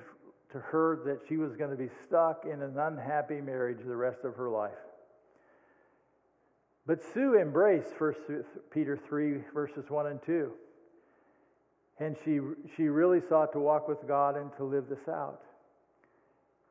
to 0.52 0.58
her 0.58 1.00
that 1.04 1.20
she 1.28 1.36
was 1.36 1.56
going 1.56 1.70
to 1.70 1.76
be 1.76 1.90
stuck 2.02 2.46
in 2.50 2.62
an 2.62 2.78
unhappy 2.78 3.42
marriage 3.42 3.78
the 3.86 3.94
rest 3.94 4.24
of 4.24 4.34
her 4.36 4.48
life. 4.48 4.72
But 6.90 7.04
Sue 7.14 7.38
embraced 7.38 7.92
1 8.00 8.14
Peter 8.72 8.96
3, 8.96 9.44
verses 9.54 9.84
1 9.88 10.06
and 10.08 10.20
2. 10.26 10.50
And 12.00 12.16
she, 12.24 12.40
she 12.76 12.88
really 12.88 13.20
sought 13.20 13.52
to 13.52 13.60
walk 13.60 13.86
with 13.86 14.08
God 14.08 14.36
and 14.36 14.50
to 14.56 14.64
live 14.64 14.88
this 14.88 15.06
out. 15.06 15.40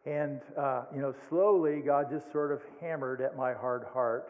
And, 0.06 0.42
uh, 0.58 0.82
you 0.94 1.00
know, 1.00 1.16
slowly 1.30 1.80
God 1.80 2.08
just 2.12 2.30
sort 2.34 2.52
of 2.52 2.60
hammered 2.82 3.22
at 3.22 3.38
my 3.38 3.54
hard 3.54 3.86
heart 3.94 4.30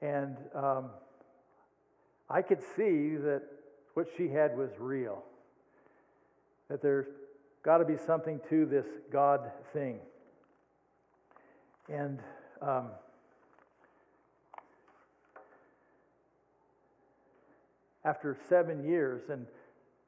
and 0.00 0.38
um, 0.54 0.86
I 2.30 2.40
could 2.40 2.62
see 2.62 3.16
that 3.16 3.42
what 3.92 4.06
she 4.16 4.28
had 4.30 4.56
was 4.56 4.70
real, 4.78 5.22
that 6.70 6.80
there's 6.80 7.08
got 7.62 7.78
to 7.78 7.84
be 7.84 7.98
something 7.98 8.40
to 8.48 8.64
this 8.64 8.86
God 9.12 9.52
thing. 9.74 9.98
And 11.90 12.18
um, 12.62 12.92
after 18.06 18.38
seven 18.48 18.84
years, 18.84 19.22
and 19.30 19.46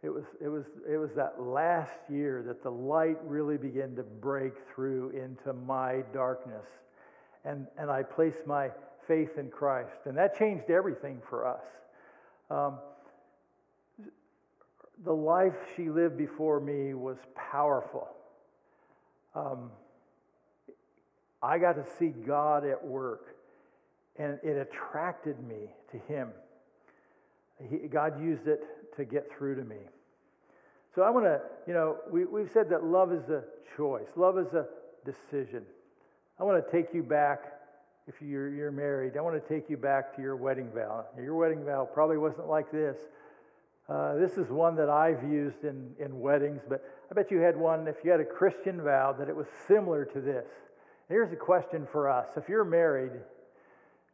it 0.03 0.11
was, 0.11 0.24
it, 0.40 0.49
was, 0.49 0.64
it 0.88 0.96
was 0.96 1.11
that 1.16 1.42
last 1.42 1.99
year 2.09 2.44
that 2.46 2.62
the 2.62 2.70
light 2.70 3.18
really 3.24 3.57
began 3.57 3.96
to 3.96 4.05
break 4.05 4.53
through 4.72 5.11
into 5.11 5.53
my 5.53 6.05
darkness. 6.14 6.66
And, 7.44 7.66
and 7.76 7.90
I 7.90 8.05
placed 8.05 8.46
my 8.46 8.70
faith 9.09 9.36
in 9.36 9.51
Christ. 9.51 9.96
And 10.05 10.16
that 10.16 10.38
changed 10.38 10.70
everything 10.70 11.20
for 11.28 11.46
us. 11.46 11.64
Um, 12.51 12.78
the 15.05 15.12
life 15.12 15.55
she 15.76 15.90
lived 15.90 16.16
before 16.16 16.61
me 16.61 16.94
was 16.94 17.16
powerful. 17.34 18.09
Um, 19.34 19.72
I 21.42 21.59
got 21.59 21.72
to 21.72 21.84
see 21.99 22.09
God 22.09 22.64
at 22.64 22.84
work, 22.84 23.36
and 24.16 24.38
it 24.44 24.57
attracted 24.57 25.36
me 25.46 25.70
to 25.92 25.99
Him. 26.12 26.28
He, 27.68 27.88
God 27.88 28.22
used 28.22 28.46
it 28.46 28.61
to 28.96 29.04
get 29.04 29.30
through 29.36 29.56
to 29.56 29.64
me. 29.64 29.76
So 30.94 31.02
I 31.02 31.11
want 31.11 31.26
to, 31.26 31.40
you 31.66 31.74
know, 31.74 31.96
we, 32.11 32.24
we've 32.24 32.50
said 32.50 32.70
that 32.70 32.84
love 32.84 33.12
is 33.12 33.28
a 33.28 33.44
choice, 33.76 34.09
love 34.16 34.38
is 34.38 34.52
a 34.54 34.66
decision. 35.04 35.62
I 36.40 36.44
want 36.44 36.64
to 36.64 36.72
take 36.72 36.94
you 36.94 37.02
back 37.02 37.52
if 38.06 38.14
you're, 38.22 38.48
you're 38.48 38.72
married, 38.72 39.16
I 39.16 39.20
want 39.20 39.40
to 39.42 39.54
take 39.54 39.68
you 39.68 39.76
back 39.76 40.16
to 40.16 40.22
your 40.22 40.34
wedding 40.34 40.70
vow. 40.74 41.04
Your 41.16 41.34
wedding 41.34 41.64
vow 41.64 41.88
probably 41.92 42.16
wasn't 42.16 42.48
like 42.48 42.70
this. 42.72 42.96
Uh, 43.88 44.14
this 44.14 44.32
is 44.32 44.48
one 44.50 44.76
that 44.76 44.88
I've 44.88 45.22
used 45.22 45.64
in, 45.64 45.90
in 45.98 46.18
weddings, 46.20 46.62
but 46.68 46.84
I 47.11 47.14
bet 47.14 47.30
you 47.30 47.38
had 47.38 47.56
one, 47.56 47.86
if 47.86 47.96
you 48.04 48.11
had 48.11 48.20
a 48.20 48.24
Christian 48.24 48.82
vow, 48.82 49.14
that 49.18 49.28
it 49.28 49.36
was 49.36 49.46
similar 49.66 50.04
to 50.06 50.20
this. 50.20 50.46
Here's 51.09 51.32
a 51.32 51.36
question 51.36 51.86
for 51.90 52.09
us 52.09 52.28
If 52.36 52.48
you're 52.48 52.64
married, 52.64 53.12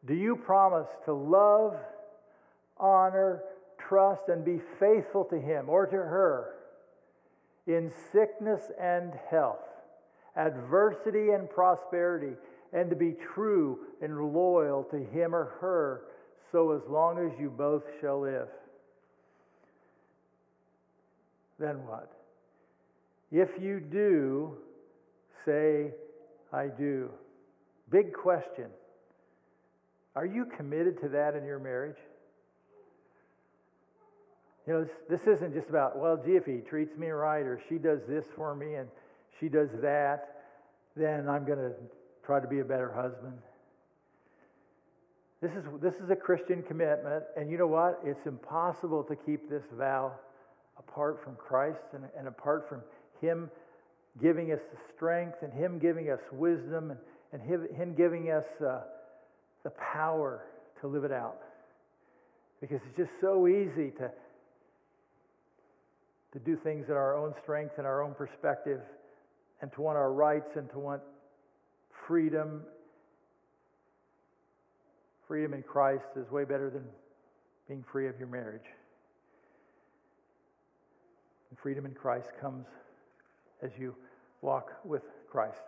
do 0.07 0.14
you 0.14 0.36
promise 0.36 0.88
to 1.07 1.12
love, 1.12 1.76
honor, 2.79 3.43
trust, 3.79 4.22
and 4.29 4.45
be 4.45 4.61
faithful 4.79 5.25
to 5.27 5.39
him 5.39 5.68
or 5.68 5.87
to 5.87 5.97
her 5.97 6.55
in 7.66 7.91
sickness 8.12 8.70
and 8.81 9.12
health, 9.31 9.64
adversity 10.37 11.31
and 11.31 11.49
prosperity? 11.49 12.37
and 12.75 12.91
to 12.91 12.97
be 12.97 13.14
true 13.35 13.79
and 14.03 14.35
loyal 14.35 14.83
to 14.91 14.99
him 14.99 15.35
or 15.35 15.57
her 15.61 16.03
so 16.53 16.72
as 16.72 16.83
long 16.91 17.18
as 17.18 17.33
you 17.41 17.49
both 17.49 17.85
shall 18.01 18.20
live. 18.20 18.49
Then 21.59 21.87
what? 21.87 22.12
If 23.31 23.49
you 23.61 23.81
do, 23.81 24.57
say, 25.47 25.93
I 26.53 26.66
do. 26.66 27.11
Big 27.91 28.12
question. 28.12 28.66
Are 30.16 30.27
you 30.27 30.47
committed 30.57 31.01
to 31.03 31.09
that 31.11 31.35
in 31.37 31.45
your 31.45 31.61
marriage? 31.61 31.97
You 34.67 34.73
know, 34.73 34.85
this, 34.85 35.21
this 35.21 35.37
isn't 35.37 35.53
just 35.53 35.69
about, 35.69 35.99
well, 35.99 36.21
gee, 36.25 36.37
if 36.37 36.47
he 36.47 36.59
treats 36.59 36.97
me 36.97 37.09
right 37.09 37.43
or 37.43 37.61
she 37.69 37.77
does 37.77 38.01
this 38.09 38.25
for 38.35 38.55
me 38.55 38.75
and 38.75 38.89
she 39.39 39.49
does 39.49 39.69
that, 39.83 40.43
then 40.97 41.29
I'm 41.29 41.45
going 41.45 41.59
to 41.59 41.73
try 42.25 42.41
to 42.41 42.49
be 42.49 42.61
a 42.61 42.65
better 42.65 42.93
husband. 42.93 43.35
This 45.43 45.53
is, 45.53 45.65
this 45.83 45.95
is 45.97 46.09
a 46.09 46.17
Christian 46.17 46.62
commitment, 46.62 47.25
and 47.37 47.51
you 47.51 47.59
know 47.59 47.67
what? 47.67 48.01
It's 48.03 48.27
impossible 48.27 49.03
to 49.05 49.15
keep 49.15 49.51
this 49.51 49.65
vow 49.77 50.12
apart 50.79 51.23
from 51.23 51.37
Christ 51.37 51.85
and, 51.93 52.05
and 52.19 52.29
apart 52.29 52.67
from 52.67 52.81
Him 53.21 53.51
giving 54.23 54.53
us 54.53 54.61
the 54.73 54.79
strength 54.97 55.43
and 55.43 55.53
Him 55.53 55.79
giving 55.79 56.09
us 56.09 56.21
wisdom 56.33 56.93
and, 56.93 57.01
and 57.33 57.43
Him, 57.43 57.69
him 57.77 57.95
giving 57.95 58.31
us 58.31 58.45
uh, 58.65 58.81
the 59.65 59.71
power 59.71 60.47
to 60.81 60.87
live 60.87 61.05
it 61.05 61.12
out. 61.12 61.43
Because 62.61 62.81
it's 62.89 62.97
just 62.97 63.11
so 63.21 63.47
easy 63.47 63.91
to, 63.99 64.11
to 66.35 66.41
do 66.41 66.57
things 66.57 66.87
in 66.89 66.95
our 66.95 67.16
own 67.16 67.32
strength 67.43 67.74
and 67.78 67.87
our 67.87 68.03
own 68.03 68.12
perspective 68.12 68.80
and 69.62 69.72
to 69.72 69.80
want 69.80 69.97
our 69.97 70.12
rights 70.12 70.57
and 70.57 70.68
to 70.70 70.78
want 70.78 71.01
freedom. 72.07 72.62
Freedom 75.26 75.55
in 75.55 75.62
Christ 75.62 76.05
is 76.16 76.30
way 76.30 76.45
better 76.45 76.70
than 76.70 76.85
being 77.68 77.85
free 77.91 78.09
of 78.09 78.18
your 78.18 78.28
marriage. 78.28 78.66
And 81.51 81.59
freedom 81.61 81.87
in 81.87 81.95
Christ 81.95 82.28
comes 82.41 82.66
as 83.62 83.70
you 83.78 83.95
walk 84.43 84.72
with 84.85 85.03
Christ. 85.30 85.62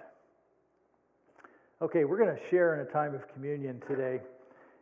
Okay, 1.81 2.05
we're 2.05 2.19
going 2.19 2.35
to 2.35 2.43
share 2.51 2.75
in 2.75 2.81
a 2.81 2.91
time 2.91 3.14
of 3.14 3.33
communion 3.33 3.81
today. 3.89 4.21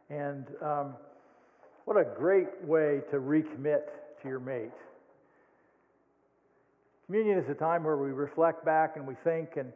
And 0.09 0.47
um, 0.63 0.95
what 1.85 1.99
a 1.99 2.05
great 2.05 2.65
way 2.65 3.01
to 3.11 3.19
recommit 3.19 3.83
to 4.23 4.29
your 4.29 4.41
mate. 4.41 4.71
Communion 7.07 7.39
is 7.39 7.51
a 7.51 7.55
time 7.55 7.85
where 7.85 7.99
we 7.99 8.13
reflect 8.13 8.65
back 8.65 8.97
and 8.97 9.07
we 9.07 9.15
think 9.25 9.57
and 9.59 9.71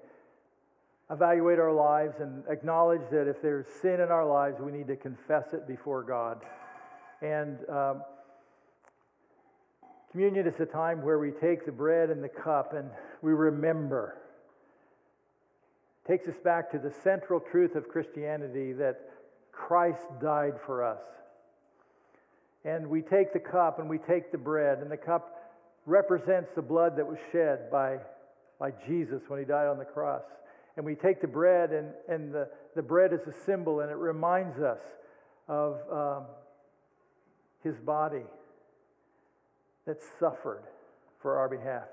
evaluate 1.10 1.58
our 1.58 1.72
lives 1.72 2.20
and 2.20 2.42
acknowledge 2.48 3.02
that 3.10 3.28
if 3.28 3.42
there's 3.42 3.66
sin 3.82 4.00
in 4.00 4.08
our 4.08 4.26
lives, 4.26 4.56
we 4.60 4.72
need 4.72 4.86
to 4.86 4.96
confess 4.96 5.52
it 5.52 5.68
before 5.68 6.02
God. 6.02 6.40
And 7.20 7.58
um, 7.68 8.02
communion 10.10 10.46
is 10.46 10.58
a 10.60 10.66
time 10.66 11.02
where 11.02 11.18
we 11.18 11.30
take 11.30 11.66
the 11.66 11.72
bread 11.72 12.08
and 12.08 12.24
the 12.24 12.30
cup 12.30 12.72
and 12.72 12.88
we 13.20 13.32
remember. 13.32 14.16
It 16.04 16.10
takes 16.10 16.28
us 16.28 16.40
back 16.42 16.70
to 16.72 16.78
the 16.78 16.92
central 17.04 17.40
truth 17.40 17.74
of 17.74 17.88
Christianity 17.88 18.72
that 18.72 19.00
Christ 19.52 20.06
died 20.18 20.54
for 20.64 20.82
us. 20.82 21.02
And 22.64 22.86
we 22.86 23.02
take 23.02 23.34
the 23.34 23.38
cup 23.38 23.80
and 23.80 23.88
we 23.88 23.98
take 23.98 24.32
the 24.32 24.38
bread, 24.38 24.78
and 24.78 24.90
the 24.90 24.96
cup 24.96 25.37
represents 25.88 26.50
the 26.54 26.62
blood 26.62 26.96
that 26.96 27.06
was 27.06 27.18
shed 27.32 27.70
by, 27.70 27.96
by 28.60 28.70
Jesus 28.86 29.22
when 29.28 29.40
he 29.40 29.46
died 29.46 29.66
on 29.66 29.78
the 29.78 29.84
cross. 29.84 30.22
And 30.76 30.84
we 30.84 30.94
take 30.94 31.20
the 31.20 31.26
bread, 31.26 31.72
and, 31.72 31.88
and 32.08 32.32
the, 32.32 32.48
the 32.76 32.82
bread 32.82 33.12
is 33.12 33.26
a 33.26 33.32
symbol, 33.44 33.80
and 33.80 33.90
it 33.90 33.96
reminds 33.96 34.60
us 34.60 34.80
of 35.48 35.78
um, 35.90 36.24
his 37.64 37.74
body 37.78 38.26
that 39.86 39.96
suffered 40.20 40.62
for 41.20 41.38
our 41.38 41.48
behalf. 41.48 41.88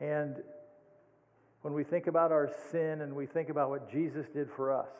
And 0.00 0.36
when 1.62 1.72
we 1.72 1.82
think 1.82 2.06
about 2.06 2.30
our 2.30 2.50
sin 2.70 3.00
and 3.00 3.16
we 3.16 3.26
think 3.26 3.48
about 3.48 3.70
what 3.70 3.90
Jesus 3.90 4.26
did 4.34 4.48
for 4.54 4.70
us, 4.70 4.90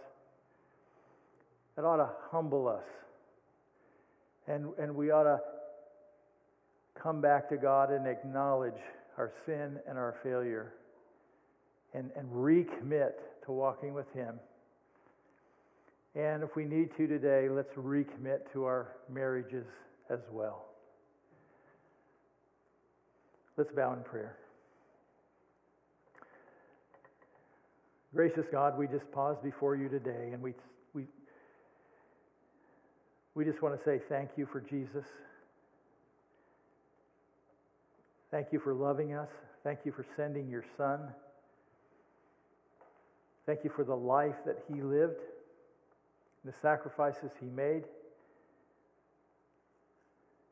it 1.77 1.85
ought 1.85 1.99
to 1.99 2.09
humble 2.31 2.67
us. 2.69 2.87
And, 4.49 4.69
and 4.79 4.95
we 4.95 5.11
ought 5.11 5.25
to 5.25 5.41
come 7.05 7.21
back 7.21 7.51
to 7.51 7.57
God 7.59 7.91
and 7.91 8.07
acknowledge 8.07 8.81
our 9.19 9.31
sin 9.45 9.79
and 9.87 9.99
our 9.99 10.17
failure 10.23 10.73
and, 11.93 12.11
and 12.17 12.27
recommit 12.31 13.13
to 13.45 13.53
walking 13.53 13.93
with 13.93 14.11
Him. 14.15 14.41
And 16.15 16.43
if 16.43 16.57
we 16.57 16.65
need 16.65 16.97
to 16.97 17.07
today, 17.07 17.49
let's 17.51 17.75
recommit 17.75 18.51
to 18.55 18.65
our 18.65 18.97
marriages 19.13 19.67
as 20.09 20.21
well. 20.33 20.65
Let's 23.59 23.71
bow 23.71 23.93
in 23.93 24.03
prayer. 24.03 24.39
Gracious 28.15 28.47
God, 28.51 28.79
we 28.79 28.87
just 28.87 29.11
pause 29.13 29.37
before 29.43 29.77
you 29.77 29.91
today 29.91 30.31
and 30.33 30.41
we, 30.41 30.55
we, 30.95 31.05
we 33.35 33.45
just 33.45 33.61
want 33.61 33.77
to 33.77 33.85
say 33.85 34.01
thank 34.09 34.31
you 34.37 34.49
for 34.51 34.61
Jesus. 34.61 35.05
Thank 38.35 38.53
you 38.53 38.59
for 38.59 38.75
loving 38.75 39.15
us. 39.15 39.29
Thank 39.63 39.85
you 39.85 39.93
for 39.93 40.05
sending 40.17 40.49
your 40.49 40.65
Son. 40.77 40.99
Thank 43.47 43.63
you 43.63 43.71
for 43.71 43.85
the 43.85 43.95
life 43.95 44.35
that 44.45 44.59
He 44.67 44.83
lived, 44.83 45.21
the 46.45 46.53
sacrifices 46.61 47.31
He 47.39 47.47
made. 47.47 47.85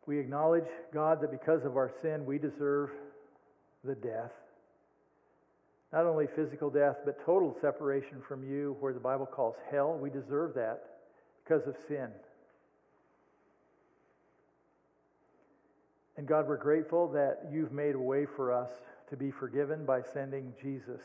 We 0.07 0.21
acknowledge, 0.21 0.69
God, 0.95 1.21
that 1.23 1.33
because 1.33 1.65
of 1.65 1.77
our 1.77 1.91
sin, 2.03 2.25
we 2.25 2.39
deserve 2.39 2.91
the 3.83 3.97
death. 3.97 4.31
Not 5.93 6.07
only 6.07 6.29
physical 6.37 6.71
death, 6.71 6.99
but 7.05 7.27
total 7.27 7.53
separation 7.61 8.23
from 8.29 8.49
you, 8.49 8.77
where 8.79 8.93
the 8.93 9.01
Bible 9.01 9.27
calls 9.27 9.57
hell. 9.73 9.99
We 10.01 10.09
deserve 10.09 10.55
that 10.55 10.85
because 11.43 11.67
of 11.67 11.75
sin. 11.89 12.11
And 16.23 16.29
God, 16.29 16.47
we're 16.47 16.57
grateful 16.57 17.09
that 17.09 17.49
you've 17.51 17.73
made 17.73 17.97
a 17.97 17.99
way 17.99 18.27
for 18.27 18.53
us 18.53 18.71
to 19.11 19.17
be 19.17 19.33
forgiven 19.33 19.85
by 19.85 20.03
sending 20.03 20.53
Jesus. 20.63 21.01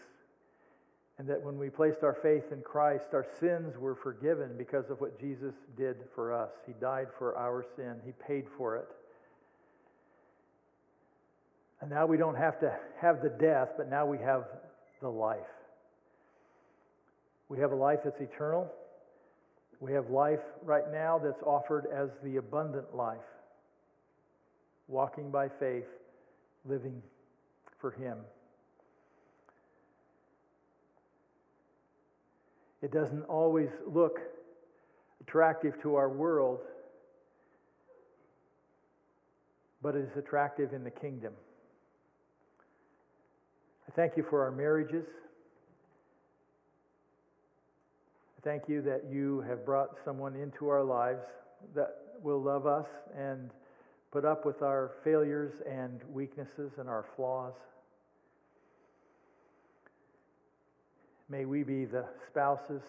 And 1.18 1.28
that 1.28 1.42
when 1.42 1.58
we 1.58 1.72
placed 1.72 2.04
our 2.04 2.14
faith 2.14 2.52
in 2.52 2.62
Christ, 2.62 3.08
our 3.14 3.26
sins 3.40 3.80
were 3.80 3.96
forgiven 3.96 4.52
because 4.60 4.92
of 4.92 5.02
what 5.02 5.20
Jesus 5.20 5.56
did 5.76 5.96
for 6.14 6.32
us. 6.32 6.52
He 6.68 6.74
died 6.80 7.08
for 7.18 7.36
our 7.36 7.66
sin, 7.76 7.96
He 8.06 8.12
paid 8.12 8.46
for 8.60 8.76
it. 8.76 8.86
And 11.82 11.90
now 11.90 12.06
we 12.06 12.18
don't 12.18 12.38
have 12.38 12.60
to 12.60 12.72
have 13.02 13.24
the 13.24 13.30
death, 13.30 13.70
but 13.76 13.90
now 13.90 14.06
we 14.06 14.20
have 14.20 14.44
the 15.02 15.10
life. 15.10 15.40
We 17.50 17.58
have 17.58 17.72
a 17.72 17.76
life 17.76 18.02
that's 18.04 18.22
eternal. 18.22 18.72
We 19.80 19.94
have 19.94 20.12
life 20.12 20.44
right 20.62 20.92
now 20.92 21.18
that's 21.18 21.42
offered 21.42 21.88
as 21.92 22.12
the 22.24 22.38
abundant 22.38 22.96
life 22.96 23.18
walking 24.88 25.32
by 25.32 25.50
faith, 25.50 25.88
living 26.66 27.02
for 27.80 27.92
Him. 27.92 28.18
It 32.82 32.92
doesn't 32.92 33.24
always 33.24 33.70
look 33.86 34.20
attractive 35.22 35.82
to 35.82 35.96
our 35.96 36.10
world, 36.10 36.60
but 39.82 39.96
it 39.96 40.10
is 40.10 40.18
attractive 40.18 40.74
in 40.74 40.84
the 40.84 40.92
kingdom. 40.92 41.34
I 43.88 43.92
thank 43.96 44.16
you 44.16 44.26
for 44.30 44.44
our 44.44 44.52
marriages. 44.52 45.06
I 48.38 48.42
thank 48.44 48.70
you 48.70 48.82
that 48.84 49.06
you 49.10 49.44
have 49.48 49.66
brought 49.66 49.98
someone 50.06 50.36
into 50.36 50.70
our 50.70 50.84
lives 50.84 51.24
that 51.74 51.96
will 52.22 52.42
love 52.42 52.68
us 52.68 52.88
and 53.18 53.50
put 54.12 54.26
up 54.26 54.46
with 54.46 54.62
our 54.62 54.92
failures 55.04 55.54
and 55.70 56.02
weaknesses 56.12 56.72
and 56.78 56.88
our 56.90 57.06
flaws. 57.16 57.54
May 61.30 61.46
we 61.46 61.64
be 61.64 61.86
the 61.86 62.06
spouses 62.28 62.84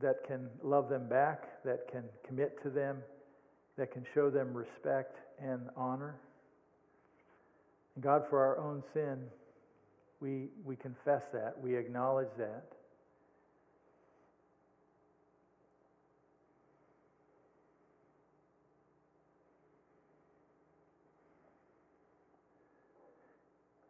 that 0.00 0.26
can 0.26 0.48
love 0.62 0.88
them 0.88 1.08
back, 1.08 1.62
that 1.64 1.90
can 1.90 2.04
commit 2.26 2.62
to 2.62 2.70
them, 2.70 2.98
that 3.76 3.92
can 3.92 4.06
show 4.14 4.30
them 4.30 4.54
respect 4.54 5.18
and 5.38 5.68
honor. 5.76 6.16
And 7.94 8.04
God, 8.04 8.24
for 8.28 8.42
our 8.42 8.58
own 8.58 8.82
sin, 8.94 9.18
we, 10.20 10.48
we 10.64 10.76
confess 10.76 11.22
that, 11.32 11.56
we 11.60 11.76
acknowledge 11.76 12.30
that. 12.38 12.75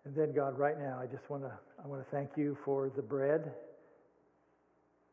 And 0.07 0.15
then, 0.15 0.33
God, 0.33 0.57
right 0.57 0.79
now, 0.79 1.01
I 1.03 1.07
just 1.07 1.29
want 1.29 1.43
to 1.43 1.51
I 1.83 1.89
want 1.89 2.01
to 2.01 2.17
thank 2.17 2.31
you 2.37 2.57
for 2.65 2.93
the 2.95 3.03
bread 3.03 3.53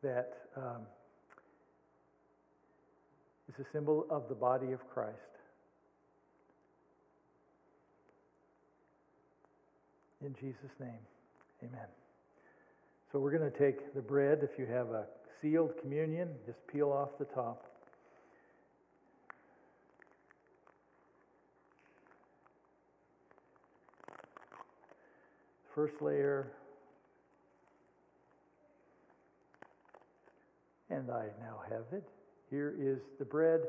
that 0.04 0.34
um, 0.56 0.82
is 3.48 3.54
a 3.58 3.66
symbol 3.72 4.06
of 4.08 4.28
the 4.28 4.36
body 4.36 4.70
of 4.70 4.78
Christ. 4.88 5.18
In 10.24 10.32
Jesus' 10.34 10.70
name, 10.78 11.02
amen. 11.62 11.88
So 13.10 13.18
we're 13.18 13.36
going 13.36 13.50
to 13.50 13.58
take 13.58 13.94
the 13.94 14.00
bread. 14.00 14.40
If 14.42 14.56
you 14.58 14.66
have 14.66 14.90
a 14.90 15.06
sealed 15.42 15.72
communion, 15.82 16.28
just 16.46 16.58
peel 16.72 16.92
off 16.92 17.10
the 17.18 17.26
top. 17.26 17.73
First 25.74 26.00
layer. 26.00 26.52
And 30.88 31.10
I 31.10 31.26
now 31.40 31.62
have 31.68 31.84
it. 31.92 32.04
Here 32.48 32.74
is 32.78 33.00
the 33.18 33.24
bread. 33.24 33.62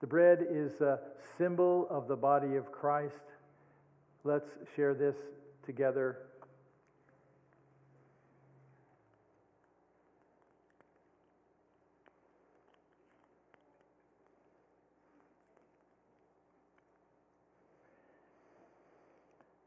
The 0.00 0.06
bread 0.08 0.44
is 0.50 0.80
a 0.80 0.98
symbol 1.38 1.86
of 1.90 2.08
the 2.08 2.16
body 2.16 2.56
of 2.56 2.72
Christ. 2.72 3.14
Let's 4.24 4.50
share 4.74 4.94
this 4.94 5.14
together. 5.64 6.25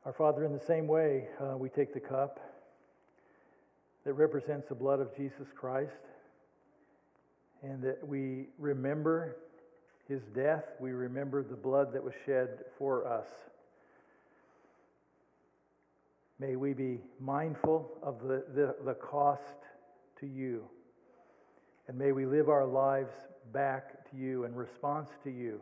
Our 0.10 0.14
Father, 0.14 0.43
in 0.43 0.51
the 0.51 0.60
same 0.60 0.88
way, 0.88 1.28
uh, 1.39 1.55
we 1.55 1.70
take 1.70 1.93
the 1.93 1.99
cup 1.99 2.39
that 4.05 4.14
represents 4.14 4.68
the 4.68 4.74
blood 4.74 4.99
of 4.99 5.16
Jesus 5.16 5.45
Christ 5.55 6.01
and 7.62 7.80
that 7.84 7.99
we 8.07 8.47
remember 8.57 9.36
his 10.07 10.24
death. 10.34 10.64
We 10.80 10.93
remember 10.93 11.43
the 11.43 11.55
blood 11.55 11.93
that 11.93 12.03
was 12.03 12.16
shed 12.26 12.64
for 12.80 13.05
us. 13.05 13.28
May 16.39 16.55
we 16.55 16.74
be 16.74 17.01
mindful 17.20 17.91
of 18.01 18.20
the, 18.24 18.45
the, 18.55 18.78
the 18.84 18.95
cost 18.95 19.43
to 20.22 20.26
you. 20.26 20.64
And 21.88 21.95
may 21.95 22.14
we 22.14 22.26
live 22.26 22.49
our 22.49 22.66
lives 22.66 23.14
back 23.53 24.10
to 24.10 24.18
you 24.18 24.45
in 24.45 24.55
response 24.55 25.12
to 25.24 25.30
you 25.30 25.62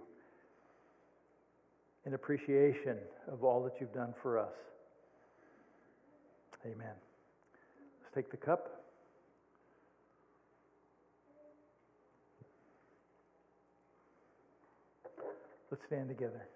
in 2.08 2.14
appreciation 2.14 2.98
of 3.30 3.44
all 3.44 3.62
that 3.62 3.74
you've 3.82 3.94
done 3.94 4.14
for 4.24 4.40
us. 4.40 4.54
Amen. 6.66 6.96
Let's 8.02 8.16
take 8.16 8.32
the 8.32 8.38
cup. 8.38 8.82
Let's 15.70 15.84
stand 15.88 16.08
together. 16.08 16.48